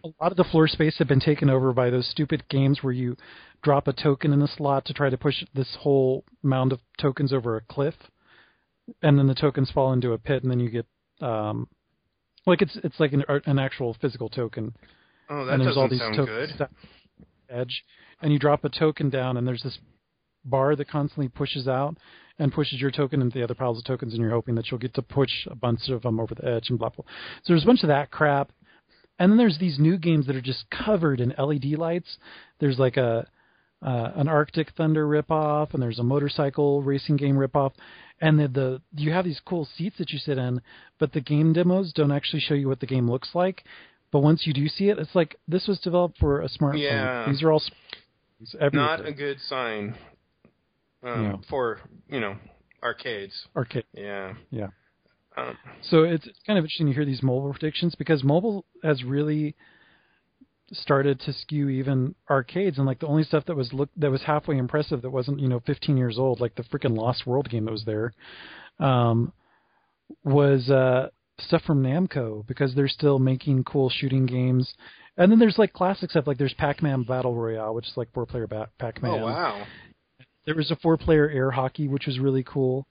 a 0.06 0.23
lot 0.23 0.32
of 0.32 0.38
the 0.38 0.45
floor 0.45 0.67
space 0.67 0.97
had 0.97 1.08
been 1.10 1.19
taken 1.19 1.50
over 1.50 1.73
by 1.73 1.89
those 1.89 2.10
stupid 2.10 2.47
games 2.50 2.82
where 2.82 2.93
you 2.93 3.17
drop 3.62 3.88
a 3.89 3.93
token 3.93 4.32
in 4.32 4.41
a 4.41 4.47
slot 4.47 4.86
to 4.86 4.93
try 4.93 5.10
to 5.10 5.17
push 5.17 5.43
this 5.54 5.76
whole 5.82 6.23
mound 6.43 6.71
of 6.71 6.80
tokens 6.97 7.34
over 7.34 7.58
a 7.58 7.62
cliff, 7.62 7.95
and 9.02 9.17
then 9.17 9.28
the 9.28 9.36
tokens 9.36 9.71
fall 9.71 9.93
into 9.93 10.13
a 10.13 10.17
pit, 10.17 10.43
and 10.43 10.52
then 10.52 10.60
you 10.60 10.69
get 10.69 10.86
um, 11.21 11.67
like 12.45 12.62
it's 12.62 12.78
it's 12.84 13.00
like 13.00 13.13
an 13.13 13.23
an 13.45 13.60
actual 13.60 13.95
physical 14.00 14.30
token, 14.30 14.73
oh, 15.30 15.45
that 15.45 15.54
and 15.54 15.62
there's 15.62 15.76
doesn't 15.76 15.82
all 15.82 15.89
these 15.89 16.00
sound 16.00 16.15
tokens 16.15 16.54
good. 16.58 16.67
edge, 17.50 17.84
and 18.21 18.32
you 18.32 18.39
drop 18.39 18.63
a 18.63 18.69
token 18.69 19.10
down, 19.10 19.38
and 19.38 19.47
there's 19.47 19.63
this 19.63 19.78
bar 20.45 20.76
that 20.76 20.88
constantly 20.89 21.28
pushes 21.28 21.67
out 21.67 21.97
and 22.39 22.54
pushes 22.54 22.80
your 22.80 22.91
token 22.91 23.21
into 23.21 23.38
the 23.38 23.43
other 23.43 23.56
piles 23.56 23.78
of 23.78 23.84
tokens, 23.84 24.13
and 24.13 24.21
you're 24.21 24.32
hoping 24.32 24.56
that 24.56 24.69
you'll 24.69 24.80
get 24.80 24.93
to 24.93 25.02
push 25.02 25.32
a 25.47 25.56
bunch 25.56 25.89
of 25.89 26.04
them 26.04 26.19
over 26.19 26.36
the 26.36 26.47
edge 26.47 26.69
and 26.69 26.80
blah 26.80 26.89
blah. 26.89 27.06
So 27.43 27.54
there's 27.54 27.63
a 27.63 27.67
bunch 27.67 27.84
of 27.84 27.89
that 27.89 28.12
crap, 28.12 28.52
and 29.19 29.32
then 29.32 29.38
there's 29.38 29.58
these 29.58 29.80
new 29.80 29.97
games 29.97 30.28
that 30.28 30.36
are 30.36 30.41
just 30.41 30.65
covered 30.69 31.19
in 31.19 31.34
LED 31.38 31.78
lights. 31.78 32.17
There's 32.60 32.80
like 32.80 32.97
a 32.97 33.28
uh, 33.82 34.12
an 34.16 34.28
Arctic 34.28 34.72
Thunder 34.76 35.06
ripoff, 35.08 35.74
and 35.74 35.82
there's 35.84 36.00
a 36.00 36.04
motorcycle 36.04 36.82
racing 36.82 37.18
game 37.18 37.36
ripoff, 37.36 37.74
and 38.20 38.40
the, 38.40 38.48
the 38.48 38.82
you 38.96 39.12
have 39.12 39.26
these 39.26 39.40
cool 39.46 39.68
seats 39.78 39.98
that 40.00 40.12
you 40.12 40.20
sit 40.20 40.38
in, 40.38 40.62
but 41.00 41.13
the 41.13 41.22
game 41.22 41.54
demos 41.54 41.94
don't 41.94 42.12
actually 42.12 42.40
show 42.40 42.54
you 42.56 42.68
what 42.68 42.80
the 42.80 42.88
game 42.88 43.10
looks 43.10 43.30
like. 43.36 43.63
But 44.12 44.20
once 44.20 44.48
you 44.48 44.54
do 44.54 44.68
see 44.68 44.90
it, 44.90 44.98
it's 44.98 45.13
like 45.13 45.36
this 45.48 45.68
was 45.68 45.80
developed 45.80 46.18
for 46.18 46.42
a 46.42 46.48
smartphone. 46.50 46.82
Yeah. 46.82 47.26
These 47.28 47.44
are 47.44 47.52
all 47.52 47.62
Not 48.74 49.06
a 49.06 49.12
good 49.12 49.40
sign 49.42 49.96
um, 51.04 51.24
Yeah. 51.24 51.36
for 51.50 51.82
you 52.10 52.20
know 52.20 52.38
arcades. 52.82 53.34
arcade. 53.56 53.84
Yeah. 53.94 54.34
Yeah. 54.50 54.68
Um, 55.36 55.58
So 55.82 56.04
it's 56.04 56.28
kind 56.48 56.58
of 56.58 56.63
interesting 56.66 56.88
to 56.88 56.94
hear 56.94 57.06
these 57.06 57.22
mobile 57.22 57.52
predictions 57.52 57.96
because 57.96 58.24
mobile 58.24 58.66
has 58.82 59.04
really 59.04 59.56
started 60.73 61.19
to 61.21 61.32
skew 61.32 61.69
even 61.69 62.13
arcades 62.29 62.77
and 62.77 62.85
like 62.85 63.00
the 63.00 63.08
only 63.08 63.23
stuff 63.23 63.46
that 63.46 63.56
was 63.56 63.71
look 63.71 63.89
that 63.96 64.12
was 64.12 64.21
halfway 64.23 64.58
impressive 64.58 65.02
that 65.02 65.10
wasn't 65.10 65.39
you 65.39 65.48
know 65.48 65.62
15 65.65 65.96
years 65.96 66.19
old 66.19 66.42
like 66.42 66.56
the 66.56 66.63
freaking 66.63 66.98
Lost 66.98 67.25
World 67.25 67.50
game 67.50 67.65
that 67.65 67.71
was 67.71 67.85
there 67.85 68.13
um, 68.79 69.31
was 70.23 70.69
uh, 70.69 71.10
stuff 71.39 71.62
from 71.63 71.83
Namco 71.83 72.46
because 72.48 72.75
they're 72.75 72.87
still 72.87 73.19
making 73.19 73.63
cool 73.63 73.89
shooting 73.89 74.25
games. 74.25 74.73
And 75.17 75.31
then 75.31 75.39
there's 75.39 75.58
like 75.58 75.73
classic 75.73 76.12
stuff 76.12 76.27
like 76.27 76.37
there's 76.37 76.54
Pac-Man 76.54 77.04
Battle 77.04 77.35
Royale 77.35 77.73
which 77.73 77.87
is 77.87 77.94
like 77.96 78.12
four 78.13 78.25
player 78.25 78.48
ba- 78.48 78.69
Pac-Man. 78.79 79.19
Oh 79.21 79.25
wow. 79.25 79.65
there 80.46 80.56
was 80.56 80.69
a 80.71 80.75
four 80.77 80.98
player 80.98 81.29
air 81.29 81.52
hockey 81.52 81.87
which 81.87 82.06
was 82.06 82.19
really 82.19 82.44
cool. 82.44 82.85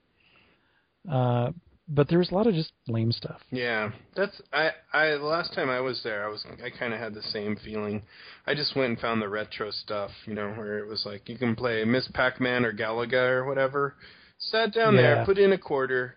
Uh, 1.10 1.52
but 1.88 2.08
there 2.08 2.18
was 2.18 2.30
a 2.30 2.34
lot 2.34 2.46
of 2.46 2.54
just 2.54 2.72
lame 2.88 3.12
stuff 3.12 3.40
Yeah, 3.50 3.90
that's 4.14 4.40
I. 4.52 4.70
I 4.92 5.10
the 5.10 5.24
last 5.24 5.54
time 5.54 5.70
I 5.70 5.80
was 5.80 6.00
there, 6.02 6.24
I 6.24 6.28
was 6.28 6.44
I 6.64 6.70
kind 6.70 6.92
of 6.92 7.00
had 7.00 7.14
the 7.14 7.22
same 7.22 7.56
feeling. 7.64 8.02
I 8.46 8.54
just 8.54 8.74
went 8.76 8.90
and 8.90 8.98
found 8.98 9.22
the 9.22 9.28
retro 9.28 9.70
stuff, 9.70 10.10
you 10.26 10.34
know, 10.34 10.50
where 10.50 10.78
it 10.78 10.88
was 10.88 11.04
like 11.06 11.28
you 11.28 11.38
can 11.38 11.54
play 11.54 11.84
Miss 11.84 12.08
Pac-Man 12.12 12.64
or 12.64 12.72
Galaga 12.72 13.30
or 13.30 13.44
whatever. 13.44 13.94
Sat 14.38 14.72
down 14.74 14.96
there, 14.96 15.24
put 15.24 15.38
in 15.38 15.52
a 15.52 15.58
quarter. 15.58 16.16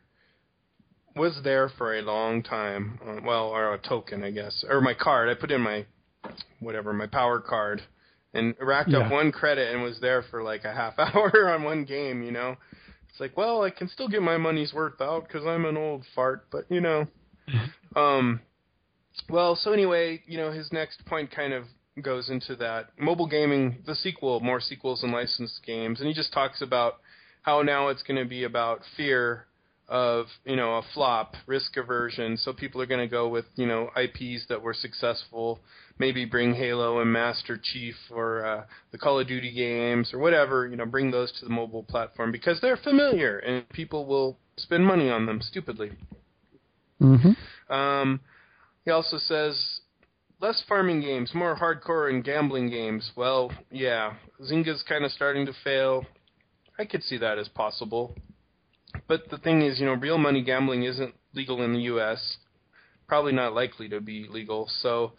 Was 1.15 1.39
there 1.43 1.69
for 1.77 1.97
a 1.97 2.01
long 2.01 2.43
time. 2.43 2.99
Uh, 3.05 3.19
well, 3.25 3.47
or 3.47 3.73
a 3.73 3.77
token, 3.77 4.23
I 4.23 4.31
guess, 4.31 4.63
or 4.69 4.79
my 4.81 4.93
card. 4.93 5.29
I 5.29 5.33
put 5.33 5.51
in 5.51 5.61
my 5.61 5.85
whatever 6.59 6.93
my 6.93 7.07
power 7.07 7.39
card 7.39 7.81
and 8.33 8.55
racked 8.61 8.93
up 8.93 9.11
one 9.11 9.31
credit 9.31 9.73
and 9.73 9.81
was 9.83 9.99
there 10.01 10.23
for 10.29 10.43
like 10.43 10.65
a 10.65 10.73
half 10.73 10.93
hour 10.99 11.49
on 11.53 11.63
one 11.63 11.85
game. 11.85 12.23
You 12.23 12.31
know, 12.31 12.57
it's 13.09 13.19
like, 13.19 13.35
well, 13.35 13.63
I 13.63 13.69
can 13.69 13.89
still 13.89 14.07
get 14.07 14.21
my 14.21 14.37
money's 14.37 14.73
worth 14.73 15.01
out 15.01 15.27
because 15.27 15.45
I'm 15.45 15.65
an 15.65 15.77
old 15.77 16.05
fart, 16.15 16.45
but 16.51 16.65
you 16.69 16.81
know, 16.81 17.07
um, 17.95 18.41
well, 19.29 19.55
so 19.55 19.71
anyway, 19.73 20.21
you 20.25 20.37
know, 20.37 20.51
his 20.51 20.71
next 20.71 21.05
point 21.05 21.31
kind 21.31 21.53
of 21.53 21.65
goes 22.01 22.29
into 22.29 22.55
that. 22.57 22.89
Mobile 22.97 23.27
gaming, 23.27 23.77
the 23.85 23.95
sequel, 23.95 24.39
more 24.39 24.61
sequels 24.61 25.03
and 25.03 25.11
licensed 25.11 25.61
games, 25.65 25.99
and 25.99 26.07
he 26.07 26.13
just 26.13 26.31
talks 26.31 26.61
about 26.61 26.95
how 27.41 27.61
now 27.61 27.87
it's 27.87 28.03
going 28.03 28.21
to 28.21 28.29
be 28.29 28.43
about 28.43 28.81
fear 28.95 29.45
of 29.89 30.27
you 30.45 30.55
know 30.55 30.75
a 30.75 30.83
flop, 30.93 31.35
risk 31.47 31.75
aversion. 31.75 32.37
So 32.37 32.53
people 32.53 32.81
are 32.81 32.85
going 32.85 33.07
to 33.07 33.11
go 33.11 33.27
with 33.27 33.45
you 33.55 33.65
know 33.65 33.89
IPs 33.97 34.45
that 34.49 34.61
were 34.61 34.73
successful, 34.73 35.59
maybe 35.97 36.25
bring 36.25 36.53
Halo 36.53 36.99
and 36.99 37.11
Master 37.11 37.59
Chief 37.61 37.95
or 38.11 38.45
uh, 38.45 38.63
the 38.91 38.97
Call 38.97 39.19
of 39.19 39.27
Duty 39.27 39.51
games 39.51 40.13
or 40.13 40.19
whatever. 40.19 40.67
You 40.67 40.77
know, 40.77 40.85
bring 40.85 41.11
those 41.11 41.31
to 41.39 41.45
the 41.45 41.51
mobile 41.51 41.83
platform 41.83 42.31
because 42.31 42.61
they're 42.61 42.77
familiar 42.77 43.39
and 43.39 43.67
people 43.69 44.05
will 44.05 44.37
spend 44.57 44.85
money 44.85 45.09
on 45.09 45.25
them 45.25 45.41
stupidly. 45.41 45.91
Mm-hmm. 47.01 47.73
Um, 47.73 48.19
he 48.85 48.91
also 48.91 49.17
says 49.17 49.81
less 50.41 50.63
farming 50.67 51.01
games, 51.01 51.33
more 51.33 51.55
hardcore 51.55 52.09
and 52.09 52.23
gambling 52.23 52.69
games. 52.69 53.11
Well, 53.15 53.51
yeah, 53.71 54.13
Zynga's 54.41 54.83
kind 54.87 55.05
of 55.05 55.11
starting 55.11 55.45
to 55.45 55.53
fail. 55.63 56.05
I 56.77 56.85
could 56.85 57.03
see 57.03 57.17
that 57.17 57.37
as 57.37 57.49
possible. 57.49 58.15
But 59.07 59.29
the 59.29 59.37
thing 59.37 59.61
is, 59.61 59.79
you 59.79 59.85
know, 59.85 59.93
real 59.93 60.17
money 60.17 60.41
gambling 60.41 60.83
isn't 60.83 61.15
legal 61.33 61.63
in 61.63 61.73
the 61.73 61.81
U.S. 61.81 62.37
Probably 63.07 63.33
not 63.33 63.53
likely 63.53 63.89
to 63.89 64.01
be 64.01 64.27
legal. 64.29 64.69
So 64.81 65.13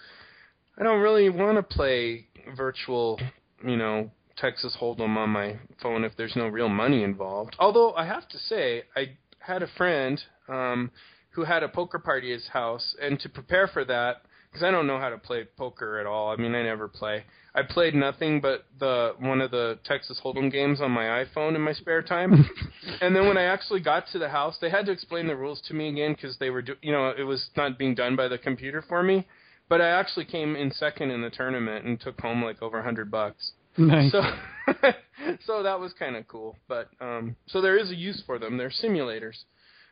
I 0.78 0.82
don't 0.82 1.00
really 1.00 1.28
want 1.28 1.56
to 1.56 1.62
play 1.62 2.26
virtual, 2.56 3.20
you 3.64 3.76
know, 3.76 4.10
Texas 4.36 4.76
Hold'em 4.80 5.16
on 5.16 5.30
my 5.30 5.58
phone 5.82 6.04
if 6.04 6.16
there's 6.16 6.36
no 6.36 6.48
real 6.48 6.68
money 6.68 7.02
involved. 7.02 7.56
Although 7.58 7.92
I 7.94 8.06
have 8.06 8.28
to 8.28 8.38
say, 8.38 8.84
I 8.96 9.16
had 9.38 9.62
a 9.62 9.66
friend 9.76 10.22
um, 10.48 10.90
who 11.30 11.44
had 11.44 11.62
a 11.62 11.68
poker 11.68 11.98
party 11.98 12.32
at 12.32 12.40
his 12.40 12.48
house, 12.48 12.96
and 13.00 13.20
to 13.20 13.28
prepare 13.28 13.68
for 13.68 13.84
that, 13.84 14.22
because 14.50 14.64
I 14.64 14.70
don't 14.70 14.86
know 14.86 14.98
how 14.98 15.10
to 15.10 15.18
play 15.18 15.46
poker 15.56 15.98
at 15.98 16.06
all. 16.06 16.30
I 16.30 16.36
mean, 16.36 16.54
I 16.54 16.62
never 16.62 16.88
play. 16.88 17.24
I 17.54 17.62
played 17.62 17.94
nothing 17.94 18.40
but 18.40 18.64
the 18.78 19.14
one 19.18 19.40
of 19.40 19.50
the 19.50 19.78
Texas 19.84 20.20
Hold'em 20.24 20.50
games 20.50 20.80
on 20.80 20.90
my 20.90 21.24
iPhone 21.24 21.54
in 21.54 21.60
my 21.60 21.72
spare 21.72 22.02
time. 22.02 22.32
and 23.00 23.14
then 23.14 23.26
when 23.26 23.36
I 23.36 23.44
actually 23.44 23.80
got 23.80 24.04
to 24.12 24.18
the 24.18 24.28
house, 24.28 24.56
they 24.60 24.70
had 24.70 24.86
to 24.86 24.92
explain 24.92 25.26
the 25.26 25.36
rules 25.36 25.60
to 25.68 25.74
me 25.74 25.88
again 25.88 26.12
because 26.12 26.36
they 26.38 26.50
were, 26.50 26.62
do- 26.62 26.76
you 26.82 26.92
know, 26.92 27.12
it 27.16 27.22
was 27.22 27.50
not 27.56 27.78
being 27.78 27.94
done 27.94 28.16
by 28.16 28.28
the 28.28 28.38
computer 28.38 28.82
for 28.88 29.02
me. 29.02 29.26
But 29.68 29.80
I 29.80 29.88
actually 29.90 30.24
came 30.24 30.56
in 30.56 30.72
second 30.72 31.12
in 31.12 31.22
the 31.22 31.30
tournament 31.30 31.84
and 31.84 32.00
took 32.00 32.20
home 32.20 32.42
like 32.42 32.60
over 32.60 32.80
a 32.80 32.82
hundred 32.82 33.10
bucks. 33.10 33.52
Nice. 33.76 34.10
So, 34.10 34.22
so 35.44 35.62
that 35.62 35.78
was 35.78 35.92
kind 35.92 36.16
of 36.16 36.26
cool. 36.26 36.56
But 36.68 36.88
um, 37.00 37.36
so 37.46 37.60
there 37.60 37.78
is 37.78 37.90
a 37.90 37.94
use 37.94 38.20
for 38.26 38.38
them. 38.38 38.58
They're 38.58 38.70
simulators. 38.70 39.44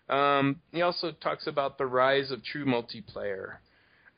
Um, 0.09 0.61
he 0.73 0.83
also 0.83 1.13
talks 1.13 1.47
about 1.47 1.79
the 1.79 1.87
rise 1.87 2.31
of 2.31 2.43
true 2.43 2.65
multiplayer. 2.65 3.59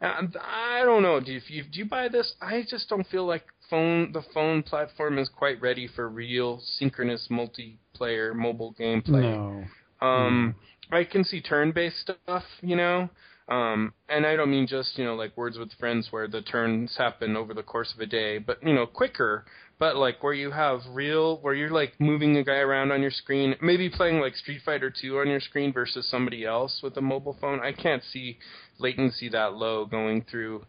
I 0.01 0.83
don't 0.85 1.03
know. 1.03 1.21
Do 1.21 1.33
you, 1.33 1.41
you, 1.49 1.63
do 1.65 1.79
you 1.79 1.85
buy 1.85 2.09
this? 2.09 2.33
I 2.41 2.65
just 2.69 2.89
don't 2.89 3.07
feel 3.09 3.27
like 3.27 3.45
phone 3.69 4.13
the 4.13 4.23
phone 4.35 4.63
platform 4.63 5.19
is 5.19 5.29
quite 5.29 5.61
ready 5.61 5.87
for 5.87 6.09
real 6.09 6.61
synchronous 6.79 7.29
multiplayer 7.31 8.35
mobile 8.35 8.75
gameplay. 8.79 9.23
no. 9.23 9.65
Um, 10.07 10.55
I 10.91 11.05
can 11.05 11.25
see 11.25 11.41
turn-based 11.41 11.99
stuff, 12.01 12.45
you 12.63 12.75
know, 12.75 13.11
um, 13.49 13.93
and 14.09 14.27
I 14.27 14.37
don't 14.37 14.51
mean 14.51 14.67
just 14.67 14.97
you 14.97 15.05
know 15.05 15.15
like 15.15 15.37
Words 15.37 15.59
with 15.59 15.73
Friends 15.79 16.09
where 16.11 16.29
the 16.29 16.41
turns 16.41 16.97
happen 16.97 17.37
over 17.37 17.53
the 17.53 17.63
course 17.63 17.93
of 17.93 18.01
a 18.01 18.07
day, 18.07 18.39
but 18.39 18.63
you 18.63 18.73
know 18.73 18.87
quicker. 18.87 19.45
But 19.81 19.97
like 19.97 20.23
where 20.23 20.35
you 20.35 20.51
have 20.51 20.83
real, 20.93 21.39
where 21.39 21.55
you're 21.55 21.71
like 21.71 21.99
moving 21.99 22.37
a 22.37 22.45
guy 22.45 22.59
around 22.59 22.93
on 22.93 23.01
your 23.01 23.11
screen, 23.11 23.57
maybe 23.63 23.89
playing 23.89 24.21
like 24.21 24.37
Street 24.37 24.61
Fighter 24.63 24.91
2 24.91 25.19
on 25.19 25.29
your 25.29 25.41
screen 25.41 25.73
versus 25.73 26.07
somebody 26.09 26.45
else 26.45 26.81
with 26.83 26.99
a 26.99 27.01
mobile 27.01 27.37
phone. 27.41 27.61
I 27.61 27.73
can't 27.73 28.03
see 28.13 28.39
latency 28.79 29.31
that 29.31 29.55
low 29.55 29.87
going 29.87 30.27
through, 30.31 30.67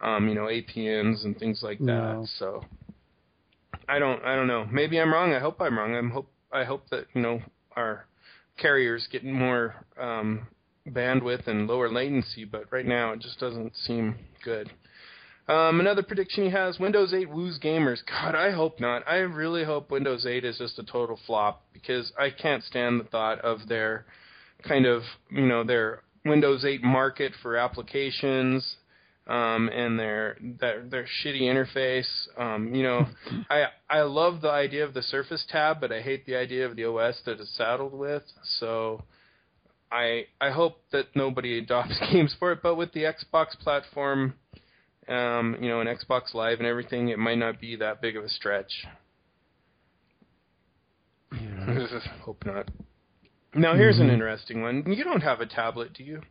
um, 0.00 0.26
you 0.26 0.34
know, 0.34 0.46
APNs 0.46 1.26
and 1.26 1.38
things 1.38 1.60
like 1.62 1.78
that. 1.80 1.84
No. 1.84 2.26
So 2.38 2.64
I 3.86 3.98
don't, 3.98 4.24
I 4.24 4.34
don't 4.34 4.46
know. 4.46 4.66
Maybe 4.72 4.98
I'm 4.98 5.12
wrong. 5.12 5.34
I 5.34 5.38
hope 5.38 5.60
I'm 5.60 5.78
wrong. 5.78 5.94
I'm 5.94 6.10
hope, 6.10 6.30
I 6.50 6.64
hope 6.64 6.88
that 6.90 7.04
you 7.14 7.20
know 7.20 7.42
our 7.76 8.06
carriers 8.56 9.06
get 9.12 9.22
more 9.22 9.74
um, 10.00 10.46
bandwidth 10.88 11.46
and 11.46 11.66
lower 11.66 11.90
latency, 11.90 12.46
but 12.46 12.72
right 12.72 12.86
now 12.86 13.12
it 13.12 13.20
just 13.20 13.38
doesn't 13.38 13.76
seem 13.76 14.14
good. 14.42 14.70
Um, 15.48 15.78
another 15.80 16.02
prediction 16.02 16.44
he 16.44 16.50
has: 16.50 16.78
Windows 16.78 17.14
8 17.14 17.30
woos 17.30 17.58
gamers. 17.58 17.98
God, 18.06 18.34
I 18.34 18.50
hope 18.50 18.80
not. 18.80 19.02
I 19.06 19.16
really 19.16 19.64
hope 19.64 19.90
Windows 19.90 20.26
8 20.26 20.44
is 20.44 20.58
just 20.58 20.78
a 20.78 20.84
total 20.84 21.18
flop 21.26 21.64
because 21.72 22.12
I 22.18 22.30
can't 22.30 22.64
stand 22.64 23.00
the 23.00 23.04
thought 23.04 23.40
of 23.40 23.68
their 23.68 24.06
kind 24.66 24.86
of 24.86 25.02
you 25.30 25.46
know 25.46 25.62
their 25.62 26.02
Windows 26.24 26.64
8 26.64 26.82
market 26.82 27.32
for 27.42 27.56
applications 27.56 28.76
um, 29.28 29.68
and 29.72 29.98
their 29.98 30.36
their 30.60 30.84
their 30.84 31.06
shitty 31.22 31.42
interface. 31.42 32.08
Um, 32.38 32.74
you 32.74 32.82
know, 32.82 33.06
I 33.50 33.66
I 33.88 34.02
love 34.02 34.40
the 34.40 34.50
idea 34.50 34.84
of 34.84 34.94
the 34.94 35.02
Surface 35.02 35.44
tab, 35.48 35.80
but 35.80 35.92
I 35.92 36.00
hate 36.00 36.26
the 36.26 36.36
idea 36.36 36.66
of 36.66 36.76
the 36.76 36.84
OS 36.84 37.20
that 37.24 37.40
it's 37.40 37.56
saddled 37.56 37.94
with. 37.94 38.22
So 38.58 39.02
I 39.90 40.26
I 40.40 40.50
hope 40.50 40.80
that 40.92 41.06
nobody 41.14 41.58
adopts 41.62 41.98
games 42.12 42.34
for 42.38 42.52
it. 42.52 42.60
But 42.62 42.76
with 42.76 42.92
the 42.92 43.04
Xbox 43.04 43.58
platform, 43.58 44.34
um, 45.08 45.56
you 45.60 45.68
know, 45.68 45.80
and 45.80 45.88
Xbox 45.88 46.34
Live 46.34 46.58
and 46.58 46.66
everything, 46.66 47.08
it 47.08 47.18
might 47.18 47.38
not 47.38 47.60
be 47.60 47.76
that 47.76 48.00
big 48.00 48.16
of 48.16 48.24
a 48.24 48.28
stretch. 48.28 48.72
hope 52.22 52.44
not. 52.44 52.68
Now 53.54 53.74
here's 53.74 53.98
an 53.98 54.08
Mhm. 54.08 54.12
interesting 54.12 54.62
one. 54.62 54.84
You 54.92 55.04
don't 55.04 55.22
have 55.22 55.40
a 55.40 55.46
tablet, 55.46 55.92
do 55.92 56.04
you? 56.04 56.22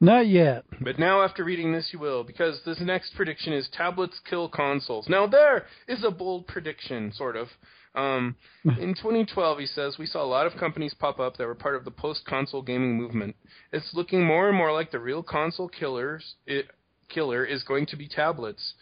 Not 0.00 0.26
yet. 0.26 0.64
But 0.80 0.98
now, 0.98 1.22
after 1.22 1.44
reading 1.44 1.72
this, 1.72 1.92
you 1.92 1.98
will, 2.00 2.24
because 2.24 2.60
this 2.64 2.80
next 2.80 3.14
prediction 3.14 3.52
is 3.52 3.68
tablets 3.68 4.18
kill 4.28 4.48
consoles. 4.48 5.08
Now, 5.08 5.28
there 5.28 5.66
is 5.86 6.02
a 6.02 6.10
bold 6.10 6.48
prediction, 6.48 7.12
sort 7.12 7.36
of. 7.36 7.48
Um, 7.94 8.34
in 8.64 8.94
2012, 8.94 9.58
he 9.60 9.66
says, 9.66 9.98
we 9.98 10.06
saw 10.06 10.24
a 10.24 10.26
lot 10.26 10.46
of 10.46 10.56
companies 10.56 10.92
pop 10.94 11.20
up 11.20 11.36
that 11.36 11.46
were 11.46 11.54
part 11.54 11.76
of 11.76 11.84
the 11.84 11.92
post 11.92 12.24
console 12.24 12.62
gaming 12.62 12.96
movement. 12.96 13.36
It's 13.70 13.94
looking 13.94 14.24
more 14.24 14.48
and 14.48 14.56
more 14.58 14.72
like 14.72 14.90
the 14.90 14.98
real 14.98 15.22
console 15.22 15.68
killers, 15.68 16.34
it, 16.46 16.66
killer 17.12 17.44
is 17.44 17.62
going 17.62 17.86
to 17.86 17.96
be 17.96 18.08
tablets. 18.08 18.74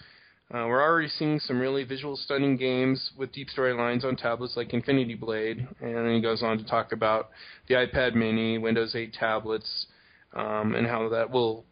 Uh, 0.53 0.66
we're 0.66 0.83
already 0.83 1.09
seeing 1.09 1.39
some 1.39 1.61
really 1.61 1.85
visual 1.85 2.16
stunning 2.16 2.57
games 2.57 3.11
with 3.16 3.31
deep 3.33 3.49
storylines 3.57 4.05
on 4.05 4.16
tablets 4.16 4.57
like 4.57 4.72
Infinity 4.72 5.14
Blade, 5.14 5.66
and 5.81 5.95
then 5.95 6.14
he 6.14 6.20
goes 6.20 6.43
on 6.43 6.59
to 6.59 6.64
talk 6.64 6.91
about 6.91 7.31
the 7.68 7.74
iPad 7.74 8.14
Mini, 8.14 8.59
Windows 8.59 8.97
8 8.97 9.12
tablets, 9.12 9.87
um, 10.35 10.74
and 10.74 10.89
how 10.89 11.09
that 11.11 11.31
will 11.31 11.64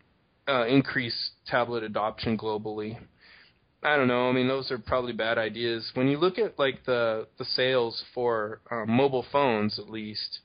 uh, 0.48 0.66
increase 0.66 1.30
tablet 1.46 1.82
adoption 1.82 2.38
globally. 2.38 2.96
I 3.82 3.96
don't 3.96 4.08
know. 4.08 4.28
I 4.28 4.32
mean, 4.32 4.48
those 4.48 4.70
are 4.70 4.78
probably 4.78 5.12
bad 5.12 5.38
ideas. 5.38 5.90
When 5.94 6.08
you 6.08 6.18
look 6.18 6.38
at 6.38 6.58
like 6.58 6.84
the 6.84 7.28
the 7.38 7.44
sales 7.44 8.02
for 8.12 8.60
um, 8.70 8.90
mobile 8.90 9.24
phones, 9.30 9.78
at 9.78 9.88
least, 9.88 10.40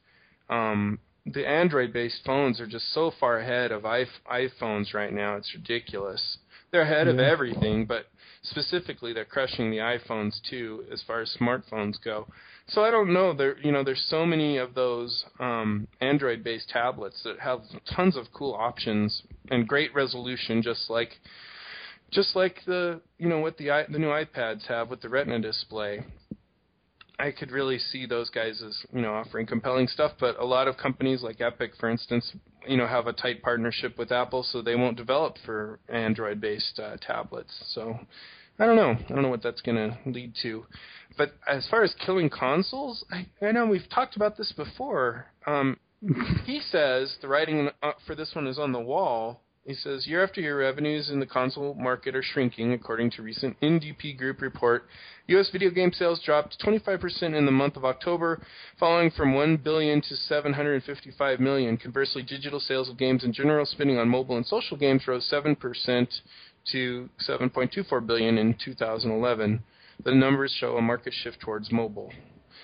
um, 0.49 0.99
the 1.25 1.47
Android-based 1.47 2.21
phones 2.25 2.59
are 2.59 2.67
just 2.67 2.93
so 2.93 3.11
far 3.19 3.39
ahead 3.39 3.71
of 3.71 3.83
iPhones 3.83 4.93
right 4.93 5.13
now. 5.13 5.35
It's 5.37 5.53
ridiculous. 5.53 6.37
They're 6.71 6.81
ahead 6.81 7.07
of 7.07 7.19
everything, 7.19 7.85
but 7.85 8.07
specifically, 8.41 9.13
they're 9.13 9.25
crushing 9.25 9.69
the 9.71 9.77
iPhones 9.77 10.41
too, 10.49 10.85
as 10.91 11.01
far 11.03 11.21
as 11.21 11.35
smartphones 11.39 12.01
go. 12.03 12.27
So 12.67 12.83
I 12.83 12.91
don't 12.91 13.13
know. 13.13 13.33
There, 13.33 13.57
you 13.59 13.71
know, 13.71 13.83
there's 13.83 14.05
so 14.09 14.25
many 14.25 14.57
of 14.57 14.73
those 14.73 15.25
um, 15.39 15.87
Android-based 16.01 16.69
tablets 16.69 17.21
that 17.23 17.39
have 17.39 17.61
tons 17.95 18.17
of 18.17 18.31
cool 18.33 18.53
options 18.53 19.21
and 19.51 19.67
great 19.67 19.93
resolution, 19.93 20.61
just 20.61 20.89
like, 20.89 21.19
just 22.11 22.35
like 22.35 22.57
the, 22.65 23.01
you 23.17 23.27
know, 23.29 23.39
what 23.39 23.57
the 23.57 23.69
i- 23.71 23.85
the 23.89 23.99
new 23.99 24.07
iPads 24.09 24.65
have 24.67 24.89
with 24.89 25.01
the 25.01 25.09
Retina 25.09 25.39
display. 25.39 26.03
I 27.19 27.31
could 27.31 27.51
really 27.51 27.77
see 27.77 28.05
those 28.05 28.29
guys 28.29 28.61
as, 28.65 28.77
you 28.91 29.01
know, 29.01 29.13
offering 29.13 29.45
compelling 29.45 29.87
stuff. 29.87 30.13
But 30.19 30.39
a 30.39 30.45
lot 30.45 30.67
of 30.67 30.77
companies 30.77 31.21
like 31.21 31.41
Epic, 31.41 31.71
for 31.79 31.89
instance, 31.89 32.33
you 32.67 32.77
know, 32.77 32.87
have 32.87 33.07
a 33.07 33.13
tight 33.13 33.41
partnership 33.43 33.97
with 33.97 34.11
Apple, 34.11 34.43
so 34.43 34.61
they 34.61 34.75
won't 34.75 34.97
develop 34.97 35.37
for 35.45 35.79
Android-based 35.89 36.79
uh, 36.79 36.97
tablets. 37.01 37.53
So 37.73 37.99
I 38.59 38.65
don't 38.65 38.75
know. 38.75 38.91
I 38.91 39.13
don't 39.13 39.21
know 39.21 39.29
what 39.29 39.43
that's 39.43 39.61
going 39.61 39.77
to 39.77 39.97
lead 40.09 40.33
to. 40.43 40.65
But 41.17 41.33
as 41.47 41.67
far 41.69 41.83
as 41.83 41.93
killing 42.05 42.29
consoles, 42.29 43.05
I, 43.11 43.27
I 43.45 43.51
know 43.51 43.65
we've 43.65 43.89
talked 43.89 44.15
about 44.15 44.37
this 44.37 44.51
before. 44.51 45.27
Um, 45.45 45.77
he 46.45 46.59
says 46.59 47.15
the 47.21 47.27
writing 47.27 47.69
uh, 47.81 47.91
for 48.05 48.15
this 48.15 48.31
one 48.33 48.47
is 48.47 48.59
on 48.59 48.71
the 48.71 48.79
wall. 48.79 49.41
He 49.65 49.75
says 49.75 50.05
year 50.05 50.21
after 50.21 50.41
year, 50.41 50.59
revenues 50.59 51.09
in 51.09 51.21
the 51.21 51.25
console 51.25 51.73
market 51.75 52.17
are 52.17 52.21
shrinking, 52.21 52.73
according 52.73 53.11
to 53.11 53.21
recent 53.21 53.57
NDP 53.61 54.17
Group 54.17 54.41
report. 54.41 54.87
U.S. 55.27 55.49
video 55.51 55.69
game 55.69 55.93
sales 55.93 56.19
dropped 56.21 56.59
25% 56.59 57.33
in 57.33 57.45
the 57.45 57.51
month 57.51 57.77
of 57.77 57.85
October, 57.85 58.41
falling 58.77 59.09
from 59.09 59.33
1 59.33 59.55
billion 59.57 60.01
to 60.01 60.17
755 60.17 61.39
million. 61.39 61.77
Conversely, 61.77 62.23
digital 62.23 62.59
sales 62.59 62.89
of 62.89 62.97
games 62.97 63.23
and 63.23 63.33
general 63.33 63.65
spending 63.65 63.97
on 63.97 64.09
mobile 64.09 64.35
and 64.35 64.45
social 64.45 64.75
games 64.75 65.07
rose 65.07 65.29
7% 65.31 66.21
to 66.65 67.09
7.24 67.25 68.05
billion 68.05 68.37
in 68.37 68.55
2011. 68.55 69.63
The 70.03 70.13
numbers 70.13 70.51
show 70.59 70.75
a 70.75 70.81
market 70.81 71.13
shift 71.13 71.39
towards 71.39 71.71
mobile. 71.71 72.11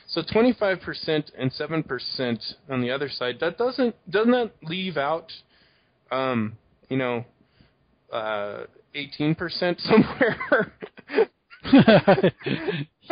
So 0.08 0.22
25% 0.22 1.32
and 1.38 1.50
7% 1.52 2.56
on 2.70 2.82
the 2.82 2.91
other 2.91 3.08
side. 3.08 3.39
That 3.39 3.58
doesn't 3.58 3.95
doesn't 4.10 4.32
that 4.32 4.52
leave 4.64 4.97
out, 4.97 5.32
um, 6.12 6.58
you 6.90 6.98
know, 6.98 7.26
uh, 8.12 8.64
18% 8.96 9.38
somewhere. 9.82 10.74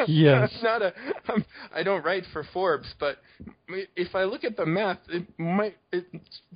yes. 0.07 0.51
I'm 0.57 0.63
not 0.63 0.81
a. 0.81 0.93
I'm, 1.27 1.45
I 1.73 1.83
don't 1.83 2.03
write 2.03 2.23
for 2.33 2.45
Forbes, 2.53 2.87
but 2.99 3.17
if 3.95 4.15
I 4.15 4.23
look 4.23 4.43
at 4.43 4.57
the 4.57 4.65
math, 4.65 4.99
it 5.09 5.27
might 5.37 5.77
it 5.91 6.05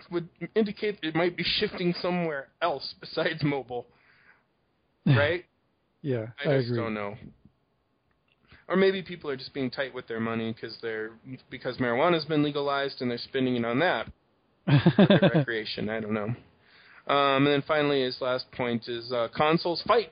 would 0.09 0.27
indicate 0.55 0.99
it 1.03 1.15
might 1.15 1.35
be 1.37 1.43
shifting 1.43 1.93
somewhere 2.01 2.47
else 2.61 2.95
besides 2.99 3.43
mobile, 3.43 3.87
right? 5.05 5.45
yeah, 6.01 6.27
I 6.43 6.53
I, 6.53 6.57
just 6.57 6.69
agree. 6.69 6.81
don't 6.81 6.93
know. 6.93 7.15
Or 8.67 8.77
maybe 8.77 9.01
people 9.03 9.29
are 9.29 9.35
just 9.35 9.53
being 9.53 9.69
tight 9.69 9.93
with 9.93 10.07
their 10.07 10.21
money 10.21 10.53
because 10.53 10.77
they're 10.81 11.11
because 11.49 11.77
marijuana's 11.77 12.25
been 12.25 12.41
legalized 12.41 13.01
and 13.01 13.11
they're 13.11 13.17
spending 13.17 13.57
it 13.57 13.65
on 13.65 13.79
that 13.79 14.07
recreation. 15.35 15.89
I 15.89 15.99
don't 15.99 16.13
know. 16.13 16.33
Um, 17.07 17.45
and 17.45 17.47
then 17.47 17.63
finally, 17.67 18.03
his 18.03 18.17
last 18.21 18.51
point 18.51 18.87
is 18.87 19.11
uh, 19.11 19.27
consoles 19.35 19.81
fight 19.87 20.11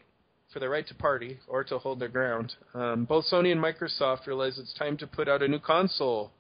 for 0.52 0.60
the 0.60 0.70
right 0.70 0.88
to 0.88 0.96
party 0.96 1.40
or 1.48 1.64
to 1.64 1.78
hold 1.78 2.00
their 2.00 2.10
ground. 2.10 2.54
Um, 2.74 3.06
both 3.06 3.26
Sony 3.32 3.52
and 3.52 3.62
Microsoft 3.62 4.26
realize 4.26 4.58
it's 4.58 4.74
time 4.74 4.98
to 4.98 5.08
put 5.08 5.28
out 5.28 5.44
a 5.44 5.48
new 5.48 5.60
console. 5.60 6.32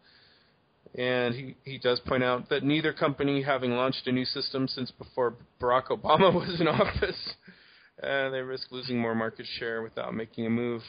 And 0.96 1.36
he, 1.36 1.56
he 1.64 1.78
does 1.78 2.00
point 2.00 2.24
out 2.24 2.50
that 2.50 2.64
neither 2.64 2.92
company, 2.92 3.44
having 3.44 3.72
launched 3.72 4.08
a 4.08 4.12
new 4.12 4.26
system 4.26 4.68
since 4.68 4.92
before 4.92 5.36
Barack 5.62 5.88
Obama 5.88 6.34
was 6.34 6.60
in 6.60 6.68
office, 6.68 7.34
uh, 8.02 8.30
they 8.30 8.40
risk 8.40 8.72
losing 8.72 9.00
more 9.00 9.14
market 9.14 9.46
share 9.60 9.84
without 9.84 10.16
making 10.16 10.48
a 10.48 10.50
move. 10.50 10.82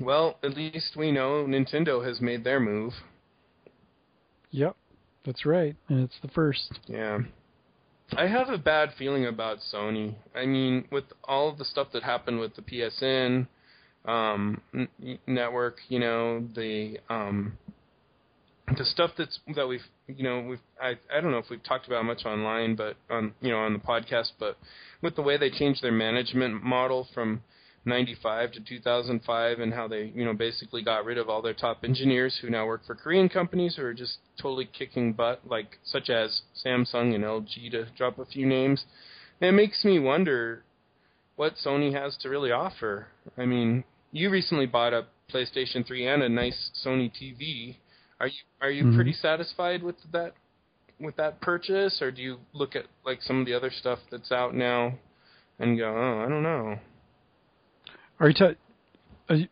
Well, 0.00 0.38
at 0.42 0.56
least 0.56 0.96
we 0.96 1.12
know 1.12 1.46
Nintendo 1.48 2.06
has 2.06 2.20
made 2.20 2.44
their 2.44 2.60
move. 2.60 2.92
Yep, 4.50 4.76
that's 5.24 5.46
right, 5.46 5.76
and 5.88 6.00
it's 6.00 6.18
the 6.20 6.28
first. 6.28 6.78
Yeah. 6.86 7.20
I 8.16 8.26
have 8.26 8.50
a 8.50 8.58
bad 8.58 8.90
feeling 8.98 9.26
about 9.26 9.58
Sony. 9.72 10.14
I 10.34 10.44
mean, 10.44 10.86
with 10.90 11.04
all 11.24 11.48
of 11.48 11.58
the 11.58 11.64
stuff 11.64 11.88
that 11.92 12.02
happened 12.02 12.40
with 12.40 12.54
the 12.54 12.62
PSN 12.62 13.46
um, 14.04 14.60
n- 14.74 15.18
network, 15.26 15.78
you 15.88 15.98
know, 15.98 16.46
the 16.54 16.98
um, 17.08 17.56
the 18.76 18.84
stuff 18.84 19.12
that's 19.16 19.40
that 19.54 19.66
we've, 19.66 19.84
you 20.08 20.24
know, 20.24 20.40
we've 20.40 20.60
I 20.80 20.98
I 21.14 21.20
don't 21.20 21.30
know 21.30 21.38
if 21.38 21.48
we've 21.50 21.62
talked 21.62 21.86
about 21.86 22.04
much 22.04 22.24
online, 22.26 22.76
but 22.76 22.96
on 23.08 23.32
you 23.40 23.50
know 23.50 23.58
on 23.58 23.72
the 23.72 23.78
podcast, 23.78 24.32
but 24.38 24.58
with 25.00 25.16
the 25.16 25.22
way 25.22 25.38
they 25.38 25.50
changed 25.50 25.82
their 25.82 25.92
management 25.92 26.62
model 26.62 27.08
from 27.14 27.42
95 27.84 28.52
to 28.52 28.60
2005 28.60 29.58
and 29.58 29.74
how 29.74 29.88
they, 29.88 30.12
you 30.14 30.24
know, 30.24 30.32
basically 30.32 30.82
got 30.82 31.04
rid 31.04 31.18
of 31.18 31.28
all 31.28 31.42
their 31.42 31.54
top 31.54 31.84
engineers 31.84 32.38
who 32.40 32.48
now 32.48 32.66
work 32.66 32.82
for 32.86 32.94
Korean 32.94 33.28
companies 33.28 33.76
who 33.76 33.84
are 33.84 33.94
just 33.94 34.18
totally 34.40 34.66
kicking 34.66 35.12
butt, 35.12 35.40
like 35.44 35.78
such 35.84 36.08
as 36.08 36.42
Samsung 36.64 37.14
and 37.14 37.24
LG 37.24 37.70
to 37.72 37.86
drop 37.96 38.18
a 38.18 38.24
few 38.24 38.46
names. 38.46 38.84
And 39.40 39.48
it 39.48 39.52
makes 39.52 39.84
me 39.84 39.98
wonder 39.98 40.62
what 41.36 41.54
Sony 41.56 41.92
has 41.92 42.16
to 42.18 42.28
really 42.28 42.52
offer. 42.52 43.08
I 43.36 43.46
mean, 43.46 43.82
you 44.12 44.30
recently 44.30 44.66
bought 44.66 44.92
a 44.92 45.06
PlayStation 45.32 45.84
3 45.84 46.06
and 46.06 46.22
a 46.22 46.28
nice 46.28 46.70
Sony 46.84 47.10
TV. 47.10 47.76
Are 48.20 48.28
you 48.28 48.42
are 48.60 48.70
you 48.70 48.84
Mhm. 48.84 48.94
pretty 48.94 49.12
satisfied 49.12 49.82
with 49.82 49.96
that 50.12 50.34
with 51.00 51.16
that 51.16 51.40
purchase 51.40 52.00
or 52.00 52.12
do 52.12 52.22
you 52.22 52.38
look 52.52 52.76
at 52.76 52.86
like 53.04 53.20
some 53.22 53.40
of 53.40 53.46
the 53.46 53.54
other 53.54 53.70
stuff 53.70 53.98
that's 54.10 54.30
out 54.30 54.54
now 54.54 54.96
and 55.58 55.76
go, 55.76 55.92
"Oh, 55.96 56.24
I 56.24 56.28
don't 56.28 56.44
know." 56.44 56.78
Are 58.22 58.28
you? 58.28 58.34
Ta- 58.34 58.54
are 59.28 59.34
you 59.34 59.48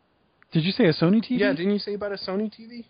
did 0.53 0.65
you 0.65 0.71
say 0.71 0.85
a 0.85 0.93
Sony 0.93 1.17
TV? 1.17 1.41
Yeah, 1.41 1.53
didn't 1.53 1.73
you 1.73 1.79
say 1.81 1.95
about 1.95 2.13
a 2.13 2.17
Sony 2.17 2.51
TV? 2.51 2.85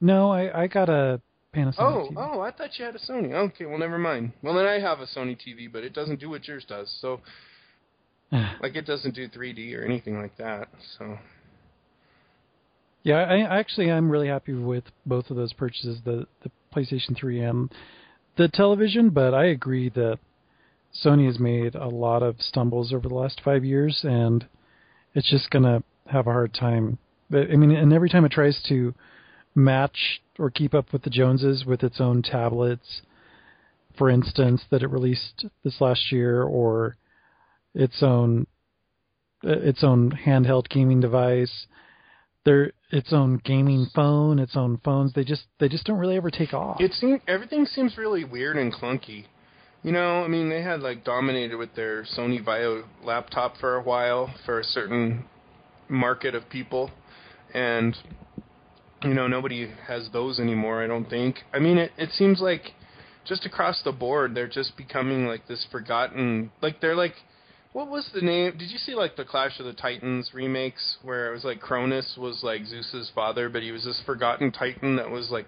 no, 0.00 0.30
I 0.30 0.62
I 0.62 0.66
got 0.66 0.90
a 0.90 1.20
Panasonic 1.54 1.74
Oh, 1.78 2.08
TV. 2.10 2.14
oh, 2.18 2.40
I 2.42 2.50
thought 2.50 2.78
you 2.78 2.84
had 2.84 2.94
a 2.94 2.98
Sony. 2.98 3.32
Okay, 3.32 3.64
well, 3.64 3.78
never 3.78 3.98
mind. 3.98 4.32
Well, 4.42 4.52
then 4.54 4.66
I 4.66 4.78
have 4.78 5.00
a 5.00 5.06
Sony 5.06 5.34
TV, 5.34 5.72
but 5.72 5.82
it 5.84 5.94
doesn't 5.94 6.20
do 6.20 6.28
what 6.28 6.46
yours 6.46 6.66
does. 6.68 6.94
So, 7.00 7.20
like, 8.30 8.76
it 8.76 8.84
doesn't 8.84 9.14
do 9.14 9.26
3D 9.26 9.74
or 9.78 9.84
anything 9.84 10.20
like 10.20 10.36
that. 10.36 10.68
So, 10.98 11.18
Yeah, 13.02 13.16
I, 13.16 13.38
I 13.38 13.58
actually 13.58 13.90
I'm 13.90 14.10
really 14.10 14.28
happy 14.28 14.52
with 14.52 14.84
both 15.06 15.30
of 15.30 15.36
those 15.36 15.54
purchases, 15.54 15.98
the 16.04 16.26
the 16.42 16.50
PlayStation 16.74 17.16
3 17.16 17.40
and 17.40 17.72
the 18.36 18.48
television. 18.48 19.08
But 19.08 19.32
I 19.32 19.46
agree 19.46 19.88
that 19.90 20.18
Sony 21.02 21.24
has 21.26 21.38
made 21.38 21.74
a 21.74 21.88
lot 21.88 22.22
of 22.22 22.36
stumbles 22.38 22.92
over 22.92 23.08
the 23.08 23.14
last 23.14 23.40
five 23.42 23.64
years, 23.64 24.00
and 24.02 24.46
it's 25.16 25.28
just 25.28 25.50
gonna 25.50 25.82
have 26.06 26.28
a 26.28 26.32
hard 26.32 26.54
time. 26.54 26.98
But 27.28 27.50
I 27.50 27.56
mean, 27.56 27.72
and 27.72 27.92
every 27.92 28.08
time 28.08 28.24
it 28.24 28.30
tries 28.30 28.62
to 28.68 28.94
match 29.56 30.20
or 30.38 30.50
keep 30.50 30.74
up 30.74 30.92
with 30.92 31.02
the 31.02 31.10
Joneses 31.10 31.64
with 31.66 31.82
its 31.82 32.00
own 32.00 32.22
tablets, 32.22 33.02
for 33.98 34.08
instance, 34.08 34.62
that 34.70 34.82
it 34.82 34.88
released 34.88 35.46
this 35.64 35.80
last 35.80 36.12
year, 36.12 36.44
or 36.44 36.96
its 37.74 38.02
own 38.02 38.46
its 39.42 39.82
own 39.82 40.12
handheld 40.24 40.68
gaming 40.68 41.00
device 41.00 41.66
their 42.46 42.72
its 42.90 43.12
own 43.12 43.40
gaming 43.44 43.86
phone, 43.94 44.38
its 44.38 44.56
own 44.56 44.78
phones. 44.82 45.12
They 45.12 45.24
just 45.24 45.42
they 45.58 45.68
just 45.68 45.84
don't 45.84 45.98
really 45.98 46.16
ever 46.16 46.30
take 46.30 46.54
off. 46.54 46.80
it 46.80 46.92
seems 46.94 47.20
everything 47.28 47.66
seems 47.66 47.98
really 47.98 48.24
weird 48.24 48.56
and 48.56 48.72
clunky. 48.72 49.26
You 49.86 49.92
know, 49.92 50.24
I 50.24 50.26
mean, 50.26 50.48
they 50.48 50.62
had 50.62 50.80
like 50.80 51.04
dominated 51.04 51.54
with 51.54 51.76
their 51.76 52.02
Sony 52.02 52.44
Vaio 52.44 52.82
laptop 53.04 53.56
for 53.58 53.76
a 53.76 53.82
while 53.84 54.34
for 54.44 54.58
a 54.58 54.64
certain 54.64 55.26
market 55.88 56.34
of 56.34 56.50
people, 56.50 56.90
and 57.54 57.96
you 59.04 59.14
know 59.14 59.28
nobody 59.28 59.70
has 59.86 60.08
those 60.12 60.40
anymore. 60.40 60.82
I 60.82 60.88
don't 60.88 61.08
think. 61.08 61.36
I 61.54 61.60
mean, 61.60 61.78
it 61.78 61.92
it 61.96 62.10
seems 62.10 62.40
like 62.40 62.72
just 63.24 63.46
across 63.46 63.80
the 63.84 63.92
board 63.92 64.34
they're 64.34 64.48
just 64.48 64.76
becoming 64.76 65.28
like 65.28 65.46
this 65.46 65.64
forgotten. 65.70 66.50
Like 66.60 66.80
they're 66.80 66.96
like. 66.96 67.14
What 67.72 67.90
was 67.90 68.08
the 68.14 68.22
name? 68.22 68.56
Did 68.56 68.70
you 68.70 68.78
see 68.78 68.94
like 68.94 69.16
the 69.16 69.24
Clash 69.26 69.60
of 69.60 69.66
the 69.66 69.74
Titans 69.74 70.30
remakes 70.32 70.96
where 71.02 71.28
it 71.28 71.34
was 71.34 71.44
like 71.44 71.60
Cronus 71.60 72.16
was 72.16 72.40
like 72.42 72.64
Zeus's 72.64 73.12
father, 73.14 73.50
but 73.50 73.62
he 73.62 73.70
was 73.70 73.84
this 73.84 74.00
forgotten 74.06 74.50
titan 74.50 74.96
that 74.96 75.10
was 75.10 75.28
like 75.30 75.44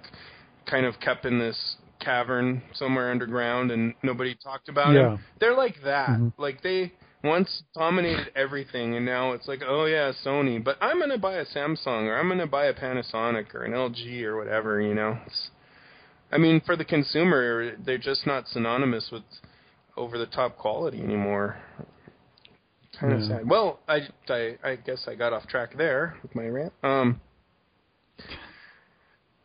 kind 0.66 0.84
of 0.84 1.00
kept 1.00 1.24
in 1.24 1.38
this 1.38 1.76
cavern 2.00 2.62
somewhere 2.74 3.10
underground 3.10 3.70
and 3.70 3.94
nobody 4.02 4.34
talked 4.34 4.68
about 4.68 4.94
Yeah. 4.94 5.12
him. 5.12 5.18
They're 5.40 5.56
like 5.56 5.82
that. 5.84 6.10
Mhm. 6.10 6.32
Like 6.38 6.62
they 6.62 6.92
once 7.24 7.62
dominated 7.74 8.30
everything 8.36 8.94
and 8.96 9.04
now 9.04 9.32
it's 9.32 9.48
like, 9.48 9.60
oh 9.66 9.86
yeah, 9.86 10.12
Sony, 10.24 10.62
but 10.62 10.76
I'm 10.80 10.98
going 10.98 11.10
to 11.10 11.18
buy 11.18 11.34
a 11.34 11.44
Samsung 11.44 12.06
or 12.06 12.16
I'm 12.16 12.28
going 12.28 12.38
to 12.38 12.46
buy 12.46 12.66
a 12.66 12.74
Panasonic 12.74 13.54
or 13.54 13.64
an 13.64 13.72
LG 13.72 14.22
or 14.22 14.36
whatever, 14.36 14.80
you 14.80 14.94
know. 14.94 15.18
It's, 15.26 15.50
I 16.30 16.38
mean, 16.38 16.60
for 16.60 16.76
the 16.76 16.84
consumer, 16.84 17.74
they're 17.76 17.98
just 17.98 18.26
not 18.26 18.46
synonymous 18.48 19.10
with 19.10 19.22
over 19.96 20.16
the 20.18 20.26
top 20.26 20.56
quality 20.56 21.00
anymore. 21.00 21.56
Kind 23.00 23.12
of 23.14 23.20
Yeah. 23.20 23.28
sad. 23.28 23.48
Well, 23.48 23.80
I, 23.88 24.08
I 24.28 24.56
I 24.64 24.76
guess 24.76 25.06
I 25.08 25.14
got 25.14 25.32
off 25.32 25.46
track 25.48 25.76
there 25.76 26.16
with 26.22 26.34
my 26.34 26.46
rant. 26.46 26.72
Um 26.82 27.20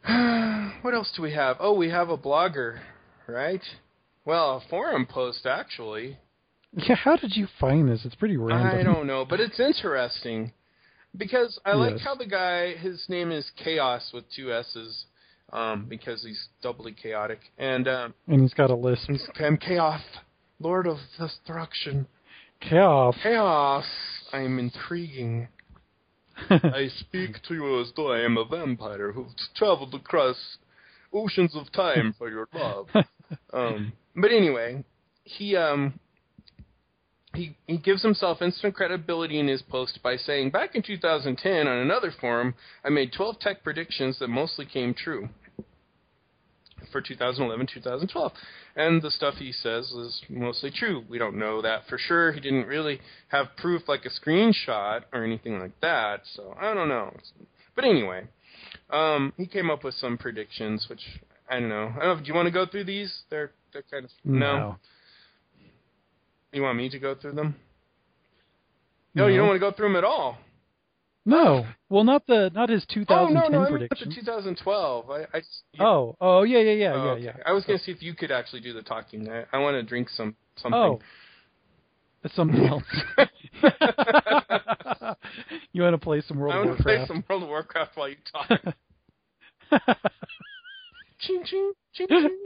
what 0.81 0.93
else 0.93 1.11
do 1.15 1.21
we 1.21 1.33
have? 1.33 1.57
Oh, 1.59 1.73
we 1.73 1.89
have 1.89 2.09
a 2.09 2.17
blogger, 2.17 2.79
right? 3.27 3.61
Well, 4.25 4.61
a 4.65 4.69
forum 4.69 5.05
post 5.05 5.45
actually. 5.45 6.17
yeah, 6.73 6.95
how 6.95 7.15
did 7.15 7.35
you 7.35 7.47
find 7.59 7.89
this? 7.89 8.05
It's 8.05 8.15
pretty 8.15 8.37
random. 8.37 8.79
I 8.79 8.83
don't 8.83 9.07
know, 9.07 9.25
but 9.25 9.39
it's 9.39 9.59
interesting 9.59 10.51
because 11.15 11.59
I 11.65 11.73
like 11.73 11.99
how 11.99 12.15
the 12.15 12.25
guy 12.25 12.73
his 12.75 13.05
name 13.07 13.31
is 13.31 13.49
Chaos 13.63 14.11
with 14.13 14.25
two 14.35 14.51
S's, 14.53 15.05
um, 15.51 15.85
because 15.87 16.23
he's 16.23 16.47
doubly 16.61 16.93
chaotic, 16.93 17.39
and 17.57 17.87
um, 17.87 18.13
And 18.27 18.41
he's 18.41 18.53
got 18.53 18.69
a 18.71 18.75
list. 18.75 19.03
he's 19.07 19.27
I'm 19.39 19.57
Chaos, 19.57 20.01
Lord 20.59 20.87
of 20.87 20.97
Destruction. 21.19 22.07
Chaos. 22.59 23.15
Chaos, 23.21 23.85
I 24.31 24.39
am 24.39 24.57
intriguing. 24.57 25.47
I 26.49 26.89
speak 26.99 27.41
to 27.47 27.53
you 27.53 27.81
as 27.81 27.91
though 27.95 28.11
I 28.11 28.19
am 28.21 28.37
a 28.37 28.45
vampire 28.45 29.11
who's 29.11 29.33
traveled 29.55 29.93
across 29.93 30.57
oceans 31.13 31.55
of 31.55 31.71
time 31.71 32.13
for 32.17 32.29
your 32.29 32.47
love. 32.53 32.87
um, 33.53 33.93
but 34.15 34.31
anyway, 34.31 34.83
he 35.23 35.55
um 35.55 35.99
he 37.33 37.55
he 37.67 37.77
gives 37.77 38.03
himself 38.03 38.41
instant 38.41 38.75
credibility 38.75 39.39
in 39.39 39.47
his 39.47 39.61
post 39.61 39.99
by 40.03 40.15
saying, 40.17 40.51
"Back 40.51 40.75
in 40.75 40.81
2010, 40.81 41.67
on 41.67 41.77
another 41.77 42.11
forum, 42.11 42.55
I 42.83 42.89
made 42.89 43.13
12 43.13 43.39
tech 43.39 43.63
predictions 43.63 44.19
that 44.19 44.27
mostly 44.27 44.65
came 44.65 44.93
true." 44.93 45.29
For 46.91 47.01
2011, 47.01 47.67
2012, 47.73 48.31
and 48.75 49.01
the 49.01 49.11
stuff 49.11 49.35
he 49.35 49.51
says 49.51 49.91
is 49.91 50.21
mostly 50.29 50.71
true. 50.71 51.03
We 51.09 51.17
don't 51.17 51.37
know 51.37 51.61
that 51.61 51.87
for 51.87 51.97
sure. 51.97 52.31
He 52.31 52.39
didn't 52.39 52.67
really 52.67 52.99
have 53.29 53.47
proof 53.57 53.83
like 53.87 54.05
a 54.05 54.09
screenshot 54.09 55.01
or 55.13 55.23
anything 55.23 55.59
like 55.59 55.79
that, 55.81 56.21
so 56.35 56.55
I 56.59 56.73
don't 56.73 56.89
know. 56.89 57.13
But 57.75 57.85
anyway, 57.85 58.27
um, 58.89 59.33
he 59.37 59.45
came 59.45 59.69
up 59.69 59.83
with 59.83 59.95
some 59.95 60.17
predictions, 60.17 60.87
which 60.89 61.01
I 61.49 61.59
don't 61.59 61.69
know. 61.69 61.93
I 61.95 62.05
don't 62.05 62.17
know. 62.17 62.23
Do 62.23 62.27
you 62.27 62.33
want 62.33 62.47
to 62.47 62.51
go 62.51 62.65
through 62.65 62.85
these? 62.85 63.23
They're 63.29 63.51
they're 63.71 63.83
kind 63.89 64.05
of 64.05 64.11
no. 64.23 64.77
You 66.51 66.61
want 66.61 66.77
me 66.77 66.89
to 66.89 66.99
go 66.99 67.15
through 67.15 67.33
them? 67.33 67.55
No, 69.15 69.27
you 69.27 69.37
don't 69.37 69.47
want 69.47 69.55
to 69.55 69.59
go 69.59 69.71
through 69.71 69.89
them 69.89 69.95
at 69.95 70.03
all. 70.03 70.37
No, 71.25 71.65
well, 71.89 72.03
not 72.03 72.27
the 72.27 72.51
not 72.53 72.67
his 72.69 72.83
Oh 72.89 72.93
2010 72.95 73.33
no, 73.33 73.47
no, 73.47 73.57
I 73.65 73.69
meant 73.69 73.89
prediction. 73.89 74.09
the 74.09 74.15
2012. 74.15 75.09
I, 75.09 75.21
I 75.33 75.41
yeah. 75.73 75.85
Oh, 75.85 76.17
oh 76.19 76.43
yeah, 76.43 76.59
yeah, 76.59 76.71
yeah, 76.71 76.93
Oh, 76.93 77.05
yeah, 77.05 77.11
okay. 77.11 77.23
yeah. 77.23 77.37
I 77.45 77.53
was 77.53 77.63
gonna 77.63 77.79
see 77.79 77.91
if 77.91 78.03
you 78.03 78.13
could 78.13 78.29
actually 78.31 78.59
do 78.59 78.73
the 78.73 78.81
talking. 78.81 79.29
I, 79.29 79.45
I 79.53 79.59
want 79.59 79.75
to 79.75 79.83
drink 79.83 80.09
some 80.09 80.35
something. 80.57 80.77
Oh, 80.77 80.99
something 82.35 82.65
else. 82.67 82.83
you 85.71 85.81
want 85.81 85.93
to 85.93 85.97
play 85.97 86.21
some 86.27 86.37
World 86.39 86.55
of 86.55 86.65
Warcraft? 86.65 86.65
I 86.65 86.65
want 86.65 86.77
to 86.77 86.83
play 86.83 87.05
some 87.07 87.23
World 87.29 87.43
of 87.43 87.49
Warcraft 87.49 87.95
while 87.95 88.09
you 88.09 88.17
talk. 88.29 88.49
ching 91.19 91.43
ching 91.45 91.71
ching 91.93 92.07
ching. 92.09 92.43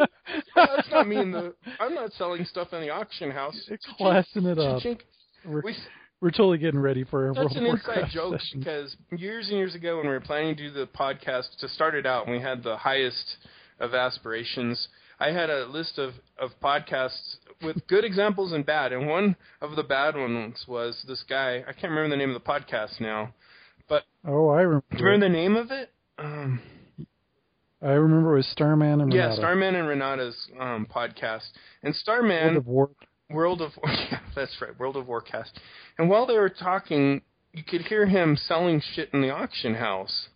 Oh, 0.55 0.65
that's 0.75 0.89
not 0.91 1.07
me 1.07 1.17
in 1.17 1.31
the. 1.31 1.55
I'm 1.79 1.95
not 1.95 2.13
selling 2.13 2.45
stuff 2.45 2.73
in 2.73 2.81
the 2.81 2.91
auction 2.91 3.31
house. 3.31 3.57
Classing 3.97 4.45
it 4.45 4.59
up. 4.59 4.83
Ching. 4.83 4.99
We're, 5.45 5.61
We, 5.61 5.75
we're 6.21 6.31
totally 6.31 6.57
getting 6.57 6.79
ready 6.79 7.03
for 7.03 7.29
a 7.29 7.33
that's 7.33 7.37
World 7.37 7.57
an 7.57 7.65
of 7.65 7.73
inside 7.75 8.09
joke 8.11 8.39
session. 8.39 8.59
because 8.59 8.95
years 9.17 9.47
and 9.49 9.57
years 9.57 9.75
ago 9.75 9.97
when 9.97 10.05
we 10.07 10.11
were 10.11 10.19
planning 10.19 10.55
to 10.55 10.69
do 10.69 10.71
the 10.71 10.87
podcast 10.87 11.57
to 11.59 11.67
start 11.69 11.95
it 11.95 12.05
out, 12.05 12.25
and 12.27 12.35
we 12.35 12.41
had 12.41 12.63
the 12.63 12.77
highest 12.77 13.37
of 13.79 13.93
aspirations. 13.93 14.87
I 15.19 15.31
had 15.31 15.49
a 15.49 15.65
list 15.65 15.97
of, 15.97 16.13
of 16.39 16.51
podcasts 16.63 17.37
with 17.61 17.85
good 17.87 18.03
examples 18.11 18.51
and 18.51 18.65
bad, 18.65 18.91
and 18.93 19.07
one 19.07 19.35
of 19.61 19.75
the 19.75 19.83
bad 19.83 20.15
ones 20.15 20.65
was 20.67 21.03
this 21.07 21.23
guy. 21.27 21.63
I 21.67 21.73
can't 21.73 21.91
remember 21.91 22.09
the 22.09 22.17
name 22.17 22.33
of 22.35 22.41
the 22.41 22.47
podcast 22.49 22.99
now. 22.99 23.33
But 23.87 24.03
Oh, 24.27 24.49
I 24.49 24.61
remember. 24.61 24.85
Do 24.91 24.97
you 24.97 25.05
remember 25.05 25.25
the 25.27 25.33
name 25.33 25.55
of 25.55 25.71
it? 25.71 25.91
Um, 26.19 26.61
I 27.81 27.91
remember 27.91 28.33
it 28.33 28.37
was 28.37 28.47
Starman 28.47 29.01
and 29.01 29.13
yeah, 29.13 29.35
Starman 29.35 29.75
and 29.75 29.87
Renata's 29.87 30.35
um, 30.59 30.87
podcast. 30.93 31.45
And 31.83 31.95
Starman, 31.95 32.45
World 32.45 32.57
of 32.57 32.67
War. 32.67 32.89
World 33.29 33.61
of 33.61 33.71
yeah, 33.85 34.19
that's 34.35 34.55
right, 34.61 34.77
World 34.79 34.95
of 34.95 35.05
Warcast. 35.05 35.51
And 35.97 36.09
while 36.09 36.25
they 36.25 36.37
were 36.37 36.49
talking, 36.49 37.21
you 37.53 37.63
could 37.63 37.81
hear 37.81 38.05
him 38.05 38.37
selling 38.37 38.81
shit 38.93 39.09
in 39.13 39.21
the 39.21 39.31
auction 39.31 39.75
house. 39.75 40.29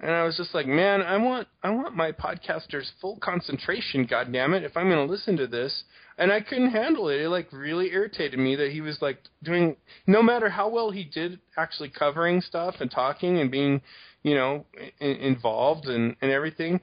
And 0.00 0.12
I 0.12 0.22
was 0.22 0.36
just 0.36 0.54
like, 0.54 0.66
man, 0.66 1.02
I 1.02 1.16
want 1.16 1.48
I 1.62 1.70
want 1.70 1.96
my 1.96 2.12
podcaster's 2.12 2.92
full 3.00 3.18
concentration, 3.18 4.06
God 4.06 4.32
damn 4.32 4.54
it, 4.54 4.62
if 4.62 4.76
I'm 4.76 4.88
going 4.88 5.04
to 5.04 5.12
listen 5.12 5.36
to 5.38 5.48
this. 5.48 5.82
And 6.18 6.32
I 6.32 6.40
couldn't 6.40 6.70
handle 6.70 7.08
it. 7.08 7.20
It 7.20 7.28
like 7.28 7.52
really 7.52 7.92
irritated 7.92 8.38
me 8.38 8.56
that 8.56 8.70
he 8.70 8.80
was 8.80 9.00
like 9.00 9.18
doing 9.42 9.76
no 10.06 10.22
matter 10.22 10.48
how 10.48 10.68
well 10.68 10.90
he 10.90 11.04
did 11.04 11.40
actually 11.56 11.90
covering 11.90 12.40
stuff 12.40 12.76
and 12.80 12.90
talking 12.90 13.40
and 13.40 13.50
being, 13.50 13.80
you 14.22 14.34
know, 14.34 14.66
in, 15.00 15.16
involved 15.16 15.86
and 15.86 16.14
and 16.20 16.30
everything. 16.30 16.80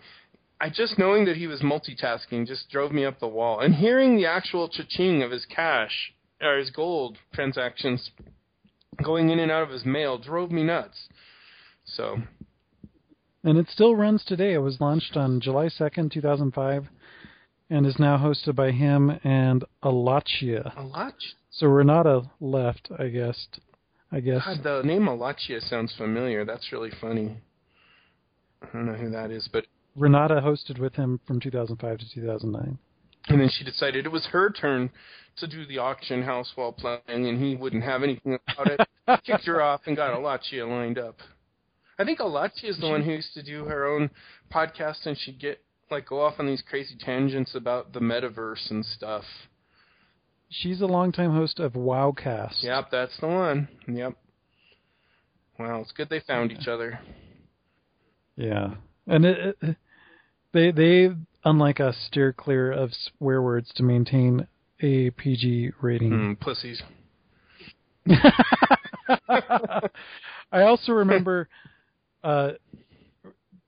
I 0.60 0.70
just 0.70 0.97
knowing 0.97 1.26
that 1.26 1.36
he 1.36 1.47
was 1.47 1.62
multitasking 1.62 2.47
just 2.47 2.70
drove 2.70 2.91
me 2.91 3.06
up 3.06 3.20
the 3.20 3.28
wall. 3.28 3.60
And 3.60 3.76
hearing 3.76 4.16
the 4.16 4.26
actual 4.26 4.70
cha-ching 4.70 5.22
of 5.22 5.32
his 5.32 5.45
cash 5.45 6.14
or 6.41 6.58
his 6.58 6.70
gold 6.70 7.18
transactions 7.34 8.12
going 9.03 9.30
in 9.30 9.39
and 9.39 9.51
out 9.51 9.64
of 9.64 9.70
his 9.70 9.86
mail 9.86 10.18
drove 10.18 10.51
me 10.51 10.64
nuts. 10.64 11.10
So 11.86 12.20
And 13.43 13.58
it 13.58 13.68
still 13.70 13.95
runs 13.95 14.24
today. 14.24 14.53
It 14.53 14.60
was 14.60 14.80
launched 14.80 15.18
on 15.18 15.41
July 15.41 15.66
2nd, 15.68 16.12
2005, 16.12 16.88
and 17.70 17.86
is 17.86 17.99
now 17.99 18.18
hosted 18.18 18.56
by 18.56 18.72
him 18.72 19.20
and 19.24 19.66
Alachia. 19.84 20.74
a 20.78 20.84
lot. 20.84 21.16
So 21.51 21.68
Renata 21.68 22.24
left, 22.39 22.89
I 22.97 23.08
guess. 23.10 23.47
I 24.12 24.20
guess. 24.22 24.43
God, 24.45 24.64
the 24.64 24.82
name 24.84 25.08
Alachia 25.08 25.60
sounds 25.62 25.93
familiar. 25.97 26.45
That's 26.45 26.72
really 26.72 26.91
funny. 27.01 27.38
I 28.62 28.68
don't 28.72 28.86
know 28.86 28.93
who 28.93 29.10
that 29.10 29.32
is, 29.32 29.49
but 29.51 29.66
Renata 29.96 30.36
hosted 30.36 30.80
with 30.80 30.96
him 30.96 31.20
from 31.26 31.39
2005 31.39 31.98
to 32.00 32.14
2009. 32.14 32.78
and 33.28 33.41
then 33.41 33.50
she 33.50 33.64
decided 33.64 34.06
it 34.06 34.12
was 34.12 34.26
her 34.28 34.50
turn 34.52 34.89
to 35.38 35.48
do 35.48 35.66
the 35.66 35.78
auction 35.78 36.22
house 36.22 36.52
while 36.56 36.72
playing, 36.72 37.00
and 37.08 37.41
he 37.41 37.56
wouldn't 37.56 37.84
have 37.84 38.04
anything 38.04 38.38
about 38.48 38.68
it. 38.68 38.80
Kicked 39.26 39.46
her 39.46 39.62
off 39.62 39.82
and 39.86 39.96
got 39.96 40.14
Alachia 40.14 40.68
lined 40.68 40.98
up. 40.98 41.18
I 41.98 42.04
think 42.04 42.20
Alachia 42.20 42.70
is 42.70 42.80
the 42.80 42.89
one 42.89 43.04
who 43.04 43.12
used 43.12 43.34
to 43.34 43.43
do 43.43 43.66
her 43.66 43.86
own 43.86 44.10
podcast, 44.54 45.06
and 45.06 45.18
she'd 45.18 45.39
get 45.39 45.62
like 45.91 46.08
go 46.08 46.22
off 46.22 46.36
on 46.39 46.48
these 46.48 46.64
crazy 46.68 46.96
tangents 47.00 47.54
about 47.56 47.93
the 47.93 48.00
metaverse 48.00 48.70
and 48.72 48.86
stuff. 48.86 49.24
She's 50.50 50.82
a 50.82 50.86
longtime 50.86 51.32
host 51.32 51.60
of 51.60 51.74
Wowcast. 51.74 52.64
Yep, 52.64 52.88
that's 52.91 53.18
the 53.20 53.28
one. 53.28 53.68
Yep. 53.88 54.14
Well, 55.60 55.82
it's 55.82 55.91
good 55.91 56.10
they 56.10 56.22
found 56.22 56.52
each 56.52 56.68
other. 56.68 57.00
Yeah, 58.36 58.76
and 59.08 59.26
it, 59.26 59.58
it, 59.62 59.78
they 60.56 60.72
they 60.72 61.10
unlike 61.43 61.80
us 61.80 61.95
steer 62.08 62.34
clear 62.34 62.72
of 62.72 62.91
swear 62.93 63.41
words 63.41 63.72
to 63.76 63.84
maintain 63.84 64.47
a 64.82 65.12
PG 65.12 65.72
rating. 65.82 66.12
Hmm, 66.12 66.34
pussies. 66.34 66.82
I 69.30 70.62
also 70.62 70.93
remember, 70.93 71.49
uh, 72.24 72.53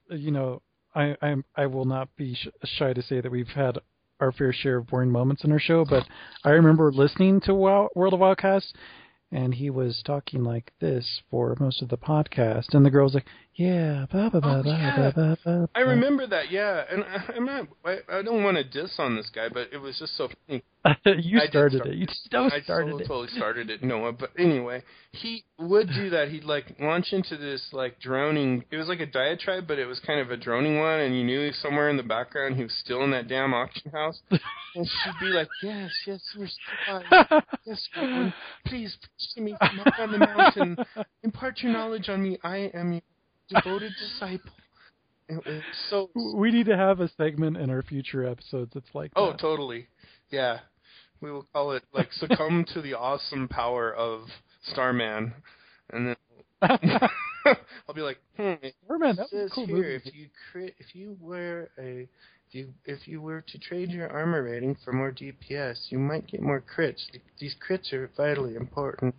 you 0.10 0.32
know, 0.32 0.62
I 0.96 1.16
I'm, 1.22 1.44
I 1.56 1.68
will 1.68 1.86
not 1.86 2.16
be 2.16 2.34
sh- 2.36 2.48
shy 2.64 2.94
to 2.94 3.02
say 3.02 3.22
that 3.22 3.32
we've 3.32 3.48
had 3.48 3.78
our 4.20 4.32
fair 4.32 4.54
share 4.54 4.78
of 4.78 4.88
boring 4.88 5.12
moments 5.12 5.44
in 5.44 5.52
our 5.52 5.60
show, 5.60 5.86
but 5.86 6.04
I 6.44 6.52
remember 6.52 6.92
listening 6.92 7.42
to 7.42 7.54
WoW, 7.54 7.90
World 7.96 8.14
of 8.14 8.20
Wildcast, 8.22 8.72
and 9.32 9.54
he 9.54 9.70
was 9.70 10.02
talking 10.06 10.44
like 10.44 10.72
this 10.80 11.22
for 11.30 11.56
most 11.60 11.82
of 11.82 11.90
the 11.90 11.98
podcast, 11.98 12.74
and 12.74 12.86
the 12.86 12.90
girl's 12.90 13.14
like, 13.14 13.28
"Yeah, 13.58 14.06
blah 14.12 14.30
blah 14.30 14.40
blah 14.40 14.58
Oh, 14.58 14.64
yeah. 14.66 15.12
blah 15.14 15.36
blah." 15.44 15.66
I 15.76 15.84
blah." 15.84 15.92
remember 15.92 16.28
that, 16.28 16.52
yeah, 16.52 16.84
and 16.90 17.04
I, 17.04 17.34
I'm 17.36 17.46
not. 17.46 17.68
I, 17.84 17.98
I 18.10 18.22
don't 18.22 18.44
want 18.44 18.58
to 18.58 18.64
diss 18.64 18.94
on 19.00 19.16
this 19.16 19.30
guy, 19.34 19.50
but 19.50 19.70
it 19.74 19.78
was 19.78 19.98
just 20.00 20.16
so 20.16 20.30
funny. 20.48 20.64
you 21.06 21.40
I 21.42 21.48
started 21.48 21.78
start- 21.82 21.90
it. 21.90 21.98
You 21.98 22.08
I 22.08 22.14
started 22.62 22.66
totally, 22.68 23.04
it. 23.04 23.08
totally 23.08 23.28
started 23.36 23.70
it, 23.70 23.84
Noah. 23.84 24.14
But 24.14 24.30
anyway, 24.38 24.84
he 25.12 25.44
would 25.60 25.88
do 25.90 26.10
that. 26.12 26.30
He'd 26.30 26.44
like 26.46 26.76
launch 26.80 27.12
into 27.12 27.36
this 27.36 27.68
like 27.74 28.00
droning. 28.00 28.64
It 28.72 28.78
was 28.78 28.88
like 28.88 29.00
a 29.00 29.06
diatribe, 29.06 29.68
but 29.68 29.80
it 29.80 29.86
was 29.86 30.00
kind 30.00 30.20
of 30.20 30.30
a 30.32 30.38
droning 30.38 30.80
one, 30.80 31.00
and 31.00 31.18
you 31.18 31.24
knew 31.26 31.52
somewhere 31.52 31.90
in 31.90 31.98
the 31.98 32.04
background 32.04 32.56
he 32.58 32.64
was 32.64 32.74
still 32.84 33.04
in 33.04 33.12
that 33.12 33.28
damn 33.28 33.54
auction 33.54 33.92
house. 33.92 34.22
and 34.30 34.40
she'd 34.88 35.20
be 35.20 35.26
like, 35.28 35.50
"Yes, 35.64 35.92
yes, 36.06 36.22
you're 36.36 36.48
still 36.48 36.98
alive. 37.12 37.44
Yes. 37.66 37.82
Please 38.66 38.96
preach 39.02 39.34
to 39.36 39.42
me 39.42 39.56
from 39.60 39.80
up 39.82 40.00
on 40.00 40.12
the 40.12 40.20
mountain. 40.20 40.78
Impart 41.24 41.60
your 41.62 41.74
knowledge 41.74 42.08
on 42.08 42.22
me. 42.24 42.38
I 42.44 42.70
am 42.74 42.94
your 42.94 43.02
devoted 43.50 43.94
disciple." 44.00 44.52
It 45.30 45.46
was 45.46 45.62
so. 45.90 46.10
we 46.36 46.52
need 46.52 46.68
to 46.68 46.78
have 46.78 47.00
a 47.02 47.10
segment 47.10 47.58
in 47.58 47.70
our 47.70 47.82
future 47.84 48.26
episodes 48.26 48.72
that's 48.74 48.94
like 48.94 49.12
Oh, 49.16 49.32
that. 49.32 49.40
totally. 49.40 49.88
Yeah. 50.30 50.60
We 51.20 51.32
will 51.32 51.46
call 51.52 51.72
it 51.72 51.84
like 51.94 52.14
succumb 52.14 52.64
to 52.74 52.82
the 52.82 52.94
awesome 52.94 53.48
power 53.48 53.94
of 53.94 54.22
Starman, 54.72 55.34
and 55.92 56.08
then 56.10 56.16
I'll 57.88 57.96
be 57.96 58.02
like, 58.02 58.20
hmm. 58.38 58.54
It 58.62 58.76
Starman, 58.86 59.16
that 59.18 59.32
was 59.34 59.52
cool 59.52 59.66
here 59.66 59.76
movie. 59.78 59.96
if 59.96 60.16
you 60.16 60.28
crit, 60.52 60.76
if 60.80 60.94
you 60.96 61.18
were 61.20 61.70
a 61.80 62.08
if 62.50 62.54
you 62.56 62.74
if 62.86 63.08
you 63.08 63.20
were 63.22 63.42
to 63.42 63.58
trade 63.58 63.90
your 63.92 64.10
armor 64.10 64.44
rating 64.44 64.78
for 64.86 64.94
more 64.94 65.12
DPS, 65.12 65.90
you 65.92 65.98
might 66.00 66.28
get 66.28 66.42
more 66.42 66.62
crits. 66.76 67.02
These 67.40 67.56
crits 67.68 67.92
are 67.94 68.10
vitally 68.16 68.56
important. 68.56 69.16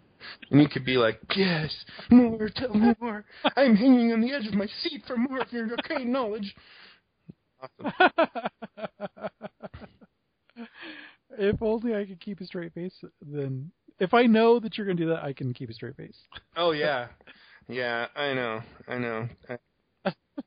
And 0.51 0.61
you 0.61 0.69
could 0.69 0.85
be 0.85 0.97
like, 0.97 1.21
yes, 1.37 1.75
more, 2.11 2.49
tell 2.55 2.75
me 2.75 2.95
more. 3.01 3.25
I'm 3.57 3.77
hanging 3.77 4.13
on 4.13 4.21
the 4.21 4.33
edge 4.33 4.47
of 4.47 4.55
my 4.55 4.67
seat 4.83 5.03
for 5.07 5.17
more 5.17 5.41
of 5.41 5.53
your 5.53 5.69
arcane 5.71 6.13
knowledge. 6.13 6.55
Awesome. 7.61 7.93
if 11.39 11.63
only 11.63 11.95
I 11.95 12.05
could 12.05 12.21
keep 12.21 12.41
a 12.41 12.45
straight 12.45 12.73
face, 12.75 12.95
then 13.21 13.71
if 13.99 14.15
I 14.15 14.25
know 14.25 14.61
that 14.61 14.77
you're 14.77 14.87
going 14.87 14.97
to 14.97 15.05
do 15.05 15.11
that, 15.11 15.25
I 15.25 15.33
can 15.33 15.53
keep 15.53 15.71
a 15.71 15.75
straight 15.75 15.97
face. 15.97 16.17
Oh 16.57 16.73
yeah, 16.73 17.09
yeah. 17.69 18.07
I 18.15 18.35
know, 18.35 18.61
I 18.87 18.99
know. 18.99 19.29
I, 19.49 19.59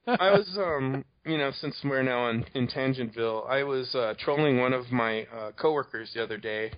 I 0.08 0.32
was, 0.32 0.58
um, 0.58 1.04
you 1.26 1.38
know, 1.38 1.52
since 1.60 1.76
we're 1.84 2.04
now 2.04 2.30
in, 2.30 2.46
in 2.54 2.68
Tangentville, 2.68 3.50
I 3.50 3.64
was 3.64 3.94
uh, 3.94 4.14
trolling 4.20 4.60
one 4.60 4.74
of 4.74 4.92
my 4.92 5.24
uh, 5.24 5.52
coworkers 5.52 6.12
the 6.14 6.24
other 6.24 6.38
day, 6.38 6.72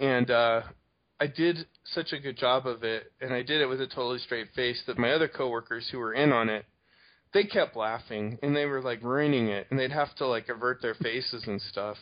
and 0.00 0.30
uh, 0.30 0.62
I 1.22 1.28
did 1.28 1.66
such 1.84 2.12
a 2.12 2.18
good 2.18 2.36
job 2.36 2.66
of 2.66 2.82
it, 2.82 3.12
and 3.20 3.32
I 3.32 3.42
did 3.42 3.60
it 3.60 3.68
with 3.68 3.80
a 3.80 3.86
totally 3.86 4.18
straight 4.18 4.48
face 4.56 4.82
that 4.88 4.98
my 4.98 5.12
other 5.12 5.28
coworkers 5.28 5.88
who 5.88 6.00
were 6.00 6.14
in 6.14 6.32
on 6.32 6.48
it, 6.48 6.64
they 7.32 7.44
kept 7.44 7.76
laughing 7.76 8.40
and 8.42 8.56
they 8.56 8.66
were 8.66 8.82
like 8.82 9.04
ruining 9.04 9.46
it, 9.46 9.68
and 9.70 9.78
they'd 9.78 9.92
have 9.92 10.12
to 10.16 10.26
like 10.26 10.48
avert 10.48 10.82
their 10.82 10.96
faces 10.96 11.44
and 11.46 11.62
stuff. 11.62 11.96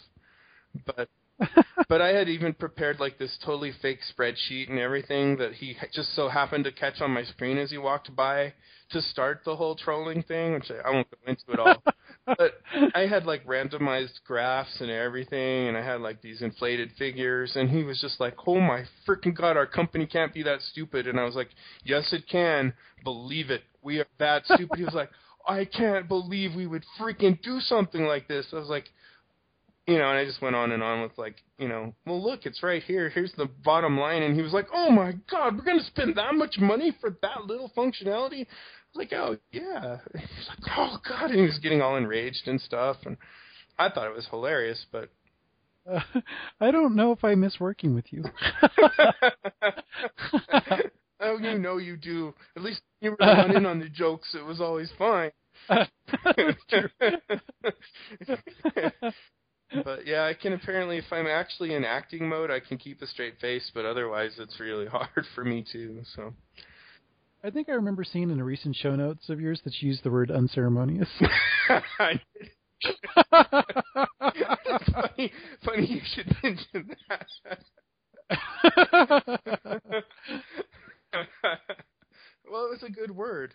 But 0.87 1.11
but 1.91 2.01
I 2.01 2.15
had 2.15 2.31
even 2.31 2.55
prepared 2.55 2.99
like 2.99 3.19
this 3.19 3.37
totally 3.45 3.73
fake 3.83 3.99
spreadsheet 4.11 4.71
and 4.71 4.79
everything 4.79 5.37
that 5.37 5.53
he 5.53 5.77
just 5.93 6.17
so 6.17 6.31
happened 6.31 6.65
to 6.65 6.73
catch 6.73 7.03
on 7.03 7.11
my 7.11 7.25
screen 7.25 7.59
as 7.59 7.71
he 7.71 7.77
walked 7.77 8.17
by 8.17 8.55
to 8.93 9.03
start 9.03 9.43
the 9.45 9.57
whole 9.57 9.77
trolling 9.77 10.23
thing, 10.23 10.55
which 10.55 10.71
I, 10.71 10.89
I 10.89 10.93
won't 10.93 11.11
go 11.11 11.31
into 11.31 11.53
at 11.53 11.59
all. 11.59 11.83
but 12.27 12.61
I 12.95 13.07
had 13.07 13.27
like 13.27 13.45
randomized 13.47 14.23
graphs 14.25 14.81
and 14.81 14.91
everything, 14.91 15.69
and 15.69 15.77
I 15.77 15.85
had 15.85 16.01
like 16.01 16.21
these 16.23 16.43
inflated 16.43 16.93
figures, 16.99 17.57
and 17.57 17.69
he 17.69 17.83
was 17.83 18.01
just 18.01 18.21
like, 18.21 18.35
"Oh 18.47 18.61
my 18.61 18.85
freaking 19.07 19.35
god, 19.35 19.57
our 19.57 19.67
company 19.67 20.07
can't 20.07 20.33
be 20.33 20.43
that 20.45 20.61
stupid." 20.63 21.07
And 21.07 21.19
I 21.19 21.25
was 21.25 21.35
like, 21.35 21.49
"Yes, 21.85 22.13
it 22.13 22.25
can. 22.29 22.73
Believe 23.05 23.51
it. 23.51 23.63
We 23.83 23.99
are 24.01 24.07
that 24.19 24.45
stupid." 24.47 24.79
he 24.79 24.85
was 24.85 24.95
like, 24.95 25.11
"I 25.47 25.65
can't 25.65 26.09
believe 26.09 26.55
we 26.55 26.67
would 26.67 26.85
freaking 26.99 27.41
do 27.43 27.61
something 27.61 28.03
like 28.05 28.29
this." 28.29 28.47
I 28.53 28.57
was 28.57 28.69
like, 28.69 28.91
you 29.87 29.99
know, 29.99 30.09
and 30.09 30.19
I 30.19 30.25
just 30.25 30.41
went 30.41 30.55
on 30.55 30.71
and 30.71 30.83
on 30.83 31.03
with 31.03 31.17
like, 31.19 31.37
you 31.59 31.67
know, 31.67 31.93
well, 32.07 32.23
look, 32.23 32.47
it's 32.47 32.63
right 32.63 32.83
here. 32.83 33.09
Here's 33.09 33.33
the 33.33 33.49
bottom 33.65 33.99
line. 33.99 34.23
And 34.23 34.37
he 34.37 34.43
was 34.43 34.53
like, 34.53 34.69
oh 34.73 34.91
my 34.91 35.15
god, 35.29 35.57
we're 35.57 35.65
gonna 35.65 35.83
spend 35.83 36.15
that 36.17 36.35
much 36.35 36.59
money 36.59 36.97
for 37.01 37.17
that 37.23 37.47
little 37.47 37.73
functionality. 37.77 38.47
Like, 38.95 39.13
oh 39.13 39.37
yeah. 39.53 39.99
He's 40.15 40.49
like, 40.49 40.59
oh 40.77 40.99
god, 41.09 41.31
and 41.31 41.41
he 41.41 41.47
was 41.47 41.59
getting 41.59 41.83
all 41.83 41.97
enraged 41.97 42.47
and 42.49 42.61
stuff. 42.61 42.97
And 43.07 43.17
I 43.79 43.89
thought 43.91 44.07
it 44.09 44.15
was 44.15 44.27
hilarious, 44.31 44.85
but 44.93 45.11
Uh, 45.91 46.01
I 46.61 46.71
don't 46.71 46.97
know 46.97 47.13
if 47.13 47.25
I 47.25 47.35
miss 47.35 47.59
working 47.61 47.95
with 47.95 48.13
you. 48.13 48.25
oh, 51.21 51.39
you 51.39 51.59
know 51.59 51.79
you 51.79 51.97
do. 51.97 52.35
At 52.57 52.63
least 52.63 52.83
you 53.01 53.13
were 53.13 53.17
the 53.19 53.57
in 53.57 53.67
on 53.67 53.79
the 53.81 53.89
jokes. 53.89 54.35
It 54.35 54.45
was 54.45 54.61
always 54.61 54.91
fine. 54.99 55.31
But 59.85 60.05
yeah, 60.07 60.25
I 60.25 60.35
can 60.35 60.53
apparently, 60.53 60.99
if 60.99 61.05
I'm 61.13 61.27
actually 61.29 61.75
in 61.75 61.85
acting 61.85 62.29
mode, 62.29 62.51
I 62.51 62.59
can 62.61 62.77
keep 62.77 63.03
a 63.03 63.07
straight 63.07 63.39
face, 63.41 63.71
but 63.73 63.85
otherwise, 63.85 64.33
it's 64.39 64.59
really 64.59 64.87
hard 64.87 65.25
for 65.35 65.45
me 65.45 65.65
too. 65.71 66.03
So 66.17 66.35
I 67.43 67.51
think 67.51 67.69
I 67.69 67.73
remember 67.73 68.05
seeing 68.05 68.31
in 68.31 68.39
a 68.39 68.45
recent 68.45 68.77
show 68.77 68.95
notes 68.95 69.31
of 69.31 69.41
yours 69.41 69.61
that 69.65 69.81
you 69.81 69.89
used 69.89 70.05
the 70.05 70.11
word 70.11 70.31
unceremonious. 70.31 71.09
Funny, 74.93 75.33
funny 75.65 75.87
you 75.87 76.01
should 76.15 76.35
mention 76.43 76.97
that. 77.09 77.27
well, 82.51 82.65
it 82.65 82.71
was 82.71 82.83
a 82.83 82.91
good 82.91 83.11
word. 83.11 83.55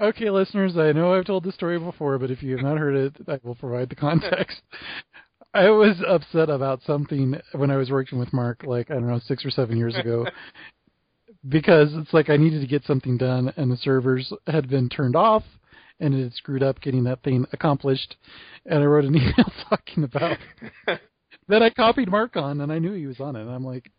okay, 0.00 0.30
listeners, 0.30 0.76
I 0.76 0.92
know 0.92 1.14
I've 1.14 1.24
told 1.26 1.44
this 1.44 1.54
story 1.54 1.78
before, 1.78 2.18
but 2.18 2.30
if 2.30 2.42
you 2.42 2.56
have 2.56 2.64
not 2.64 2.78
heard 2.78 2.94
it, 2.94 3.16
I 3.26 3.38
will 3.42 3.54
provide 3.54 3.90
the 3.90 3.96
context. 3.96 4.62
I 5.58 5.70
was 5.70 5.96
upset 6.06 6.50
about 6.50 6.82
something 6.86 7.34
when 7.50 7.72
I 7.72 7.76
was 7.76 7.90
working 7.90 8.20
with 8.20 8.32
Mark, 8.32 8.62
like, 8.64 8.92
I 8.92 8.94
don't 8.94 9.08
know, 9.08 9.18
six 9.26 9.44
or 9.44 9.50
seven 9.50 9.76
years 9.76 9.96
ago, 9.96 10.24
because 11.48 11.88
it's 11.94 12.14
like 12.14 12.30
I 12.30 12.36
needed 12.36 12.60
to 12.60 12.68
get 12.68 12.84
something 12.84 13.18
done, 13.18 13.52
and 13.56 13.68
the 13.68 13.76
servers 13.78 14.32
had 14.46 14.68
been 14.68 14.88
turned 14.88 15.16
off, 15.16 15.42
and 15.98 16.14
it 16.14 16.22
had 16.22 16.34
screwed 16.34 16.62
up 16.62 16.80
getting 16.80 17.02
that 17.04 17.24
thing 17.24 17.44
accomplished. 17.52 18.14
And 18.66 18.84
I 18.84 18.86
wrote 18.86 19.04
an 19.04 19.16
email 19.16 19.52
talking 19.68 20.04
about 20.04 20.38
that 21.48 21.62
I 21.62 21.70
copied 21.70 22.08
Mark 22.08 22.36
on, 22.36 22.60
and 22.60 22.70
I 22.70 22.78
knew 22.78 22.92
he 22.92 23.08
was 23.08 23.18
on 23.18 23.34
it. 23.34 23.42
And 23.42 23.50
I'm 23.50 23.64
like, 23.64 23.90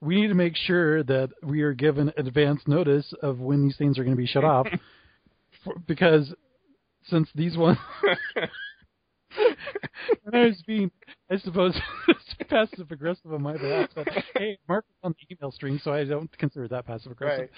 we 0.00 0.18
need 0.18 0.28
to 0.28 0.34
make 0.34 0.56
sure 0.56 1.02
that 1.02 1.28
we 1.42 1.60
are 1.60 1.74
given 1.74 2.10
advance 2.16 2.62
notice 2.66 3.12
of 3.22 3.38
when 3.38 3.66
these 3.66 3.76
things 3.76 3.98
are 3.98 4.04
going 4.04 4.16
to 4.16 4.22
be 4.22 4.26
shut 4.26 4.44
off, 4.44 4.66
for, 5.62 5.74
because 5.86 6.32
since 7.04 7.28
these 7.34 7.58
ones, 7.58 7.76
and 10.26 10.36
I 10.36 10.46
was 10.46 10.62
being, 10.66 10.90
I 11.30 11.38
suppose, 11.38 11.76
passive 12.48 12.90
aggressive 12.90 13.32
on 13.32 13.42
my 13.42 13.52
behalf. 13.52 13.90
But 13.94 14.08
hey, 14.36 14.58
Mark 14.68 14.84
is 14.88 14.96
on 15.02 15.14
the 15.18 15.34
email 15.34 15.52
stream, 15.52 15.80
so 15.82 15.92
I 15.92 16.04
don't 16.04 16.30
consider 16.38 16.68
that 16.68 16.86
passive 16.86 17.12
aggressive. 17.12 17.40
Right. 17.40 17.50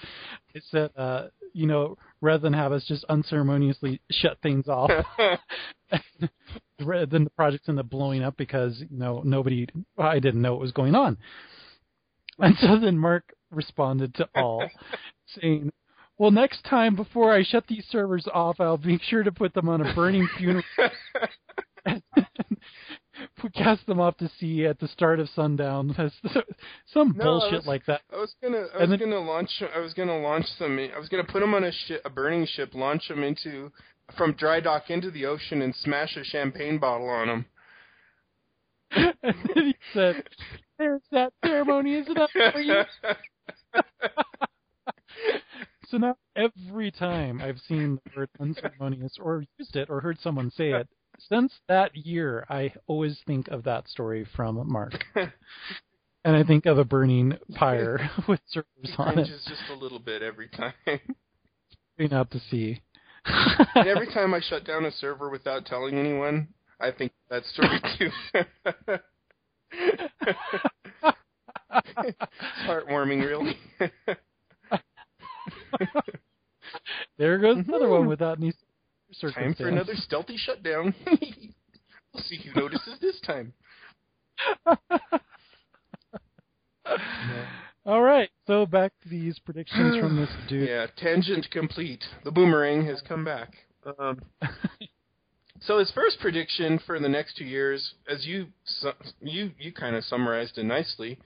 It's 0.53 0.69
that 0.71 0.97
uh, 0.97 1.27
you 1.55 1.67
know, 1.67 1.97
rather 2.21 2.41
than 2.41 2.53
have 2.53 2.73
us 2.73 2.83
just 2.85 3.05
unceremoniously 3.05 4.01
shut 4.11 4.37
things 4.43 4.67
off, 4.67 4.91
rather 6.81 7.05
than 7.05 7.23
the 7.23 7.29
projects 7.31 7.69
end 7.69 7.79
up 7.79 7.89
blowing 7.89 8.23
up 8.23 8.35
because 8.37 8.83
you 8.89 8.97
know 8.97 9.21
nobody, 9.23 9.67
I 9.97 10.19
didn't 10.19 10.41
know 10.41 10.51
what 10.51 10.61
was 10.61 10.73
going 10.73 10.95
on. 10.95 11.17
And 12.39 12.55
so 12.59 12.77
then 12.79 12.97
Mark 12.97 13.33
responded 13.51 14.13
to 14.15 14.27
all, 14.35 14.67
saying, 15.39 15.71
"Well, 16.17 16.31
next 16.31 16.63
time 16.65 16.95
before 16.97 17.33
I 17.33 17.43
shut 17.43 17.65
these 17.67 17.85
servers 17.89 18.27
off, 18.33 18.59
I'll 18.59 18.77
make 18.77 19.01
sure 19.03 19.23
to 19.23 19.31
put 19.31 19.53
them 19.53 19.69
on 19.69 19.81
a 19.81 19.93
burning 19.95 20.27
funeral." 20.37 20.63
we 23.43 23.49
cast 23.53 23.85
them 23.85 23.99
off 23.99 24.17
to 24.17 24.29
sea 24.39 24.65
at 24.65 24.79
the 24.79 24.87
start 24.87 25.19
of 25.19 25.29
sundown. 25.29 25.93
Some 26.93 27.13
No, 27.17 27.23
bullshit 27.23 27.59
was- 27.59 27.67
like 27.67 27.85
that. 27.85 28.01
I 28.11 28.17
was 28.17 28.35
gonna, 28.41 28.65
I 28.73 28.81
was 28.81 28.89
then- 28.89 28.99
gonna 28.99 29.19
launch, 29.19 29.61
I 29.75 29.79
was 29.79 29.93
gonna 29.93 30.17
launch 30.19 30.47
them. 30.59 30.77
I 30.79 30.97
was 30.99 31.09
gonna 31.09 31.23
put 31.23 31.39
them 31.41 31.53
on 31.53 31.63
a 31.63 31.71
ship, 31.71 32.01
a 32.05 32.09
burning 32.09 32.45
ship, 32.45 32.73
launch 32.73 33.07
them 33.07 33.23
into 33.23 33.71
from 34.17 34.33
dry 34.33 34.59
dock 34.59 34.89
into 34.89 35.09
the 35.11 35.25
ocean, 35.25 35.61
and 35.61 35.75
smash 35.75 36.15
a 36.17 36.23
champagne 36.23 36.77
bottle 36.77 37.09
on 37.09 37.27
them. 37.27 37.45
and 38.91 39.13
then 39.23 39.65
he 39.65 39.75
said, 39.93 40.23
"There's 40.77 41.01
that 41.11 41.33
ceremony, 41.43 41.95
isn't 41.95 42.17
it 42.17 42.29
for 42.53 42.59
you?" 42.61 42.83
So 45.89 45.97
now 45.97 46.17
every 46.35 46.89
time 46.91 47.39
I've 47.41 47.59
seen 47.67 47.99
the 48.05 48.11
word 48.17 48.29
unceremonious 48.39 49.17
or 49.21 49.43
used 49.59 49.75
it 49.75 49.87
or 49.89 50.01
heard 50.01 50.19
someone 50.19 50.49
say 50.51 50.71
it, 50.71 50.89
since 51.19 51.53
that 51.67 51.95
year, 51.95 52.45
I 52.49 52.73
always 52.87 53.19
think 53.25 53.47
of 53.49 53.63
that 53.63 53.87
story 53.87 54.25
from 54.35 54.61
Mark. 54.71 55.03
And 56.25 56.35
I 56.35 56.43
think 56.43 56.65
of 56.65 56.79
a 56.79 56.83
burning 56.83 57.37
pyre 57.53 58.09
with 58.27 58.39
servers 58.47 58.95
on 58.97 59.19
it 59.19 59.27
just 59.27 59.61
a 59.71 59.75
little 59.75 59.99
bit 59.99 60.23
every 60.23 60.49
time. 60.49 60.73
going 61.99 62.13
out 62.13 62.31
to 62.31 62.39
sea. 62.49 62.81
and 63.25 63.87
every 63.87 64.07
time 64.11 64.33
I 64.33 64.39
shut 64.41 64.65
down 64.65 64.85
a 64.85 64.91
server 64.91 65.29
without 65.29 65.67
telling 65.67 65.99
anyone, 65.99 66.47
I 66.79 66.89
think 66.89 67.11
that 67.29 67.45
story 67.45 67.79
too. 67.99 68.09
it's 71.99 72.17
heartwarming, 72.65 73.23
really. 73.23 73.57
there 77.19 77.37
goes 77.37 77.57
another 77.67 77.87
one 77.87 78.07
without 78.07 78.39
any 78.39 78.51
circumstance. 79.19 79.57
Time 79.57 79.65
for 79.65 79.69
another 79.69 79.95
stealthy 79.95 80.37
shutdown. 80.37 80.93
we'll 81.05 82.23
see 82.23 82.37
who 82.37 82.59
notices 82.59 82.99
this 83.01 83.19
time. 83.21 83.53
All 87.85 88.01
right, 88.01 88.29
so 88.47 88.65
back 88.65 88.91
to 89.03 89.09
these 89.09 89.37
predictions 89.39 89.97
from 89.99 90.15
this 90.15 90.29
dude. 90.49 90.67
Yeah, 90.67 90.87
tangent 90.97 91.47
complete. 91.51 92.03
The 92.23 92.31
boomerang 92.31 92.85
has 92.87 93.01
come 93.07 93.23
back. 93.23 93.53
Um, 93.99 94.21
so 95.61 95.77
his 95.79 95.91
first 95.91 96.19
prediction 96.19 96.79
for 96.85 96.99
the 96.99 97.09
next 97.09 97.37
two 97.37 97.45
years, 97.45 97.93
as 98.09 98.25
you 98.25 98.47
you 99.21 99.51
you 99.59 99.71
kind 99.71 99.95
of 99.95 100.03
summarized 100.03 100.57
it 100.57 100.63
nicely. 100.65 101.19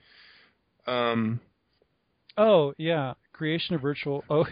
Um, 0.86 1.40
Oh 2.36 2.74
yeah, 2.78 3.14
creation 3.40 3.74
of 3.74 3.80
virtual. 3.80 4.22
Oh, 4.30 4.44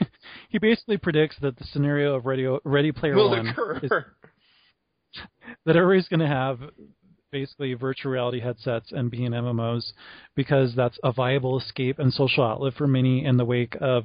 he 0.49 0.59
basically 0.59 0.97
predicts 0.97 1.37
that 1.43 1.59
the 1.59 1.65
scenario 1.65 2.15
of 2.15 2.25
Ready 2.25 2.49
Ready 2.65 2.91
Player 2.91 3.15
will 3.15 3.31
One 3.31 3.47
occur. 3.49 3.79
is 3.83 3.91
that 5.67 5.77
everybody's 5.77 6.09
going 6.09 6.21
to 6.21 6.27
have 6.27 6.59
basically 7.31 7.75
virtual 7.75 8.11
reality 8.11 8.41
headsets 8.41 8.91
and 8.93 9.11
be 9.11 9.27
in 9.27 9.33
MMOs 9.33 9.93
because 10.35 10.75
that's 10.75 10.99
a 11.05 11.13
viable 11.13 11.59
escape 11.59 11.99
and 11.99 12.11
social 12.15 12.43
outlet 12.43 12.73
for 12.79 12.87
many 12.87 13.27
in 13.27 13.37
the 13.37 13.45
wake 13.45 13.77
of 13.83 14.05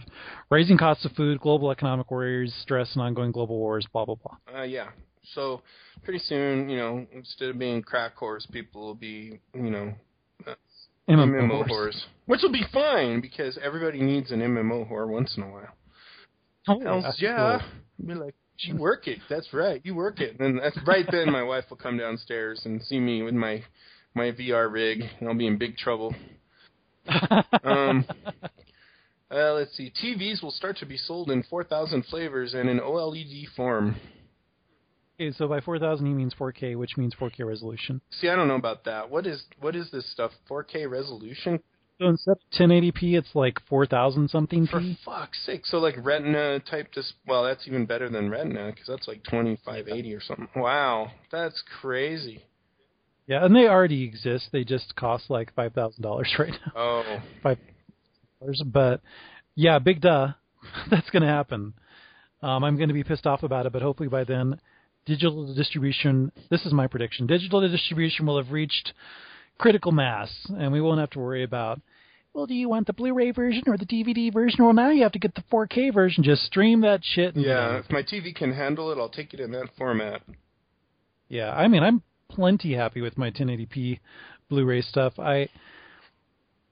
rising 0.52 0.78
costs 0.78 1.06
of 1.06 1.14
food, 1.14 1.40
global 1.40 1.72
economic 1.72 2.12
worries, 2.12 2.54
stress, 2.62 2.94
and 2.94 3.02
ongoing 3.02 3.32
global 3.32 3.58
wars. 3.58 3.88
Blah 3.94 4.04
blah 4.06 4.16
blah. 4.16 4.60
Uh, 4.60 4.64
yeah. 4.64 4.90
So 5.34 5.62
pretty 6.04 6.20
soon, 6.20 6.70
you 6.70 6.76
know, 6.78 7.08
instead 7.14 7.48
of 7.50 7.58
being 7.58 7.82
crack 7.82 8.18
whores, 8.18 8.52
people 8.52 8.82
will 8.86 8.96
be, 8.96 9.40
you 9.56 9.70
know, 9.72 9.94
uh, 11.08 11.12
MMO 11.12 11.68
whores, 11.68 12.00
which 12.26 12.42
will 12.42 12.52
be 12.52 12.66
fine 12.74 13.22
because 13.22 13.58
everybody 13.64 14.02
needs 14.02 14.32
an 14.32 14.40
MMO 14.40 14.90
whore 14.90 15.08
once 15.08 15.36
in 15.38 15.44
a 15.44 15.50
while. 15.50 15.68
Oh, 16.68 16.82
Else, 16.82 17.18
yeah, 17.20 17.60
cool. 18.00 18.08
be 18.08 18.14
like, 18.14 18.36
you 18.60 18.78
work 18.78 19.08
it. 19.08 19.20
That's 19.30 19.52
right, 19.54 19.82
you 19.84 19.96
work 19.96 20.20
it. 20.22 20.40
And 20.40 20.60
that's 20.60 20.78
right 20.88 21.06
then 21.12 21.32
my 21.32 21.44
wife 21.44 21.66
will 21.70 21.78
come 21.78 21.98
downstairs 21.98 22.62
and 22.66 22.82
see 22.82 23.00
me 23.00 23.22
with 23.24 23.34
my 23.34 23.64
my 24.16 24.32
VR 24.32 24.72
rig, 24.72 25.02
and 25.20 25.28
I'll 25.28 25.36
be 25.36 25.48
in 25.48 25.58
big 25.58 25.78
trouble. 25.78 26.16
Um, 27.64 28.06
Uh, 29.32 29.54
let's 29.54 29.76
see. 29.76 29.92
TVs 30.04 30.44
will 30.44 30.52
start 30.52 30.78
to 30.78 30.86
be 30.86 30.96
sold 30.96 31.32
in 31.32 31.42
4,000 31.50 32.04
flavors 32.06 32.54
and 32.54 32.70
in 32.70 32.80
OLED 32.80 33.48
form. 33.56 33.96
Okay, 35.20 35.32
so 35.32 35.48
by 35.48 35.60
4,000 35.62 36.06
he 36.06 36.14
means 36.14 36.34
4K, 36.34 36.78
which 36.78 36.98
means 36.98 37.14
4K 37.16 37.46
resolution. 37.46 38.02
See, 38.10 38.30
I 38.30 38.36
don't 38.36 38.48
know 38.48 38.56
about 38.56 38.84
that. 38.86 39.10
What 39.10 39.26
is 39.28 39.44
what 39.60 39.76
is 39.76 39.90
this 39.92 40.10
stuff? 40.12 40.32
4K 40.50 40.90
resolution? 40.90 41.60
So 42.00 42.08
instead 42.08 42.32
of 42.32 42.40
1080p, 42.60 43.14
it's 43.18 43.36
like 43.36 43.60
4,000 43.70 44.30
something 44.30 44.66
For 44.68 44.80
p. 44.80 44.98
fuck's 45.06 45.40
sake! 45.46 45.66
So 45.66 45.78
like 45.78 45.96
Retina 46.04 46.60
type 46.60 46.92
dis 46.94 47.14
Well, 47.28 47.44
that's 47.44 47.68
even 47.68 47.86
better 47.86 48.10
than 48.10 48.30
Retina 48.30 48.72
because 48.72 48.88
that's 48.88 49.08
like 49.08 49.24
2580 49.26 50.14
or 50.14 50.22
something. 50.22 50.48
Wow, 50.56 51.12
that's 51.32 51.64
crazy. 51.82 52.44
Yeah, 53.28 53.46
and 53.46 53.56
they 53.56 53.68
already 53.68 54.04
exist. 54.04 54.50
They 54.52 54.64
just 54.66 54.96
cost 54.96 55.30
like 55.30 55.54
five 55.54 55.74
thousand 55.74 56.02
dollars 56.04 56.34
right 56.40 56.52
now. 56.66 56.72
Oh, 56.76 57.20
Five 57.42 57.60
dollars, 58.42 58.62
but 58.66 59.02
yeah, 59.56 59.80
big 59.80 60.02
duh, 60.02 60.30
that's 60.90 61.10
going 61.12 61.22
to 61.24 61.30
happen. 61.30 61.74
Um, 62.42 62.64
I'm 62.66 62.76
going 62.76 62.90
to 62.90 62.94
be 62.94 63.04
pissed 63.04 63.26
off 63.28 63.44
about 63.44 63.66
it, 63.66 63.72
but 63.72 63.82
hopefully 63.82 64.10
by 64.10 64.26
then, 64.26 64.60
digital 65.06 65.54
distribution. 65.54 66.32
This 66.50 66.66
is 66.66 66.74
my 66.74 66.88
prediction. 66.88 67.28
Digital 67.28 67.68
distribution 67.68 68.26
will 68.26 68.38
have 68.38 68.52
reached 68.52 68.94
critical 69.58 69.92
mass, 69.92 70.30
and 70.50 70.72
we 70.72 70.82
won't 70.82 71.00
have 71.00 71.12
to 71.12 71.20
worry 71.20 71.44
about 71.44 71.80
well, 72.34 72.48
do 72.48 72.56
you 72.56 72.68
want 72.68 72.88
the 72.88 72.94
Blu-ray 72.94 73.32
version 73.32 73.64
or 73.68 73.78
the 73.78 73.86
DVD 73.86 74.34
version? 74.34 74.64
Well, 74.64 74.74
now 74.74 74.90
you 74.90 75.04
have 75.04 75.12
to 75.12 75.20
get 75.20 75.36
the 75.36 75.44
4K 75.52 75.94
version. 75.94 76.24
Just 76.24 76.44
stream 76.46 76.82
that 76.82 77.02
shit. 77.04 77.36
Yeah, 77.36 77.78
if 77.78 77.90
my 77.92 78.02
TV 78.02 78.34
can 78.34 78.52
handle 78.52 78.92
it, 78.92 78.98
I'll 78.98 79.10
take 79.10 79.36
it 79.36 79.40
in 79.40 79.52
that 79.52 79.70
format. 79.78 80.22
Yeah, 81.30 81.52
I 81.52 81.68
mean, 81.68 81.84
I'm 81.84 82.02
plenty 82.30 82.74
happy 82.74 83.02
with 83.02 83.18
my 83.20 83.30
1080p 83.30 84.00
Blu-ray 84.50 84.82
stuff. 84.82 85.20
I 85.20 85.50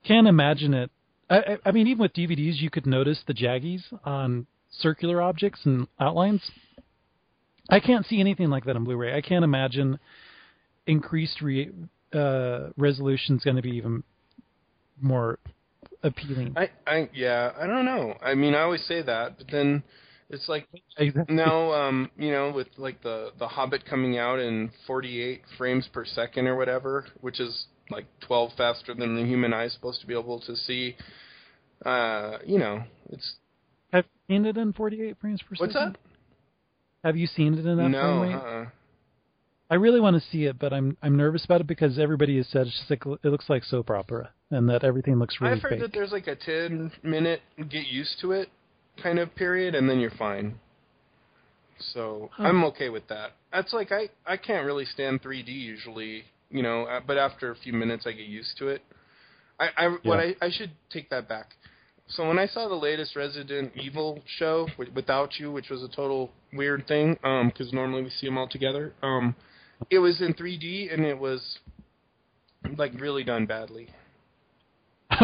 can't 0.03 0.27
imagine 0.27 0.73
it. 0.73 0.89
I, 1.29 1.37
I, 1.37 1.57
I 1.65 1.71
mean, 1.71 1.85
even 1.87 2.01
with 2.01 2.13
DVDs, 2.13 2.59
you 2.59 2.71
could 2.71 2.87
notice 2.87 3.19
the 3.27 3.33
jaggies 3.33 3.83
on 4.03 4.47
circular 4.71 5.21
objects 5.21 5.61
and 5.65 5.87
outlines. 5.99 6.41
I 7.69 7.79
can't 7.79 8.05
see 8.05 8.19
anything 8.19 8.49
like 8.49 8.65
that 8.65 8.75
on 8.75 8.83
Blu-ray. 8.83 9.15
I 9.15 9.21
can't 9.21 9.43
imagine 9.43 9.99
increased 10.87 11.41
re, 11.41 11.69
uh, 12.13 12.69
resolution 12.77 13.37
is 13.37 13.43
going 13.43 13.55
to 13.55 13.61
be 13.61 13.71
even 13.71 14.03
more 14.99 15.39
appealing. 16.03 16.53
I, 16.57 16.69
I, 16.85 17.09
yeah, 17.13 17.51
I 17.57 17.67
don't 17.67 17.85
know. 17.85 18.15
I 18.21 18.33
mean, 18.33 18.55
I 18.55 18.61
always 18.61 18.83
say 18.85 19.01
that, 19.01 19.37
but 19.37 19.47
then 19.51 19.83
it's 20.29 20.47
like 20.49 20.67
Exactly. 20.97 21.35
now, 21.35 21.71
um, 21.73 22.09
you 22.17 22.31
know, 22.31 22.51
with 22.51 22.67
like 22.77 23.01
the 23.03 23.31
the 23.39 23.47
Hobbit 23.47 23.85
coming 23.85 24.17
out 24.17 24.39
in 24.39 24.71
48 24.87 25.41
frames 25.57 25.87
per 25.93 26.05
second 26.05 26.47
or 26.47 26.55
whatever, 26.57 27.05
which 27.21 27.39
is 27.39 27.65
like 27.89 28.05
12 28.21 28.51
faster 28.57 28.93
than 28.93 29.15
the 29.15 29.25
human 29.25 29.53
eye 29.53 29.65
is 29.65 29.73
supposed 29.73 30.01
to 30.01 30.07
be 30.07 30.13
able 30.13 30.39
to 30.41 30.55
see. 30.55 30.95
Uh, 31.85 32.37
you 32.45 32.59
know, 32.59 32.83
it's 33.09 33.35
Have 33.91 34.05
you 34.27 34.35
seen 34.35 34.45
it 34.45 34.57
in 34.57 34.71
48 34.73 35.17
frames 35.19 35.41
per 35.41 35.55
what's 35.57 35.73
second? 35.73 35.93
that? 35.93 35.99
Have 37.03 37.17
you 37.17 37.27
seen 37.27 37.53
it 37.55 37.65
in 37.65 37.77
that 37.77 37.89
no, 37.89 37.99
frame 38.01 38.21
rate? 38.21 38.35
uh-uh. 38.35 38.65
I 39.69 39.75
really 39.75 40.01
want 40.01 40.21
to 40.21 40.29
see 40.29 40.45
it, 40.45 40.59
but 40.59 40.73
I'm 40.73 40.97
I'm 41.01 41.15
nervous 41.15 41.45
about 41.45 41.61
it 41.61 41.67
because 41.67 41.97
everybody 41.97 42.35
has 42.37 42.47
said 42.49 42.67
it's 42.67 42.77
just 42.77 42.89
like 42.89 43.05
it 43.23 43.29
looks 43.29 43.49
like 43.49 43.63
soap 43.63 43.89
opera 43.89 44.31
and 44.49 44.69
that 44.69 44.83
everything 44.83 45.17
looks 45.17 45.39
really 45.39 45.53
I've 45.53 45.61
heard 45.61 45.71
fake. 45.71 45.79
that 45.79 45.93
there's 45.93 46.11
like 46.11 46.27
a 46.27 46.35
10 46.35 46.91
minute 47.03 47.41
get 47.69 47.87
used 47.87 48.17
to 48.21 48.33
it 48.33 48.49
kind 49.01 49.17
of 49.17 49.33
period, 49.35 49.73
and 49.73 49.89
then 49.89 49.99
you're 49.99 50.11
fine. 50.11 50.59
So 51.93 52.29
Huh. 52.33 52.43
I'm 52.43 52.63
okay 52.65 52.89
with 52.89 53.07
that. 53.07 53.31
That's 53.51 53.71
like 53.73 53.91
I 53.93 54.09
I 54.25 54.37
can't 54.37 54.65
really 54.65 54.85
stand 54.85 55.21
3D 55.23 55.47
usually, 55.47 56.25
you 56.49 56.61
know, 56.61 56.83
uh, 56.83 56.99
but 57.07 57.17
after 57.17 57.51
a 57.51 57.55
few 57.55 57.71
minutes 57.73 58.05
I 58.05 58.11
get 58.11 58.27
used 58.27 58.57
to 58.57 58.67
it. 58.67 58.81
I 59.57 59.69
I 59.77 59.87
what 60.03 60.19
I 60.19 60.35
I 60.41 60.49
should 60.51 60.71
take 60.89 61.09
that 61.11 61.29
back. 61.29 61.55
So 62.13 62.27
when 62.27 62.37
I 62.37 62.45
saw 62.47 62.67
the 62.67 62.75
latest 62.75 63.15
Resident 63.15 63.71
Evil 63.75 64.19
show 64.37 64.67
with, 64.77 64.89
without 64.93 65.39
you, 65.39 65.51
which 65.51 65.69
was 65.69 65.81
a 65.81 65.87
total 65.87 66.29
weird 66.53 66.85
thing, 66.87 67.17
um, 67.23 67.47
because 67.47 67.71
normally 67.71 68.03
we 68.03 68.09
see 68.09 68.27
them 68.27 68.37
all 68.37 68.47
together, 68.49 68.93
um, 69.01 69.33
it 69.89 69.99
was 69.99 70.21
in 70.21 70.33
3D 70.33 70.93
and 70.93 71.05
it 71.05 71.17
was 71.17 71.59
like 72.77 72.91
really 72.99 73.23
done 73.23 73.45
badly. 73.45 73.87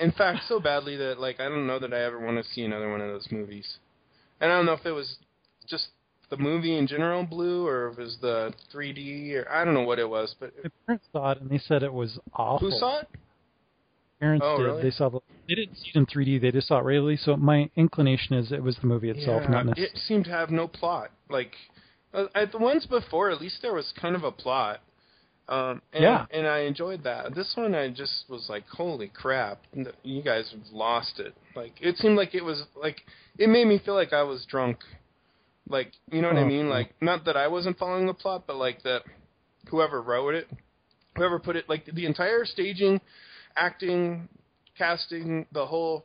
In 0.00 0.12
fact, 0.12 0.40
so 0.48 0.58
badly 0.58 0.96
that 0.96 1.20
like 1.20 1.38
I 1.40 1.48
don't 1.48 1.66
know 1.66 1.78
that 1.78 1.92
I 1.92 2.00
ever 2.04 2.18
want 2.18 2.42
to 2.42 2.50
see 2.52 2.62
another 2.64 2.90
one 2.90 3.00
of 3.00 3.08
those 3.08 3.28
movies. 3.30 3.76
And 4.40 4.50
I 4.50 4.56
don't 4.56 4.66
know 4.66 4.72
if 4.72 4.86
it 4.86 4.92
was 4.92 5.16
just 5.68 5.88
the 6.30 6.36
movie 6.38 6.76
in 6.78 6.86
general 6.86 7.24
blue 7.24 7.66
or 7.66 7.88
if 7.90 7.98
it 7.98 8.02
was 8.02 8.18
the 8.22 8.54
3D 8.74 9.34
or 9.34 9.50
I 9.50 9.64
don't 9.64 9.74
know 9.74 9.82
what 9.82 9.98
it 9.98 10.08
was, 10.08 10.34
but 10.40 10.52
My 10.64 10.70
parents 10.86 11.04
saw 11.12 11.30
it 11.32 11.40
and 11.42 11.50
they 11.50 11.58
said 11.58 11.82
it 11.82 11.92
was 11.92 12.18
awful. 12.34 12.70
who 12.70 12.76
saw 12.78 13.00
it? 13.00 13.08
Parents 14.18 14.44
Oh, 14.46 14.56
did. 14.56 14.62
really? 14.64 14.82
They 14.82 14.90
saw 14.90 15.08
the. 15.10 15.20
They 15.54 15.64
didn't 15.66 15.76
see 15.76 15.90
it 15.94 15.96
in 15.98 16.06
3D. 16.06 16.40
They 16.40 16.50
just 16.50 16.68
saw 16.68 16.78
it 16.78 16.84
regularly. 16.84 17.18
So 17.18 17.36
my 17.36 17.68
inclination 17.76 18.36
is 18.36 18.52
it 18.52 18.62
was 18.62 18.76
the 18.80 18.86
movie 18.86 19.10
itself, 19.10 19.42
yeah, 19.44 19.50
not 19.50 19.66
necessarily. 19.66 19.92
it 19.94 19.98
seemed 19.98 20.24
to 20.24 20.30
have 20.30 20.50
no 20.50 20.66
plot. 20.66 21.10
Like 21.28 21.52
uh, 22.14 22.24
at 22.34 22.52
the 22.52 22.58
ones 22.58 22.86
before, 22.86 23.30
at 23.30 23.38
least 23.38 23.58
there 23.60 23.74
was 23.74 23.92
kind 24.00 24.16
of 24.16 24.24
a 24.24 24.32
plot. 24.32 24.80
Um, 25.48 25.82
and, 25.92 26.04
Yeah. 26.04 26.24
and 26.30 26.46
I 26.46 26.60
enjoyed 26.60 27.02
that. 27.04 27.34
This 27.34 27.52
one, 27.54 27.74
I 27.74 27.90
just 27.90 28.24
was 28.30 28.46
like, 28.48 28.66
"Holy 28.68 29.08
crap! 29.08 29.60
You 30.02 30.22
guys 30.22 30.54
lost 30.72 31.18
it." 31.20 31.34
Like 31.54 31.72
it 31.82 31.98
seemed 31.98 32.16
like 32.16 32.34
it 32.34 32.44
was 32.44 32.62
like 32.74 33.02
it 33.36 33.48
made 33.50 33.66
me 33.66 33.78
feel 33.84 33.94
like 33.94 34.14
I 34.14 34.22
was 34.22 34.46
drunk. 34.46 34.78
Like 35.68 35.92
you 36.10 36.22
know 36.22 36.28
what 36.28 36.38
I 36.38 36.42
Oh, 36.42 36.46
mean? 36.46 36.66
okay. 36.66 36.74
Like 36.78 36.94
not 37.02 37.26
that 37.26 37.36
I 37.36 37.48
wasn't 37.48 37.76
following 37.78 38.06
the 38.06 38.14
plot, 38.14 38.44
but 38.46 38.56
like 38.56 38.82
that 38.84 39.02
whoever 39.68 40.00
wrote 40.00 40.34
it, 40.34 40.48
whoever 41.16 41.38
put 41.38 41.56
it, 41.56 41.68
like 41.68 41.84
the 41.92 42.06
entire 42.06 42.46
staging, 42.46 43.00
acting, 43.54 44.28
casting, 44.76 45.46
the 45.52 45.66
whole 45.66 46.04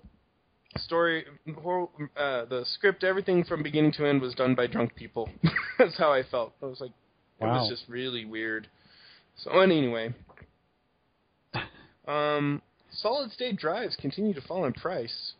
story, 0.77 1.25
the 1.45 1.53
whole, 1.53 1.91
uh, 2.15 2.45
the 2.45 2.63
script, 2.65 3.03
everything 3.03 3.43
from 3.43 3.63
beginning 3.63 3.91
to 3.93 4.05
end 4.05 4.21
was 4.21 4.33
done 4.35 4.55
by 4.55 4.67
drunk 4.67 4.95
people. 4.95 5.29
That's 5.79 5.97
how 5.97 6.11
I 6.13 6.23
felt. 6.23 6.53
I 6.61 6.65
was 6.65 6.81
like, 6.81 6.91
it 7.39 7.45
was 7.45 7.69
just 7.69 7.83
really 7.87 8.25
weird. 8.25 8.67
So 9.37 9.59
anyway, 9.59 10.13
um, 12.07 12.61
solid 12.91 13.31
state 13.31 13.57
drives 13.57 13.95
continue 13.95 14.33
to 14.33 14.41
fall 14.41 14.65
in 14.65 14.73
price. 14.73 15.33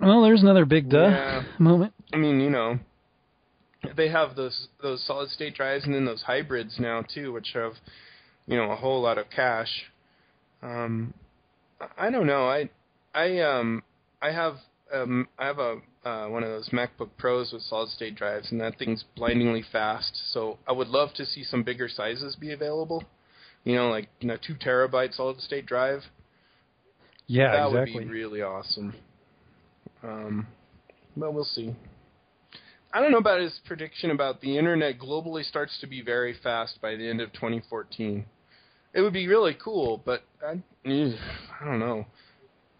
Well, 0.00 0.22
there's 0.22 0.42
another 0.42 0.64
big 0.64 0.90
duh 0.90 1.08
Yeah. 1.08 1.42
moment. 1.58 1.94
I 2.12 2.16
mean, 2.16 2.40
you 2.40 2.50
know, 2.50 2.78
they 3.96 4.08
have 4.08 4.36
those 4.36 4.68
those 4.82 5.02
solid 5.06 5.30
state 5.30 5.54
drives 5.54 5.84
and 5.84 5.94
then 5.94 6.04
those 6.04 6.22
hybrids 6.22 6.78
now 6.78 7.02
too, 7.02 7.32
which 7.32 7.52
have, 7.54 7.74
you 8.46 8.56
know, 8.56 8.70
a 8.72 8.76
whole 8.76 9.00
lot 9.00 9.16
of 9.18 9.30
cache. 9.30 9.84
Um, 10.62 11.14
I 11.98 12.10
don't 12.10 12.26
know. 12.26 12.48
I 12.48 12.70
I 13.14 13.40
um 13.40 13.82
I 14.22 14.30
have 14.30 14.56
um 14.92 15.28
I 15.38 15.46
have 15.46 15.58
a 15.58 15.78
uh, 16.04 16.28
one 16.28 16.44
of 16.44 16.48
those 16.48 16.68
MacBook 16.68 17.10
Pros 17.18 17.52
with 17.52 17.62
solid 17.62 17.88
state 17.88 18.14
drives, 18.14 18.52
and 18.52 18.60
that 18.60 18.78
thing's 18.78 19.04
blindingly 19.16 19.64
fast. 19.72 20.16
So 20.32 20.56
I 20.68 20.70
would 20.70 20.86
love 20.86 21.12
to 21.14 21.26
see 21.26 21.42
some 21.42 21.64
bigger 21.64 21.88
sizes 21.88 22.36
be 22.36 22.52
available. 22.52 23.02
You 23.64 23.74
know, 23.74 23.88
like 23.90 24.08
you 24.20 24.28
know, 24.28 24.36
two 24.36 24.54
terabyte 24.54 25.14
solid 25.14 25.40
state 25.40 25.66
drive. 25.66 26.02
Yeah, 27.26 27.50
that 27.50 27.66
exactly. 27.66 27.94
would 27.94 28.04
be 28.04 28.08
really 28.08 28.42
awesome. 28.42 28.94
Um, 30.04 30.46
but 31.16 31.34
we'll 31.34 31.44
see. 31.44 31.74
I 32.92 33.00
don't 33.00 33.10
know 33.10 33.18
about 33.18 33.40
his 33.40 33.60
prediction 33.66 34.12
about 34.12 34.40
the 34.40 34.56
internet 34.56 34.98
globally 34.98 35.44
starts 35.44 35.76
to 35.80 35.88
be 35.88 36.02
very 36.02 36.36
fast 36.40 36.80
by 36.80 36.94
the 36.94 37.08
end 37.08 37.20
of 37.20 37.32
2014. 37.32 38.24
It 38.96 39.02
would 39.02 39.12
be 39.12 39.28
really 39.28 39.54
cool, 39.62 40.02
but 40.06 40.22
I, 40.42 40.52
I 40.86 41.64
don't 41.64 41.78
know. 41.78 42.06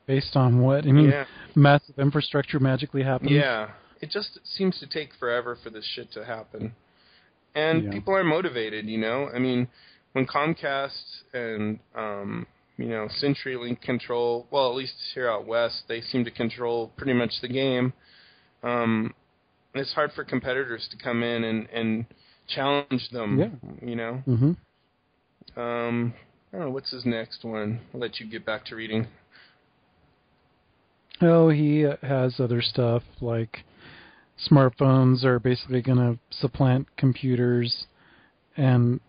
Based 0.06 0.34
on 0.34 0.62
what? 0.62 0.86
I 0.86 0.90
mean, 0.92 1.10
Yeah, 1.10 1.26
massive 1.54 1.98
infrastructure 1.98 2.58
magically 2.58 3.02
happens. 3.02 3.30
yeah. 3.30 3.68
It 4.00 4.10
just 4.10 4.38
seems 4.44 4.78
to 4.80 4.86
take 4.86 5.10
forever 5.18 5.58
for 5.62 5.68
this 5.68 5.84
shit 5.94 6.10
to 6.12 6.24
happen, 6.24 6.74
and 7.54 7.84
Yeah. 7.84 7.90
people 7.90 8.14
are 8.14 8.24
motivated. 8.24 8.86
You 8.86 8.98
know, 8.98 9.28
I 9.34 9.38
mean, 9.38 9.68
when 10.12 10.26
Comcast 10.26 11.22
and 11.34 11.78
um, 11.94 12.46
you 12.78 12.88
know 12.88 13.08
CenturyLink 13.22 13.80
control, 13.82 14.46
well, 14.50 14.68
at 14.70 14.74
least 14.76 14.94
here 15.14 15.30
out 15.30 15.46
west, 15.46 15.84
they 15.88 16.00
seem 16.00 16.24
to 16.24 16.30
control 16.30 16.92
pretty 16.96 17.14
much 17.14 17.40
the 17.42 17.48
game. 17.48 17.92
Um, 18.62 19.14
it's 19.74 19.92
hard 19.94 20.12
for 20.12 20.24
competitors 20.24 20.86
to 20.90 20.96
come 20.98 21.22
in 21.22 21.44
and 21.44 21.68
and 21.70 22.06
challenge 22.48 23.08
them. 23.10 23.38
Yeah. 23.38 23.86
You 23.88 23.96
know. 23.96 24.12
hmm 24.26 24.52
Um, 25.56 26.12
I 26.52 26.56
don't 26.58 26.66
know 26.66 26.70
what's 26.72 26.90
his 26.90 27.04
next 27.04 27.44
one. 27.44 27.80
I'll 27.94 28.00
let 28.00 28.20
you 28.20 28.26
get 28.26 28.44
back 28.44 28.64
to 28.66 28.76
reading. 28.76 29.08
Oh, 31.22 31.48
he 31.48 31.86
uh, 31.86 31.96
has 32.02 32.38
other 32.40 32.60
stuff 32.60 33.02
like 33.20 33.60
smartphones 34.50 35.24
are 35.24 35.38
basically 35.38 35.80
going 35.80 35.96
to 35.98 36.18
supplant 36.36 36.94
computers, 36.98 37.86
and 38.56 39.00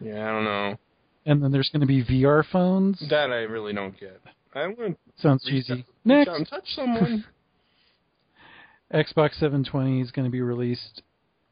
Yeah, 0.00 0.28
I 0.28 0.32
don't 0.32 0.44
know. 0.44 0.76
and 1.24 1.42
then 1.42 1.52
there's 1.52 1.70
going 1.72 1.82
to 1.82 1.86
be 1.86 2.02
VR 2.04 2.44
phones. 2.50 3.00
That 3.10 3.30
I 3.30 3.42
really 3.42 3.72
don't 3.72 3.98
get. 3.98 4.20
I 4.54 4.66
want 4.68 4.98
Sounds 5.18 5.44
cheesy. 5.44 5.72
out- 5.72 5.84
Next, 6.04 6.28
out 6.30 6.48
touch 6.48 6.64
someone. 6.74 7.24
Xbox 8.92 9.34
720 9.34 10.00
is 10.00 10.10
going 10.10 10.24
to 10.24 10.30
be 10.30 10.40
released, 10.40 11.02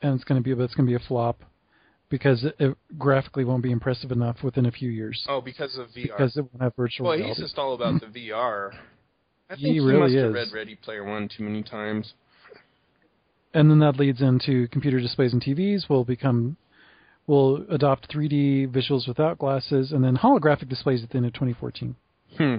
and 0.02 0.14
it's 0.14 0.24
going 0.24 0.40
to 0.40 0.44
be 0.44 0.54
but 0.54 0.64
it's 0.64 0.74
going 0.74 0.86
to 0.86 0.90
be 0.90 0.96
a 1.02 1.06
flop 1.08 1.40
because 2.14 2.44
it, 2.44 2.54
it 2.60 2.76
graphically 2.96 3.44
won't 3.44 3.60
be 3.64 3.72
impressive 3.72 4.12
enough 4.12 4.36
within 4.44 4.66
a 4.66 4.70
few 4.70 4.88
years 4.88 5.26
oh, 5.28 5.40
because 5.40 5.76
of 5.76 5.88
VR. 5.88 6.02
because 6.02 6.36
it 6.36 6.42
won't 6.42 6.62
have 6.62 6.76
virtual 6.76 7.08
well, 7.08 7.16
reality. 7.16 7.34
he's 7.40 7.44
just 7.48 7.58
all 7.58 7.74
about 7.74 8.00
the 8.00 8.06
VR. 8.06 8.70
I 9.50 9.54
think 9.56 9.66
He 9.66 9.72
he, 9.72 9.80
really 9.80 9.98
must 9.98 10.14
have 10.14 10.28
is. 10.30 10.34
read 10.34 10.52
Ready 10.52 10.76
Player 10.76 11.02
One 11.02 11.28
too 11.28 11.42
many 11.42 11.64
times. 11.64 12.12
and 13.52 13.68
then 13.68 13.80
that 13.80 13.96
leads 13.98 14.22
into 14.22 14.68
computer 14.68 15.00
displays 15.00 15.32
and 15.32 15.42
TVs 15.42 15.88
will 15.88 16.04
become 16.04 16.56
will 17.26 17.64
adopt 17.68 18.08
3D 18.14 18.68
visuals 18.68 19.08
without 19.08 19.38
glasses, 19.38 19.90
and 19.90 20.04
then 20.04 20.16
holographic 20.16 20.68
displays 20.68 21.02
at 21.02 21.10
the 21.10 21.16
end 21.16 21.26
of 21.26 21.32
2014. 21.32 21.96
Hmm. 22.38 22.56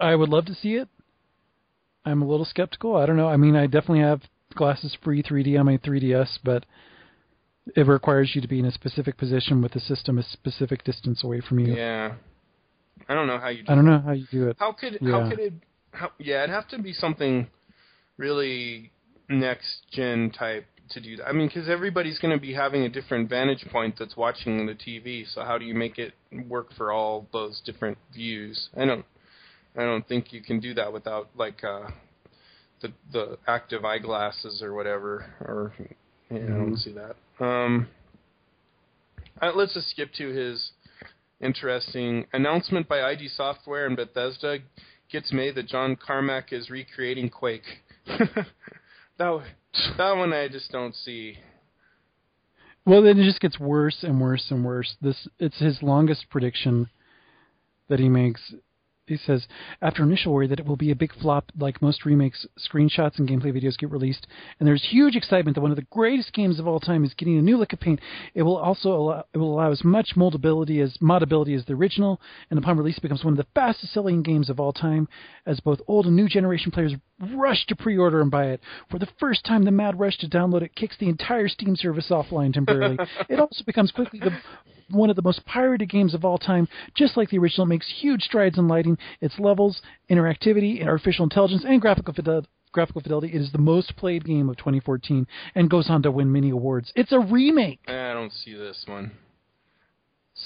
I 0.00 0.14
would 0.14 0.28
love 0.28 0.44
to 0.46 0.54
see 0.54 0.74
it. 0.74 0.88
I'm 2.04 2.20
a 2.22 2.26
little 2.26 2.44
skeptical. 2.44 2.96
I 2.96 3.06
don't 3.06 3.16
know. 3.16 3.28
I 3.28 3.36
mean, 3.38 3.56
I 3.56 3.66
definitely 3.66 4.00
have 4.00 4.22
glasses 4.54 4.96
free 5.02 5.22
3D 5.22 5.58
on 5.58 5.66
my 5.66 5.78
3DS, 5.78 6.38
but 6.44 6.64
it 7.74 7.86
requires 7.86 8.32
you 8.34 8.40
to 8.40 8.48
be 8.48 8.58
in 8.58 8.66
a 8.66 8.72
specific 8.72 9.16
position 9.16 9.62
with 9.62 9.72
the 9.72 9.80
system 9.80 10.18
a 10.18 10.22
specific 10.22 10.84
distance 10.84 11.24
away 11.24 11.40
from 11.40 11.58
you. 11.60 11.74
Yeah. 11.74 12.14
I 13.08 13.14
don't 13.14 13.26
know 13.26 13.38
how 13.38 13.48
you. 13.48 13.62
Do 13.64 13.72
I 13.72 13.74
don't 13.74 13.86
know 13.86 14.02
how 14.04 14.12
you 14.12 14.26
do 14.30 14.48
it. 14.48 14.56
How 14.58 14.72
could 14.72 14.98
Yeah. 15.00 15.10
how 15.10 15.30
could 15.30 15.38
it? 15.38 15.52
How, 15.92 16.10
yeah, 16.18 16.42
it'd 16.44 16.50
have 16.50 16.68
to 16.68 16.78
be 16.78 16.92
something 16.92 17.46
really 18.16 18.90
next 19.28 19.82
gen 19.92 20.30
type 20.30 20.66
to 20.90 21.00
do 21.00 21.16
that. 21.16 21.28
I 21.28 21.32
mean, 21.32 21.48
because 21.48 21.68
everybody's 21.68 22.18
going 22.18 22.34
to 22.36 22.40
be 22.40 22.52
having 22.52 22.82
a 22.82 22.88
different 22.88 23.28
vantage 23.28 23.64
point 23.70 23.96
that's 23.98 24.16
watching 24.16 24.66
the 24.66 24.74
TV. 24.74 25.24
So 25.32 25.42
how 25.42 25.58
do 25.58 25.64
you 25.64 25.74
make 25.74 25.98
it 25.98 26.12
work 26.48 26.72
for 26.76 26.92
all 26.92 27.26
those 27.32 27.60
different 27.64 27.96
views? 28.12 28.68
I 28.76 28.84
don't, 28.84 29.04
I 29.76 29.82
don't 29.82 30.06
think 30.06 30.32
you 30.32 30.42
can 30.42 30.60
do 30.60 30.74
that 30.74 30.92
without 30.92 31.30
like 31.36 31.62
uh, 31.64 31.90
the 32.80 32.92
the 33.12 33.38
active 33.46 33.84
eyeglasses 33.84 34.62
or 34.62 34.74
whatever. 34.74 35.26
Or 35.40 35.72
yeah, 36.30 36.38
I 36.38 36.48
don't 36.48 36.76
see 36.76 36.92
that. 36.92 37.16
Um, 37.40 37.88
let's 39.54 39.74
just 39.74 39.90
skip 39.90 40.12
to 40.18 40.28
his 40.28 40.72
interesting 41.40 42.26
announcement 42.32 42.88
by 42.88 43.02
ID 43.02 43.28
Software 43.28 43.86
and 43.86 43.96
Bethesda 43.96 44.58
gets 45.10 45.32
made 45.32 45.54
that 45.56 45.66
John 45.66 45.96
Carmack 45.96 46.52
is 46.52 46.70
recreating 46.70 47.28
Quake. 47.28 47.62
that 48.06 49.42
that 49.98 50.16
one 50.16 50.32
I 50.32 50.48
just 50.48 50.70
don't 50.70 50.94
see. 50.94 51.38
Well, 52.86 53.02
then 53.02 53.18
it 53.18 53.24
just 53.24 53.40
gets 53.40 53.58
worse 53.58 54.02
and 54.02 54.20
worse 54.20 54.46
and 54.50 54.64
worse. 54.64 54.96
This 55.00 55.28
it's 55.38 55.58
his 55.58 55.82
longest 55.82 56.26
prediction 56.30 56.88
that 57.88 57.98
he 57.98 58.08
makes 58.08 58.54
he 59.06 59.16
says, 59.18 59.46
after 59.82 60.02
initial 60.02 60.32
worry 60.32 60.46
that 60.46 60.58
it 60.58 60.66
will 60.66 60.76
be 60.76 60.90
a 60.90 60.96
big 60.96 61.12
flop 61.20 61.52
like 61.58 61.82
most 61.82 62.06
remakes, 62.06 62.46
screenshots 62.58 63.18
and 63.18 63.28
gameplay 63.28 63.52
videos 63.52 63.76
get 63.76 63.90
released, 63.90 64.26
and 64.58 64.66
there's 64.66 64.88
huge 64.90 65.14
excitement 65.14 65.54
that 65.54 65.60
one 65.60 65.70
of 65.70 65.76
the 65.76 65.86
greatest 65.90 66.32
games 66.32 66.58
of 66.58 66.66
all 66.66 66.80
time 66.80 67.04
is 67.04 67.12
getting 67.14 67.36
a 67.36 67.42
new 67.42 67.58
lick 67.58 67.72
of 67.72 67.80
paint. 67.80 68.00
It 68.34 68.42
will 68.42 68.56
also 68.56 68.90
allow, 68.90 69.24
it 69.34 69.38
will 69.38 69.52
allow 69.54 69.70
as 69.70 69.84
much 69.84 70.12
moldability 70.16 70.82
as 70.82 70.96
modability 70.98 71.56
as 71.56 71.64
the 71.66 71.74
original, 71.74 72.20
and 72.50 72.58
upon 72.58 72.78
release 72.78 72.98
becomes 72.98 73.24
one 73.24 73.34
of 73.34 73.38
the 73.38 73.46
fastest 73.54 73.92
selling 73.92 74.22
games 74.22 74.48
of 74.48 74.58
all 74.58 74.72
time, 74.72 75.08
as 75.46 75.60
both 75.60 75.80
old 75.86 76.06
and 76.06 76.16
new 76.16 76.28
generation 76.28 76.70
players 76.70 76.94
rush 77.34 77.66
to 77.66 77.76
pre-order 77.76 78.20
and 78.20 78.30
buy 78.30 78.46
it. 78.46 78.60
For 78.90 78.98
the 78.98 79.08
first 79.20 79.44
time, 79.44 79.64
the 79.64 79.70
mad 79.70 80.00
rush 80.00 80.16
to 80.18 80.28
download 80.28 80.62
it 80.62 80.74
kicks 80.74 80.96
the 80.98 81.08
entire 81.08 81.48
Steam 81.48 81.76
service 81.76 82.08
offline 82.10 82.54
temporarily. 82.54 82.98
it 83.28 83.38
also 83.38 83.62
becomes 83.64 83.92
quickly 83.92 84.20
the 84.20 84.32
one 84.90 85.10
of 85.10 85.16
the 85.16 85.22
most 85.22 85.44
pirated 85.46 85.88
games 85.90 86.14
of 86.14 86.24
all 86.24 86.38
time, 86.38 86.68
just 86.94 87.16
like 87.16 87.30
the 87.30 87.38
original, 87.38 87.66
makes 87.66 87.88
huge 88.00 88.22
strides 88.22 88.58
in 88.58 88.68
lighting, 88.68 88.98
its 89.20 89.38
levels, 89.38 89.80
interactivity, 90.10 90.80
and 90.80 90.88
artificial 90.88 91.24
intelligence, 91.24 91.64
and 91.66 91.80
graphical 91.80 92.14
fidelity. 92.14 92.48
Graphical 92.72 93.02
fidelity. 93.02 93.28
It 93.28 93.40
is 93.40 93.52
the 93.52 93.58
most 93.58 93.94
played 93.96 94.24
game 94.24 94.48
of 94.48 94.56
2014 94.56 95.28
and 95.54 95.70
goes 95.70 95.88
on 95.88 96.02
to 96.02 96.10
win 96.10 96.32
many 96.32 96.50
awards. 96.50 96.92
It's 96.96 97.12
a 97.12 97.20
remake. 97.20 97.78
I 97.86 98.12
don't 98.12 98.32
see 98.32 98.52
this 98.54 98.84
one. 98.88 99.12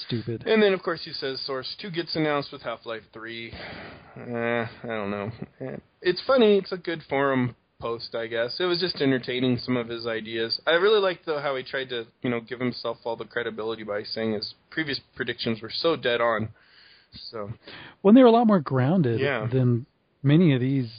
Stupid. 0.06 0.44
And 0.46 0.62
then, 0.62 0.74
of 0.74 0.82
course, 0.82 1.00
he 1.04 1.12
says 1.12 1.40
Source 1.40 1.74
2 1.80 1.90
gets 1.90 2.14
announced 2.16 2.52
with 2.52 2.60
Half 2.60 2.84
Life 2.84 3.04
3. 3.14 3.50
Eh, 3.50 4.20
I 4.20 4.66
don't 4.86 5.10
know. 5.10 5.30
Eh, 5.62 5.76
It's 6.02 6.20
funny. 6.26 6.58
It's 6.58 6.72
a 6.72 6.76
good 6.76 7.00
forum 7.08 7.56
post, 7.80 8.14
I 8.14 8.26
guess. 8.26 8.56
It 8.58 8.64
was 8.64 8.80
just 8.80 8.96
entertaining 9.00 9.58
some 9.58 9.76
of 9.76 9.88
his 9.88 10.06
ideas. 10.06 10.60
I 10.66 10.72
really 10.72 11.00
liked, 11.00 11.26
though, 11.26 11.40
how 11.40 11.56
he 11.56 11.62
tried 11.62 11.88
to, 11.90 12.06
you 12.22 12.30
know, 12.30 12.40
give 12.40 12.58
himself 12.58 12.98
all 13.04 13.16
the 13.16 13.24
credibility 13.24 13.84
by 13.84 14.02
saying 14.02 14.32
his 14.32 14.54
previous 14.70 15.00
predictions 15.14 15.62
were 15.62 15.70
so 15.72 15.96
dead 15.96 16.20
on. 16.20 16.48
So, 17.30 17.50
When 18.02 18.14
they 18.14 18.20
were 18.22 18.28
a 18.28 18.32
lot 18.32 18.46
more 18.46 18.60
grounded 18.60 19.20
Yeah. 19.20 19.48
than 19.50 19.86
many 20.22 20.54
of 20.54 20.60
these, 20.60 20.90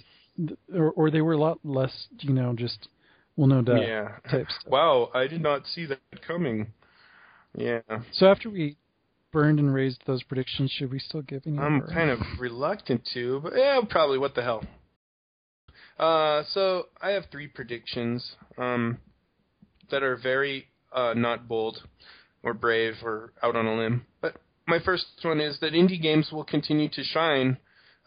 or, 0.74 0.92
or 0.92 1.12
they 1.12 1.22
were 1.22 1.34
a 1.34 1.38
lot 1.38 1.60
less, 1.64 2.08
you 2.20 2.34
know, 2.34 2.54
just 2.54 2.88
well, 3.36 3.48
no 3.48 3.62
doubt 3.62 3.82
yeah. 3.88 4.44
Wow, 4.68 5.12
I 5.14 5.28
did 5.28 5.42
not 5.42 5.66
see 5.66 5.86
that 5.86 6.00
coming. 6.28 6.74
Yeah. 7.56 7.82
So 8.12 8.28
after 8.28 8.50
we 8.50 8.76
burned 9.32 9.60
and 9.60 9.74
raised 9.74 10.02
those 10.06 10.24
predictions, 10.24 10.72
should 10.72 10.92
we 10.92 11.00
still 11.00 11.22
give 11.22 11.44
any? 11.46 11.58
I'm 11.58 11.82
kind 11.82 12.10
of 12.10 12.20
reluctant 12.40 13.08
to, 13.14 13.40
but 13.42 13.54
yeah, 13.56 13.80
probably. 13.90 14.18
What 14.18 14.36
the 14.36 14.42
hell? 14.42 14.64
Uh, 16.00 16.44
so 16.54 16.86
I 17.02 17.10
have 17.10 17.26
three 17.30 17.48
predictions 17.48 18.36
um, 18.58 18.98
that 19.92 20.02
are 20.02 20.16
very 20.16 20.66
uh, 20.94 21.14
not 21.16 21.48
bold 21.48 21.78
or 22.42 22.54
brave 22.54 22.94
or 23.04 23.34
out 23.44 23.56
on 23.56 23.66
a 23.66 23.76
limb. 23.76 24.06
But 24.22 24.38
my 24.66 24.80
first 24.80 25.06
one 25.24 25.42
is 25.42 25.60
that 25.60 25.74
indie 25.74 26.02
games 26.02 26.30
will 26.32 26.46
continue 26.46 26.88
to 26.90 27.04
shine, 27.04 27.58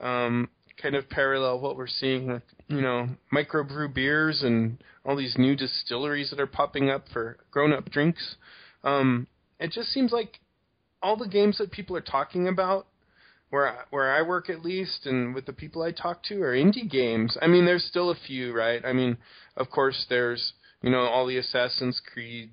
um, 0.01 0.49
kind 0.80 0.95
of 0.95 1.09
parallel 1.11 1.61
what 1.61 1.76
we're 1.76 1.86
seeing 1.86 2.26
with 2.26 2.43
you 2.68 2.80
know 2.80 3.09
microbrew 3.32 3.93
beers 3.93 4.43
and 4.43 4.82
all 5.05 5.14
these 5.14 5.36
new 5.36 5.55
distilleries 5.55 6.30
that 6.30 6.40
are 6.40 6.47
popping 6.47 6.88
up 6.88 7.05
for 7.12 7.36
grown-up 7.51 7.90
drinks. 7.90 8.36
Um, 8.84 9.26
it 9.61 9.70
just 9.70 9.88
seems 9.88 10.12
like 10.12 10.40
all 11.03 11.16
the 11.16 11.28
games 11.28 11.59
that 11.59 11.70
people 11.70 11.97
are 11.97 12.01
talking 12.01 12.49
about 12.49 12.86
where 13.53 13.68
I, 13.68 13.82
where 13.90 14.11
I 14.11 14.22
work 14.22 14.48
at 14.48 14.64
least, 14.64 15.05
and 15.05 15.34
with 15.34 15.44
the 15.44 15.53
people 15.53 15.82
I 15.82 15.92
talk 15.92 16.22
to, 16.24 16.42
are 16.42 16.55
indie 16.55 16.90
games. 16.90 17.36
I 17.42 17.48
mean, 17.48 17.66
there's 17.66 17.84
still 17.84 18.09
a 18.09 18.14
few, 18.26 18.55
right? 18.55 18.82
I 18.82 18.94
mean, 18.94 19.18
of 19.59 19.68
course, 19.70 20.07
there's 20.09 20.55
you 20.80 20.90
know 20.90 21.00
all 21.00 21.26
the 21.26 21.36
Assassin's 21.36 22.00
Creed, 22.14 22.50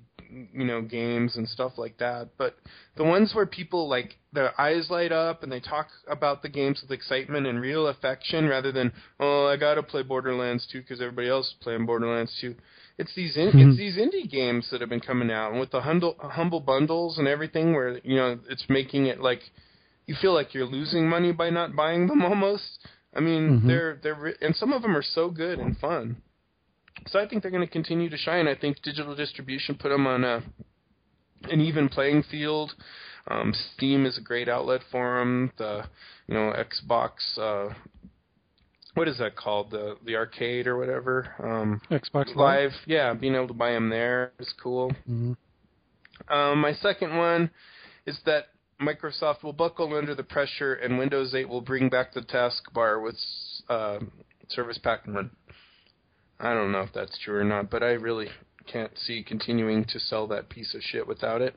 you 0.52 0.66
know, 0.66 0.82
games 0.82 1.36
and 1.36 1.48
stuff 1.48 1.72
like 1.78 1.96
that. 2.00 2.28
But 2.36 2.56
the 2.98 3.04
ones 3.04 3.32
where 3.34 3.46
people 3.46 3.88
like 3.88 4.18
their 4.34 4.60
eyes 4.60 4.88
light 4.90 5.10
up 5.10 5.42
and 5.42 5.50
they 5.50 5.60
talk 5.60 5.86
about 6.06 6.42
the 6.42 6.50
games 6.50 6.82
with 6.82 6.90
excitement 6.90 7.46
and 7.46 7.62
real 7.62 7.86
affection, 7.86 8.46
rather 8.46 8.70
than 8.70 8.92
oh, 9.18 9.46
I 9.46 9.56
gotta 9.56 9.82
play 9.82 10.02
Borderlands 10.02 10.68
2 10.70 10.82
because 10.82 11.00
everybody 11.00 11.30
else 11.30 11.46
is 11.46 11.54
playing 11.62 11.86
Borderlands 11.86 12.36
2. 12.42 12.54
It's 12.98 13.14
these 13.14 13.38
in, 13.38 13.48
it's 13.48 13.54
hmm. 13.54 13.70
these 13.74 13.96
indie 13.96 14.30
games 14.30 14.68
that 14.70 14.82
have 14.82 14.90
been 14.90 15.00
coming 15.00 15.30
out, 15.30 15.52
and 15.52 15.60
with 15.60 15.70
the 15.70 15.80
humble 15.80 16.16
humble 16.20 16.60
bundles 16.60 17.16
and 17.16 17.26
everything, 17.26 17.72
where 17.72 18.00
you 18.04 18.16
know 18.16 18.38
it's 18.50 18.66
making 18.68 19.06
it 19.06 19.18
like 19.18 19.40
you 20.10 20.16
feel 20.20 20.34
like 20.34 20.52
you're 20.54 20.66
losing 20.66 21.08
money 21.08 21.30
by 21.30 21.50
not 21.50 21.76
buying 21.76 22.08
them 22.08 22.22
almost. 22.30 22.70
I 23.14 23.20
mean, 23.20 23.42
Mhm. 23.60 23.66
they're 23.68 23.94
they're 24.02 24.34
and 24.42 24.54
some 24.56 24.72
of 24.72 24.82
them 24.82 24.96
are 24.96 25.02
so 25.18 25.30
good 25.30 25.58
and 25.60 25.78
fun. 25.78 26.20
So 27.06 27.18
I 27.20 27.26
think 27.28 27.42
they're 27.42 27.50
going 27.58 27.66
to 27.66 27.72
continue 27.72 28.10
to 28.10 28.16
shine. 28.16 28.46
I 28.48 28.56
think 28.56 28.82
digital 28.82 29.14
distribution 29.14 29.76
put 29.76 29.90
them 29.90 30.06
on 30.08 30.24
a 30.24 30.42
an 31.54 31.60
even 31.60 31.88
playing 31.88 32.24
field. 32.24 32.74
Um, 33.28 33.54
Steam 33.54 34.04
is 34.04 34.18
a 34.18 34.20
great 34.20 34.48
outlet 34.48 34.82
for 34.90 35.18
them. 35.18 35.52
The 35.56 35.84
you 36.26 36.34
know 36.34 36.52
Xbox, 36.68 37.12
uh, 37.38 37.72
what 38.94 39.06
is 39.08 39.18
that 39.18 39.36
called? 39.36 39.70
The 39.70 39.96
the 40.04 40.16
arcade 40.16 40.66
or 40.66 40.76
whatever. 40.76 41.14
Um, 41.38 41.80
Xbox 41.90 42.34
Live. 42.34 42.36
Live, 42.36 42.72
yeah, 42.86 43.14
being 43.14 43.34
able 43.36 43.48
to 43.48 43.54
buy 43.54 43.70
them 43.72 43.88
there 43.90 44.32
is 44.40 44.52
cool. 44.62 44.92
Mhm. 45.08 45.36
Um, 46.28 46.60
my 46.60 46.72
second 46.74 47.16
one 47.16 47.50
is 48.06 48.18
that 48.26 48.48
Microsoft 48.80 49.42
will 49.42 49.52
buckle 49.52 49.94
under 49.94 50.14
the 50.14 50.22
pressure, 50.22 50.74
and 50.74 50.98
Windows 50.98 51.34
8 51.34 51.48
will 51.48 51.60
bring 51.60 51.88
back 51.88 52.14
the 52.14 52.22
taskbar 52.22 53.02
with 53.02 53.16
uh, 53.68 53.98
Service 54.48 54.78
Pack 54.78 55.06
1. 55.06 55.30
I 56.40 56.54
don't 56.54 56.72
know 56.72 56.80
if 56.80 56.92
that's 56.94 57.18
true 57.18 57.38
or 57.38 57.44
not, 57.44 57.70
but 57.70 57.82
I 57.82 57.90
really 57.90 58.28
can't 58.66 58.96
see 58.96 59.22
continuing 59.22 59.84
to 59.86 60.00
sell 60.00 60.26
that 60.28 60.48
piece 60.48 60.74
of 60.74 60.82
shit 60.82 61.06
without 61.06 61.42
it. 61.42 61.54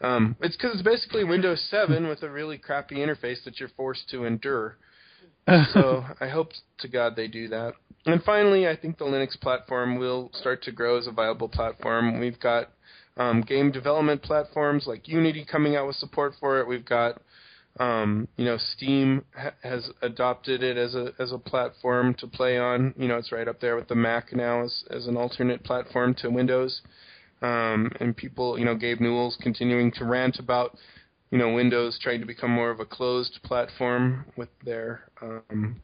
Um, 0.00 0.36
it's 0.40 0.56
because 0.56 0.74
it's 0.74 0.82
basically 0.82 1.24
Windows 1.24 1.64
7 1.70 2.08
with 2.08 2.22
a 2.22 2.30
really 2.30 2.58
crappy 2.58 2.96
interface 2.96 3.44
that 3.44 3.60
you're 3.60 3.70
forced 3.76 4.08
to 4.10 4.24
endure. 4.24 4.76
so 5.72 6.04
I 6.20 6.28
hope 6.28 6.50
to 6.78 6.88
God 6.88 7.14
they 7.14 7.28
do 7.28 7.48
that. 7.48 7.74
And 8.06 8.22
finally, 8.22 8.68
I 8.68 8.76
think 8.76 8.98
the 8.98 9.04
Linux 9.04 9.40
platform 9.40 9.98
will 9.98 10.30
start 10.34 10.62
to 10.64 10.72
grow 10.72 10.98
as 10.98 11.06
a 11.06 11.12
viable 11.12 11.48
platform. 11.48 12.20
We've 12.20 12.38
got 12.38 12.70
um, 13.16 13.42
game 13.42 13.70
development 13.70 14.22
platforms 14.22 14.84
like 14.86 15.08
Unity 15.08 15.44
coming 15.44 15.76
out 15.76 15.86
with 15.86 15.96
support 15.96 16.34
for 16.40 16.60
it. 16.60 16.66
We've 16.66 16.84
got 16.84 17.20
um, 17.80 18.28
you 18.36 18.44
know 18.44 18.56
Steam 18.76 19.24
ha- 19.36 19.54
has 19.62 19.88
adopted 20.02 20.62
it 20.62 20.76
as 20.76 20.94
a 20.94 21.12
as 21.18 21.32
a 21.32 21.38
platform 21.38 22.14
to 22.14 22.26
play 22.26 22.58
on. 22.58 22.94
You 22.96 23.08
know 23.08 23.16
it's 23.16 23.32
right 23.32 23.48
up 23.48 23.60
there 23.60 23.76
with 23.76 23.88
the 23.88 23.94
Mac 23.94 24.32
now 24.32 24.64
as 24.64 24.84
as 24.90 25.06
an 25.06 25.16
alternate 25.16 25.62
platform 25.64 26.14
to 26.14 26.30
Windows. 26.30 26.80
Um, 27.42 27.90
and 28.00 28.16
people, 28.16 28.58
you 28.58 28.64
know, 28.64 28.74
Gabe 28.74 29.00
Newell's 29.00 29.36
continuing 29.42 29.92
to 29.92 30.04
rant 30.04 30.38
about 30.38 30.76
you 31.30 31.38
know 31.38 31.52
Windows 31.52 31.98
trying 32.02 32.20
to 32.20 32.26
become 32.26 32.50
more 32.50 32.70
of 32.70 32.80
a 32.80 32.86
closed 32.86 33.38
platform 33.44 34.24
with 34.36 34.48
their 34.64 35.04
um, 35.20 35.80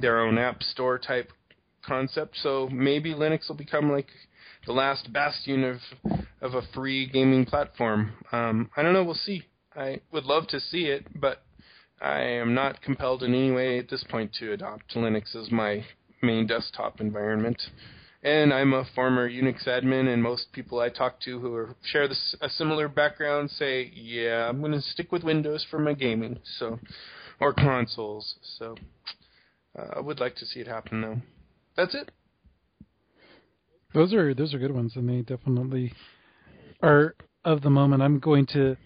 their 0.00 0.20
own 0.20 0.38
app 0.38 0.62
store 0.62 0.98
type 0.98 1.30
concept. 1.84 2.36
So 2.42 2.68
maybe 2.72 3.12
Linux 3.12 3.48
will 3.48 3.56
become 3.56 3.90
like 3.90 4.08
the 4.66 4.72
last 4.72 5.12
bastion 5.12 5.64
of 5.64 5.78
of 6.40 6.54
a 6.54 6.62
free 6.74 7.06
gaming 7.06 7.44
platform. 7.44 8.12
Um, 8.32 8.70
I 8.76 8.82
don't 8.82 8.92
know. 8.92 9.04
We'll 9.04 9.14
see. 9.14 9.42
I 9.76 10.00
would 10.12 10.24
love 10.24 10.48
to 10.48 10.60
see 10.60 10.84
it, 10.84 11.06
but 11.20 11.42
I 12.00 12.20
am 12.20 12.54
not 12.54 12.82
compelled 12.82 13.22
in 13.22 13.34
any 13.34 13.52
way 13.52 13.78
at 13.78 13.88
this 13.88 14.04
point 14.04 14.32
to 14.40 14.52
adopt 14.52 14.94
Linux 14.94 15.36
as 15.36 15.50
my 15.50 15.84
main 16.20 16.46
desktop 16.46 17.00
environment. 17.00 17.60
And 18.24 18.52
I'm 18.52 18.72
a 18.72 18.84
former 18.94 19.28
Unix 19.28 19.66
admin, 19.66 20.12
and 20.12 20.22
most 20.22 20.52
people 20.52 20.78
I 20.78 20.88
talk 20.90 21.20
to 21.22 21.40
who 21.40 21.54
are, 21.54 21.74
share 21.84 22.06
this, 22.06 22.36
a 22.40 22.48
similar 22.48 22.86
background 22.86 23.50
say, 23.50 23.90
"Yeah, 23.94 24.48
I'm 24.48 24.60
going 24.60 24.72
to 24.72 24.80
stick 24.80 25.10
with 25.10 25.24
Windows 25.24 25.66
for 25.68 25.80
my 25.80 25.92
gaming." 25.92 26.38
So, 26.58 26.78
or 27.40 27.52
consoles. 27.52 28.36
So, 28.58 28.76
uh, 29.76 29.96
I 29.96 30.00
would 30.00 30.20
like 30.20 30.36
to 30.36 30.46
see 30.46 30.60
it 30.60 30.68
happen 30.68 31.00
though. 31.00 31.20
That's 31.76 31.94
it. 31.94 32.12
Those 33.94 34.12
are 34.14 34.34
those 34.34 34.54
are 34.54 34.58
good 34.58 34.74
ones, 34.74 34.92
and 34.96 35.08
they 35.08 35.22
definitely 35.22 35.92
are 36.82 37.14
of 37.44 37.62
the 37.62 37.70
moment. 37.70 38.02
I'm 38.02 38.18
going 38.18 38.46
to 38.46 38.76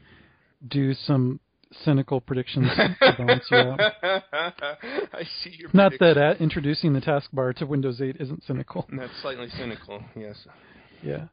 do 0.67 0.95
some 0.95 1.41
cynical 1.85 2.21
predictions 2.21 2.69
to 2.77 3.41
you 3.51 3.57
out. 3.57 3.81
I 4.03 5.23
see 5.43 5.57
your 5.59 5.71
Not 5.73 5.93
that 6.01 6.17
uh, 6.17 6.35
introducing 6.41 6.93
the 6.93 7.01
taskbar 7.01 7.55
to 7.57 7.67
Windows 7.67 8.01
8 8.01 8.17
isn't 8.21 8.45
cynical. 8.47 8.87
That's 8.97 9.13
slightly 9.21 9.49
cynical, 9.57 10.03
yes. 10.17 10.37
Yeah. 11.03 11.27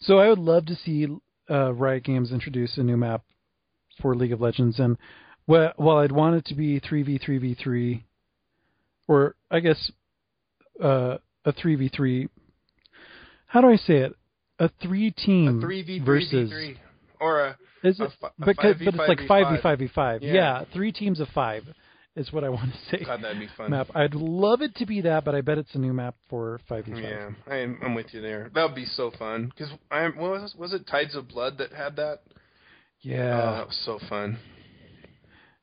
So 0.00 0.18
I 0.18 0.28
would 0.28 0.38
love 0.38 0.66
to 0.66 0.76
see 0.76 1.06
uh, 1.50 1.72
Riot 1.72 2.04
Games 2.04 2.32
introduce 2.32 2.78
a 2.78 2.82
new 2.82 2.96
map 2.96 3.22
for 4.00 4.14
League 4.14 4.32
of 4.32 4.40
Legends, 4.40 4.78
and 4.78 4.96
well, 5.46 5.72
while 5.76 5.98
I'd 5.98 6.12
want 6.12 6.36
it 6.36 6.46
to 6.46 6.54
be 6.54 6.80
three 6.80 7.02
v 7.02 7.18
three 7.18 7.38
v 7.38 7.54
three, 7.54 8.04
or 9.06 9.34
I 9.50 9.60
guess 9.60 9.90
uh, 10.82 11.18
a 11.44 11.52
three 11.52 11.74
v 11.74 11.88
three. 11.88 12.28
How 13.52 13.60
do 13.60 13.68
I 13.68 13.76
say 13.76 13.96
it? 13.98 14.14
A 14.58 14.70
three 14.82 15.10
team 15.10 15.58
A 15.58 15.60
three 15.60 15.82
v 15.82 15.98
versus 15.98 16.50
three 16.50 16.78
or 17.20 17.40
a 17.40 17.58
is 17.82 18.00
it? 18.00 18.04
a 18.04 18.12
but, 18.38 18.56
'cause- 18.56 18.76
5v5 18.76 18.84
but 18.84 18.94
it's 18.94 19.08
like 19.20 19.28
five 19.28 19.54
v 19.54 19.60
five 19.62 19.78
v 19.78 19.88
five. 19.88 20.22
Yeah. 20.22 20.32
Yeah, 20.32 20.64
three 20.72 20.90
teams 20.92 21.20
of 21.20 21.28
five 21.34 21.64
is 22.16 22.32
what 22.32 22.44
I 22.44 22.48
want 22.48 22.72
to 22.72 22.78
say. 22.98 23.04
God, 23.04 23.22
that'd 23.22 23.38
be 23.38 23.48
fun. 23.56 23.70
Map. 23.70 23.88
I'd 23.94 24.14
love 24.14 24.62
it 24.62 24.74
to 24.76 24.86
be 24.86 25.00
that, 25.02 25.24
but 25.24 25.34
I 25.34 25.40
bet 25.42 25.58
it's 25.58 25.74
a 25.74 25.78
new 25.78 25.92
map 25.92 26.14
for 26.30 26.60
five 26.68 26.84
v 26.86 26.92
five. 26.92 27.02
Yeah, 27.02 27.30
I'm, 27.46 27.78
I'm 27.82 27.94
with 27.94 28.14
you 28.14 28.20
there. 28.22 28.50
That 28.54 28.62
would 28.64 28.74
be 28.74 28.84
so 28.86 29.10
fun. 29.18 29.46
Because 29.54 29.72
I 29.90 30.08
was 30.08 30.54
was 30.56 30.72
it 30.72 30.86
Tides 30.86 31.14
of 31.14 31.28
Blood 31.28 31.58
that 31.58 31.72
had 31.72 31.96
that? 31.96 32.20
Oh, 32.28 32.30
Yeah. 33.00 33.36
that 33.56 33.66
was 33.66 33.76
so 33.84 33.98
fun. 34.08 34.38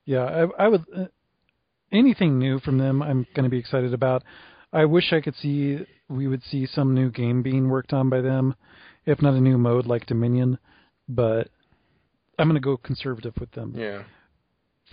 Yeah, 0.06 0.24
I, 0.58 0.66
I 0.66 0.68
would. 0.68 0.86
Uh, 0.96 1.06
anything 1.92 2.38
new 2.40 2.60
from 2.60 2.78
them, 2.78 3.02
I'm 3.02 3.26
going 3.36 3.44
to 3.46 3.50
be 3.50 3.60
excited 3.60 3.94
about. 3.94 4.24
I 4.74 4.86
wish 4.86 5.14
I 5.14 5.22
could 5.22 5.36
see 5.36 5.86
we 6.10 6.28
would 6.28 6.44
see 6.44 6.66
some 6.66 6.94
new 6.94 7.10
game 7.10 7.42
being 7.42 7.70
worked 7.70 7.94
on 7.94 8.10
by 8.10 8.22
them, 8.22 8.56
if 9.06 9.22
not 9.22 9.36
a 9.36 9.42
new 9.42 9.58
mode 9.58 9.86
like 9.86 10.06
Dominion. 10.06 10.58
But 11.08 11.50
I'm 12.38 12.48
going 12.48 12.56
to 12.56 12.66
go 12.66 12.78
conservative 12.78 13.34
with 13.40 13.52
them. 13.52 13.74
Yeah. 13.76 14.04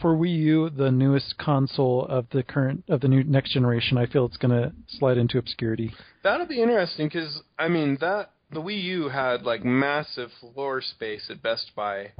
For 0.01 0.15
Wii 0.15 0.37
U, 0.39 0.71
the 0.71 0.91
newest 0.91 1.39
console 1.39 2.05
of 2.05 2.27
the 2.31 2.43
current 2.43 2.85
of 2.89 3.01
the 3.01 3.09
new 3.09 3.25
next 3.25 3.53
generation, 3.53 3.97
I 3.97 4.05
feel 4.05 4.27
it's 4.27 4.37
going 4.37 4.51
to 4.51 4.73
slide 4.89 5.17
into 5.17 5.39
obscurity. 5.39 5.95
That'll 6.23 6.47
be 6.47 6.61
interesting 6.61 7.09
because 7.09 7.41
I 7.59 7.69
mean 7.69 7.97
that 8.03 8.33
the 8.53 8.61
Wii 8.61 8.83
U 8.83 9.09
had 9.09 9.43
like 9.43 9.65
massive 9.65 10.31
floor 10.41 10.83
space 10.83 11.29
at 11.31 11.43
Best 11.43 11.73
Buy. 11.75 12.13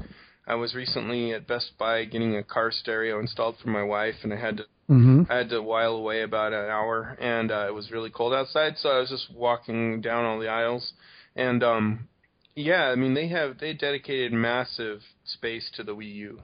I 0.47 0.55
was 0.55 0.75
recently 0.75 1.33
at 1.33 1.47
Best 1.47 1.73
Buy 1.79 2.05
getting 2.05 2.37
a 2.37 2.43
car 2.43 2.71
stereo 2.71 3.19
installed 3.19 3.57
for 3.63 3.69
my 3.69 3.83
wife, 3.83 4.17
and 4.23 4.33
I 4.33 4.37
had 4.37 4.59
to 4.59 4.65
Mm-hmm. 4.89 5.23
I 5.29 5.39
had 5.39 5.49
to 5.51 5.61
while 5.61 5.95
away 5.95 6.23
about 6.23 6.53
an 6.53 6.71
hour, 6.71 7.19
and 7.21 7.51
uh, 7.51 7.67
it 7.67 7.75
was 7.75 7.91
really 7.91 8.09
cold 8.09 8.33
outside, 8.33 8.75
so 8.79 8.91
I 8.91 9.01
was 9.01 9.11
just 9.11 9.35
walking 9.35 10.01
down 10.01 10.25
all 10.25 10.39
the 10.39 10.47
aisles, 10.47 10.93
and 11.35 11.65
um, 11.65 12.09
yeah, 12.55 12.85
I 12.85 12.95
mean 12.95 13.13
they 13.13 13.27
have 13.27 13.59
they 13.59 13.73
dedicated 13.73 14.33
massive 14.33 15.01
space 15.25 15.69
to 15.75 15.83
the 15.83 15.97
Wii 15.97 16.15
U. 16.15 16.43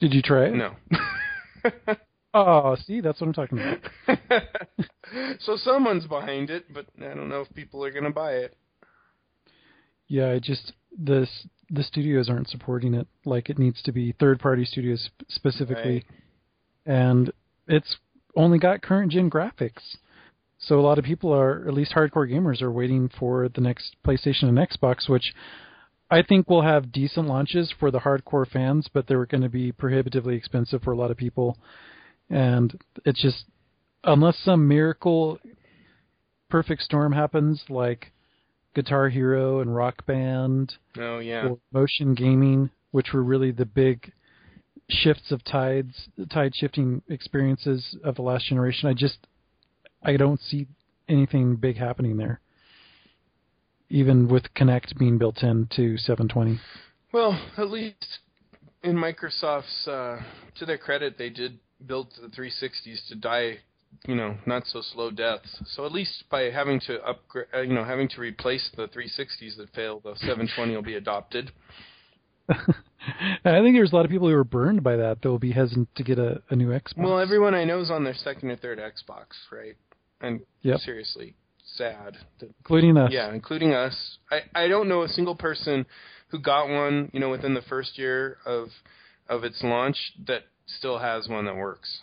Did 0.00 0.12
you 0.12 0.20
try 0.20 0.48
it? 0.48 0.54
No. 0.54 0.74
Oh, 2.36 2.76
see, 2.84 3.00
that's 3.00 3.20
what 3.20 3.28
I'm 3.28 3.32
talking 3.32 3.60
about. 3.60 4.42
so 5.40 5.56
someone's 5.56 6.06
behind 6.08 6.50
it, 6.50 6.64
but 6.74 6.86
I 7.00 7.14
don't 7.14 7.28
know 7.28 7.42
if 7.42 7.54
people 7.54 7.84
are 7.84 7.92
going 7.92 8.04
to 8.04 8.10
buy 8.10 8.32
it. 8.32 8.56
Yeah, 10.08 10.30
I 10.30 10.40
just 10.40 10.72
the 11.02 11.22
s- 11.22 11.46
the 11.70 11.82
studios 11.82 12.28
aren't 12.28 12.48
supporting 12.48 12.94
it 12.94 13.06
like 13.24 13.48
it 13.50 13.58
needs 13.58 13.82
to 13.82 13.92
be. 13.92 14.12
Third 14.12 14.38
party 14.38 14.64
studios 14.64 15.02
sp- 15.10 15.26
specifically, 15.28 16.04
and 16.86 17.32
it's 17.66 17.96
only 18.36 18.58
got 18.58 18.82
current 18.82 19.12
gen 19.12 19.30
graphics. 19.30 19.96
So 20.58 20.78
a 20.78 20.82
lot 20.82 20.98
of 20.98 21.04
people 21.04 21.32
are, 21.32 21.66
at 21.66 21.74
least 21.74 21.92
hardcore 21.92 22.30
gamers, 22.30 22.62
are 22.62 22.70
waiting 22.70 23.08
for 23.08 23.48
the 23.48 23.60
next 23.60 23.96
PlayStation 24.06 24.44
and 24.44 24.58
Xbox, 24.58 25.08
which 25.08 25.34
I 26.10 26.22
think 26.22 26.48
will 26.48 26.62
have 26.62 26.92
decent 26.92 27.26
launches 27.26 27.72
for 27.78 27.90
the 27.90 28.00
hardcore 28.00 28.46
fans, 28.46 28.88
but 28.92 29.06
they're 29.06 29.26
going 29.26 29.42
to 29.42 29.48
be 29.48 29.72
prohibitively 29.72 30.36
expensive 30.36 30.82
for 30.82 30.92
a 30.92 30.96
lot 30.96 31.10
of 31.10 31.16
people. 31.16 31.58
And 32.30 32.78
it's 33.04 33.20
just 33.20 33.44
unless 34.04 34.38
some 34.38 34.66
miracle 34.68 35.38
perfect 36.50 36.82
storm 36.82 37.12
happens, 37.12 37.64
like 37.68 38.12
Guitar 38.74 39.08
Hero 39.08 39.60
and 39.60 39.74
Rock 39.74 40.04
Band 40.06 40.74
Oh 40.98 41.18
yeah. 41.18 41.50
motion 41.72 42.14
gaming, 42.14 42.70
which 42.90 43.12
were 43.12 43.22
really 43.22 43.50
the 43.50 43.66
big 43.66 44.12
shifts 44.90 45.30
of 45.32 45.42
tides, 45.44 46.08
tide 46.30 46.54
shifting 46.54 47.02
experiences 47.08 47.96
of 48.04 48.16
the 48.16 48.22
last 48.22 48.46
generation. 48.46 48.88
I 48.88 48.94
just, 48.94 49.26
I 50.02 50.16
don't 50.16 50.40
see 50.40 50.66
anything 51.08 51.56
big 51.56 51.76
happening 51.76 52.16
there. 52.16 52.40
Even 53.88 54.28
with 54.28 54.52
Kinect 54.54 54.98
being 54.98 55.18
built 55.18 55.42
in 55.42 55.68
to 55.76 55.96
720. 55.96 56.60
Well, 57.12 57.40
at 57.56 57.70
least 57.70 58.18
in 58.82 58.96
Microsoft's, 58.96 59.86
uh, 59.86 60.20
to 60.56 60.66
their 60.66 60.78
credit, 60.78 61.16
they 61.16 61.30
did 61.30 61.58
build 61.86 62.08
the 62.20 62.28
360s 62.28 63.06
to 63.08 63.14
die, 63.14 63.58
you 64.06 64.14
know, 64.14 64.36
not 64.46 64.66
so 64.66 64.80
slow 64.80 65.10
deaths. 65.10 65.60
So 65.74 65.86
at 65.86 65.92
least 65.92 66.24
by 66.30 66.42
having 66.50 66.80
to 66.86 67.02
upgrade, 67.04 67.46
uh, 67.54 67.60
you 67.60 67.74
know, 67.74 67.84
having 67.84 68.08
to 68.08 68.20
replace 68.20 68.70
the 68.76 68.88
360s 68.88 69.56
that 69.56 69.70
failed, 69.74 70.02
the 70.04 70.14
720 70.16 70.74
will 70.74 70.82
be 70.82 70.94
adopted. 70.94 71.52
I 72.48 73.60
think 73.60 73.74
there's 73.76 73.92
a 73.92 73.96
lot 73.96 74.04
of 74.04 74.10
people 74.10 74.28
who 74.28 74.34
are 74.34 74.44
burned 74.44 74.82
by 74.82 74.96
that 74.96 75.22
that 75.22 75.28
will 75.28 75.38
be 75.38 75.52
hesitant 75.52 75.88
to 75.96 76.02
get 76.02 76.18
a, 76.18 76.42
a 76.50 76.56
new 76.56 76.68
Xbox. 76.68 76.98
Well, 76.98 77.18
everyone 77.18 77.54
I 77.54 77.64
know 77.64 77.80
is 77.80 77.90
on 77.90 78.04
their 78.04 78.14
second 78.14 78.50
or 78.50 78.56
third 78.56 78.78
Xbox, 78.78 79.26
right? 79.52 79.76
And 80.20 80.40
Yep. 80.62 80.80
seriously, 80.80 81.34
sad. 81.64 82.16
including 82.40 82.96
us. 82.96 83.10
Yeah, 83.12 83.32
including 83.32 83.72
us. 83.72 84.18
I 84.30 84.42
I 84.54 84.68
don't 84.68 84.88
know 84.88 85.02
a 85.02 85.08
single 85.08 85.34
person 85.36 85.84
who 86.28 86.38
got 86.38 86.68
one, 86.68 87.10
you 87.12 87.20
know, 87.20 87.30
within 87.30 87.54
the 87.54 87.62
first 87.62 87.98
year 87.98 88.38
of 88.46 88.68
of 89.28 89.44
its 89.44 89.62
launch 89.62 89.96
that 90.26 90.42
still 90.66 90.98
has 90.98 91.28
one 91.28 91.44
that 91.44 91.56
works. 91.56 92.00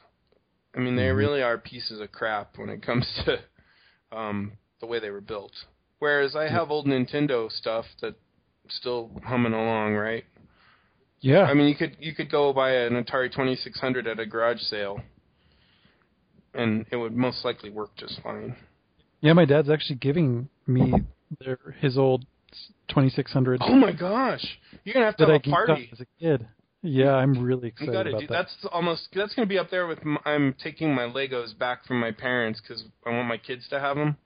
I 0.76 0.80
mean, 0.80 0.96
they 0.96 1.08
Mhm. 1.10 1.18
really 1.18 1.42
are 1.44 1.58
pieces 1.58 2.00
of 2.00 2.12
crap 2.12 2.58
when 2.58 2.70
it 2.70 2.82
comes 2.82 3.06
to 3.26 3.40
um 4.12 4.54
the 4.80 4.88
way 4.88 5.00
they 5.00 5.10
were 5.12 5.22
built. 5.22 5.54
Whereas 6.00 6.36
I 6.36 6.48
have 6.48 6.72
old 6.72 6.88
Nintendo 6.88 7.52
stuff 7.52 7.86
that's 8.02 8.16
still 8.70 9.12
humming 9.24 9.54
along, 9.54 9.96
right? 9.96 10.26
Yeah. 11.20 11.44
I 11.44 11.54
mean, 11.54 11.68
you 11.68 11.76
could 11.76 11.96
you 12.00 12.16
could 12.16 12.32
go 12.32 12.52
buy 12.54 12.72
an 12.72 12.94
Atari 13.04 13.32
2600 13.32 14.08
at 14.08 14.20
a 14.20 14.26
garage 14.26 14.62
sale 14.62 15.00
and 16.54 16.86
it 16.92 16.96
would 16.98 17.16
most 17.16 17.46
likely 17.46 17.70
work 17.70 17.96
just 17.96 18.20
fine. 18.22 18.56
yeah, 19.22 19.34
my 19.34 19.46
dad's 19.46 19.70
actually 19.70 19.96
giving 19.98 20.50
me 20.68 21.04
their, 21.40 21.58
his 21.80 21.98
old 21.98 22.26
2600 22.90 23.62
Oh 23.64 23.76
my 23.76 23.92
gosh. 23.92 24.44
You're 24.84 24.94
going 24.94 25.04
to 25.04 25.06
have 25.06 25.18
to 25.18 25.26
that 25.26 25.30
I 25.30 25.34
have 25.34 25.46
a 25.46 25.50
party. 25.50 25.90
as 25.94 26.02
a 26.02 26.06
kid. 26.20 26.46
Yeah, 26.84 27.14
I'm 27.14 27.44
really 27.44 27.70
excited 27.70 27.94
gotta 27.94 28.10
about 28.10 28.22
do 28.22 28.28
that. 28.28 28.34
that's 28.34 28.56
almost 28.72 29.10
that's 29.14 29.36
gonna 29.36 29.46
be 29.46 29.60
up 29.60 29.70
there 29.70 29.86
with 29.88 30.04
my, 30.04 30.20
I'm 30.26 30.56
taking 30.64 30.94
my 30.96 31.04
Legos 31.04 31.58
back 31.58 31.86
from 31.86 32.00
my 32.00 32.12
parents 32.12 32.60
because 32.60 32.84
I 33.06 33.12
want 33.12 33.28
my 33.28 33.38
kids 33.38 33.68
to 33.70 33.80
have 33.80 33.98
them, 33.98 34.18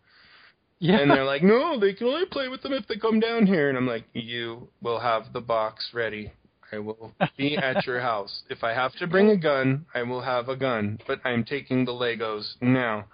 yeah. 0.79 0.99
and 0.99 1.11
they're 1.11 1.25
like, 1.25 1.43
no, 1.43 1.79
they 1.79 1.93
can 1.93 2.07
only 2.07 2.25
play 2.25 2.47
with 2.47 2.61
them 2.61 2.71
if 2.71 2.87
they 2.87 2.95
come 2.95 3.19
down 3.19 3.45
here, 3.45 3.67
and 3.67 3.77
I'm 3.77 3.87
like, 3.87 4.05
you 4.13 4.69
will 4.81 4.99
have 4.99 5.33
the 5.33 5.41
box 5.41 5.89
ready. 5.93 6.31
I 6.71 6.79
will 6.79 7.13
be 7.37 7.57
at 7.61 7.85
your 7.85 7.99
house. 7.99 8.43
If 8.49 8.63
I 8.63 8.73
have 8.73 8.93
to 8.95 9.07
bring 9.07 9.29
a 9.29 9.37
gun, 9.37 9.85
I 9.93 10.03
will 10.03 10.21
have 10.21 10.49
a 10.49 10.55
gun, 10.55 10.99
but 11.07 11.19
I'm 11.25 11.43
taking 11.43 11.85
the 11.85 11.91
Legos 11.91 12.55
now. 12.61 13.05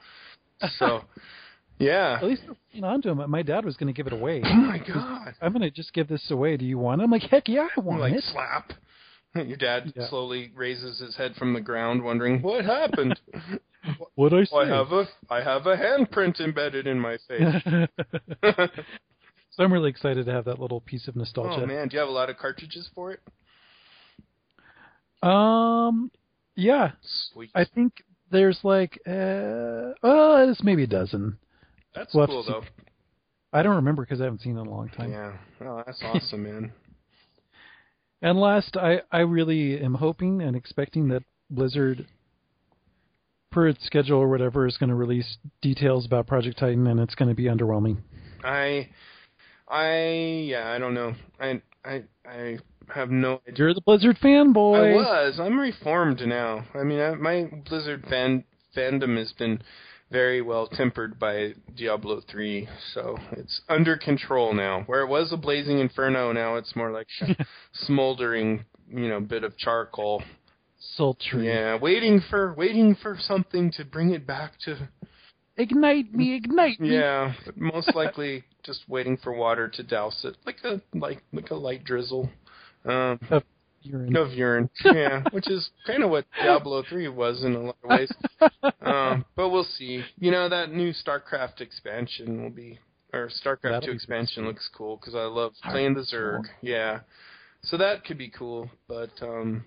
So, 0.78 1.04
yeah. 1.80 2.18
At 2.22 2.24
least 2.24 2.44
they're 2.74 2.90
on 2.90 3.02
to 3.04 3.10
him. 3.10 3.30
My 3.30 3.42
dad 3.42 3.66
was 3.66 3.76
going 3.76 3.94
to 3.94 3.98
give 3.98 4.08
it 4.08 4.14
away. 4.14 4.42
Oh 4.46 4.54
my 4.54 4.78
god. 4.78 5.34
I'm 5.42 5.52
going 5.52 5.62
to 5.64 5.72
just 5.72 5.94
give 5.94 6.08
this 6.08 6.30
away. 6.32 6.58
Do 6.58 6.66
you 6.66 6.78
want 6.78 7.02
it? 7.02 7.06
I'm 7.06 7.12
like, 7.12 7.24
heck 7.24 7.48
yeah, 7.48 7.68
I 7.76 7.80
want 7.80 8.02
like 8.02 8.14
it. 8.14 8.24
slap. 8.32 8.74
Your 9.48 9.58
dad 9.58 9.94
Yeah. 9.96 10.08
slowly 10.10 10.52
raises 10.56 11.00
his 11.00 11.16
head 11.16 11.36
from 11.36 11.54
the 11.54 11.62
ground, 11.62 12.04
wondering 12.04 12.42
what 12.42 12.66
happened. 12.66 13.20
What 14.14 14.32
I 14.32 14.44
say? 14.44 14.56
I 14.58 14.68
have 14.68 14.92
a 14.92 15.08
I 15.28 15.42
have 15.42 15.66
a 15.66 15.76
handprint 15.76 16.40
embedded 16.40 16.86
in 16.86 17.00
my 17.00 17.18
face. 17.28 17.64
so 18.44 19.64
I'm 19.64 19.74
really 19.74 19.90
excited 19.90 20.28
to 20.28 20.32
have 20.32 20.46
that 20.46 20.60
little 20.60 20.82
piece 20.82 21.08
of 21.08 21.16
nostalgia. 21.16 21.64
oh 21.64 21.66
man, 21.66 21.88
do 21.88 21.96
you 21.96 22.00
have 22.00 22.08
a 22.08 22.12
lot 22.12 22.30
of 22.30 22.38
cartridges 22.38 22.88
for 22.94 23.12
it? 23.12 23.22
Um, 25.28 26.12
yeah, 26.56 26.92
Sweet. 27.34 27.50
I 27.56 27.66
think 27.66 28.04
there's 28.32 28.60
like, 28.64 29.00
uh, 29.08 29.98
well, 30.04 30.48
it's 30.50 30.64
maybe 30.64 30.84
a 30.84 30.88
dozen. 30.88 31.40
That's 31.96 32.14
we'll 32.14 32.28
cool 32.28 32.44
though. 32.44 32.64
I 33.52 33.64
don't 33.64 33.78
remember 33.78 34.04
because 34.04 34.22
I 34.22 34.26
haven't 34.26 34.42
seen 34.42 34.58
it 34.58 34.62
in 34.62 34.68
a 34.68 34.70
long 34.70 34.90
time. 34.90 35.12
Yeah. 35.12 35.34
well, 35.60 35.84
that's 35.86 36.02
awesome, 36.04 36.44
man. 36.44 36.72
And 38.22 38.40
last, 38.40 38.78
I, 38.78 39.02
I 39.12 39.20
really 39.20 39.82
am 39.82 39.96
hoping 39.96 40.42
and 40.42 40.56
expecting 40.56 41.08
that 41.10 41.24
Blizzard, 41.50 42.06
per 43.52 43.68
its 43.68 43.84
schedule 43.86 44.20
or 44.20 44.30
whatever, 44.30 44.68
is 44.68 44.78
going 44.78 44.90
to 44.90 44.96
release 44.96 45.38
details 45.62 46.06
about 46.06 46.28
Project 46.28 46.60
Titan, 46.60 46.88
and 46.88 47.00
it's 47.00 47.16
going 47.16 47.30
to 47.30 47.36
be 47.36 47.46
underwhelming. 47.46 47.98
I 48.44 48.90
I 49.68 50.46
yeah, 50.46 50.72
I 50.72 50.78
don't 50.78 50.94
know. 50.94 51.14
I 51.40 51.62
I 51.84 52.04
I 52.26 52.58
have 52.94 53.10
no 53.10 53.42
idea. 53.48 53.56
You're 53.58 53.74
the 53.74 53.82
Blizzard 53.82 54.18
fanboy. 54.22 54.92
I 54.92 54.96
was. 54.96 55.40
I'm 55.40 55.60
reformed 55.60 56.22
now. 56.26 56.66
I 56.76 56.84
mean, 56.84 57.00
I, 57.00 57.16
my 57.16 57.50
Blizzard 57.68 58.06
fan 58.10 58.44
fandom 58.76 59.18
has 59.18 59.34
been 59.34 59.62
very 60.12 60.42
well 60.42 60.68
tempered 60.68 61.18
by 61.18 61.54
Diablo 61.76 62.22
3, 62.30 62.68
so 62.94 63.18
it's 63.34 63.62
under 63.70 63.98
control 63.98 64.54
now. 64.54 64.84
Where 64.86 65.02
it 65.02 65.08
was 65.08 65.32
a 65.32 65.38
blazing 65.38 65.80
inferno, 65.80 66.32
now 66.32 66.56
it's 66.56 66.76
more 66.76 66.92
like 66.92 67.08
a 67.22 67.46
smoldering, 67.74 68.66
you 68.90 69.08
know, 69.08 69.20
bit 69.20 69.44
of 69.44 69.58
charcoal. 69.58 70.22
Sultry. 70.96 71.48
Yeah, 71.48 71.78
waiting 71.80 72.22
for 72.30 72.54
waiting 72.56 72.96
for 73.02 73.18
something 73.20 73.72
to 73.74 73.86
bring 73.86 74.12
it 74.12 74.28
back 74.28 74.54
to 74.66 74.90
Ignite 75.58 76.14
me, 76.14 76.36
ignite 76.36 76.80
me. 76.80 76.96
Yeah, 76.96 77.34
most 77.56 77.94
likely 77.94 78.44
just 78.64 78.88
waiting 78.88 79.18
for 79.18 79.34
water 79.34 79.68
to 79.68 79.84
douse 79.84 80.24
it, 80.24 80.38
like 80.46 80.58
a 80.64 80.82
like 80.94 81.24
like 81.34 81.52
a 81.52 81.56
light 81.56 81.84
drizzle. 81.84 82.30
Um, 82.86 83.20
Urine. 83.84 84.16
of 84.16 84.32
urine. 84.34 84.70
Yeah, 84.86 85.24
which 85.32 85.50
is 85.50 85.70
kind 85.88 86.04
of 86.04 86.10
what 86.10 86.26
Diablo 86.42 86.84
3 86.88 87.08
was 87.10 87.44
in 87.44 87.56
a 87.56 87.60
lot 87.62 87.78
of 87.84 87.90
ways. 87.90 88.12
Um, 88.82 89.26
but 89.36 89.50
we'll 89.50 89.64
see. 89.64 90.04
You 90.20 90.32
know, 90.32 90.50
that 90.50 90.72
new 90.72 90.92
StarCraft 90.94 91.62
expansion 91.62 92.44
will 92.44 92.50
be, 92.50 92.80
or 93.14 93.30
StarCraft 93.44 93.62
That'll 93.64 93.88
2 93.88 93.92
expansion 93.92 94.46
looks 94.46 94.70
cool 94.76 94.98
because 94.98 95.16
I 95.16 95.24
love 95.24 95.54
playing 95.64 95.94
the 95.96 96.02
Zerg. 96.02 96.44
cool. 96.44 96.46
Yeah. 96.62 97.00
So 97.64 97.78
that 97.78 98.06
could 98.06 98.18
be 98.18 98.30
cool. 98.30 98.70
But, 98.88 99.12
um, 99.22 99.66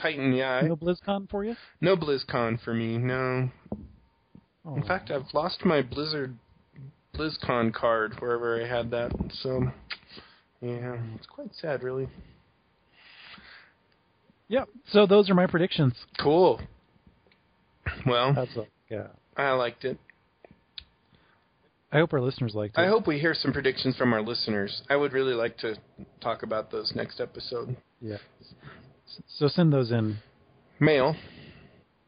Titan, 0.00 0.32
yeah. 0.32 0.60
I, 0.62 0.62
No 0.62 0.76
BlizzCon 0.76 1.28
for 1.30 1.44
you? 1.44 1.56
no 1.80 1.96
BlizzCon 1.96 2.60
for 2.62 2.74
me, 2.74 2.98
no. 2.98 3.50
Oh. 4.64 4.74
In 4.76 4.82
fact, 4.84 5.10
I've 5.10 5.32
lost 5.32 5.64
my 5.64 5.80
Blizzard 5.82 6.36
BlizzCon 7.14 7.72
card 7.72 8.14
wherever 8.20 8.62
I 8.62 8.66
had 8.68 8.90
that. 8.90 9.12
So, 9.42 9.62
yeah, 10.60 10.96
it's 11.14 11.26
quite 11.26 11.54
sad, 11.54 11.82
really. 11.82 12.08
Yep. 14.48 14.68
So 14.92 15.06
those 15.06 15.28
are 15.30 15.34
my 15.34 15.46
predictions. 15.46 15.94
Cool. 16.18 16.60
Well, 18.06 18.32
That's 18.34 18.56
a, 18.56 18.66
yeah. 18.90 19.08
I 19.36 19.50
liked 19.52 19.84
it. 19.84 19.98
I 21.92 21.98
hope 21.98 22.12
our 22.12 22.20
listeners 22.20 22.54
liked 22.54 22.76
it. 22.76 22.80
I 22.80 22.88
hope 22.88 23.06
we 23.06 23.18
hear 23.18 23.34
some 23.34 23.52
predictions 23.52 23.96
from 23.96 24.12
our 24.12 24.22
listeners. 24.22 24.82
I 24.90 24.96
would 24.96 25.12
really 25.12 25.34
like 25.34 25.56
to 25.58 25.76
talk 26.20 26.42
about 26.42 26.70
those 26.70 26.92
next 26.94 27.20
episode. 27.20 27.76
Yeah. 28.00 28.18
So 29.38 29.48
send 29.48 29.72
those 29.72 29.92
in. 29.92 30.18
Mail. 30.80 31.16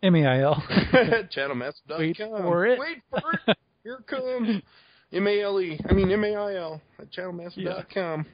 M-A-I-L. 0.03 0.63
Channelmassive.com. 1.37 1.99
Wait 1.99 2.17
for 2.19 2.67
it. 2.67 2.79
Wait 2.79 2.99
for 3.11 3.41
it. 3.47 3.57
Here 3.83 4.03
comes. 4.07 4.63
M-A-L-E. 5.13 5.81
I 5.89 5.93
mean 5.93 6.11
M-A-I-L 6.11 6.81
at 6.99 7.11
channelmassive.com. 7.13 8.27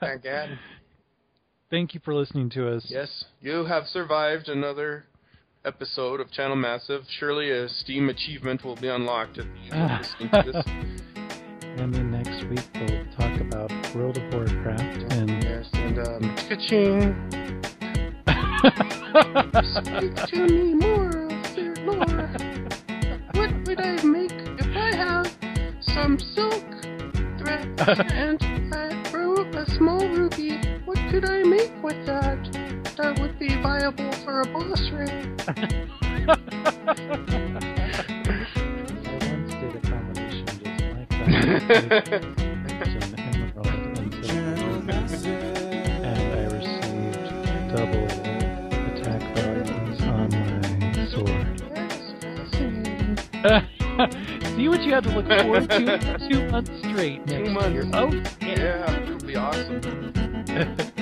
Thank 0.00 0.22
God. 0.24 0.58
Thank 1.72 1.94
you 1.94 2.00
for 2.04 2.14
listening 2.14 2.50
to 2.50 2.68
us. 2.68 2.84
Yes, 2.90 3.24
you 3.40 3.64
have 3.64 3.86
survived 3.86 4.50
another 4.50 5.06
episode 5.64 6.20
of 6.20 6.30
Channel 6.30 6.54
Massive. 6.54 7.00
Surely 7.18 7.50
a 7.50 7.66
Steam 7.66 8.10
achievement 8.10 8.62
will 8.62 8.76
be 8.76 8.88
unlocked 8.88 9.38
at 9.38 9.46
the 9.46 9.74
end 9.74 9.90
of 9.90 10.00
listening 10.00 10.30
to 10.44 10.52
this. 10.52 10.64
And 11.78 11.94
then 11.94 12.10
next 12.10 12.44
week 12.50 12.60
we'll 12.74 13.06
talk 13.16 13.40
about 13.40 13.72
World 13.94 14.18
of 14.18 14.34
Warcraft 14.34 15.10
and 15.14 15.42
Yes, 15.42 15.70
and 15.72 15.98
um, 16.00 16.36
ka-ching. 16.36 17.16
Speak 19.80 20.14
to 20.28 20.46
me 20.46 20.74
more 20.74 21.10
their 21.56 21.74
lore. 21.86 22.28
What 23.32 23.66
would 23.66 23.80
I 23.80 24.02
make 24.04 24.32
if 24.60 24.76
I 24.76 24.94
have 24.94 25.34
some 25.80 26.18
silk 26.18 26.62
thread 27.38 27.64
and 28.12 28.74
I 28.74 29.10
grow 29.10 29.36
a 29.36 29.64
small 29.70 30.06
ruby? 30.10 30.71
What 31.12 31.20
could 31.24 31.30
I 31.30 31.42
make 31.42 31.82
with 31.82 32.06
that? 32.06 32.38
That 32.96 33.18
would 33.20 33.38
be 33.38 33.48
viable 33.60 34.10
for 34.24 34.40
a 34.40 34.46
boss 34.46 34.80
ring? 34.92 35.36
I 35.46 35.52
once 39.20 39.52
did 39.52 39.76
a 39.76 39.80
combination 39.86 40.46
just 40.46 40.64
like 40.88 41.08
that. 41.10 42.24
And 46.02 46.18
I 46.32 46.44
received 46.48 47.76
double 47.76 48.06
attack 48.88 49.22
values 49.36 50.00
on 50.00 50.28
my 50.32 50.92
sword. 51.10 51.46
See 54.56 54.66
what 54.68 54.80
you 54.82 54.92
had 54.94 55.04
to 55.04 55.10
look 55.10 55.26
forward 55.28 55.68
to 55.70 56.28
two 56.30 56.48
months 56.50 56.70
straight 56.78 57.26
next 57.26 57.48
Two 57.48 57.52
months. 57.52 57.74
year. 57.74 57.84
Oh, 57.92 58.10
Yeah, 58.40 58.90
it 58.96 59.08
would 59.10 59.26
be 59.26 59.36
awesome. 59.36 61.01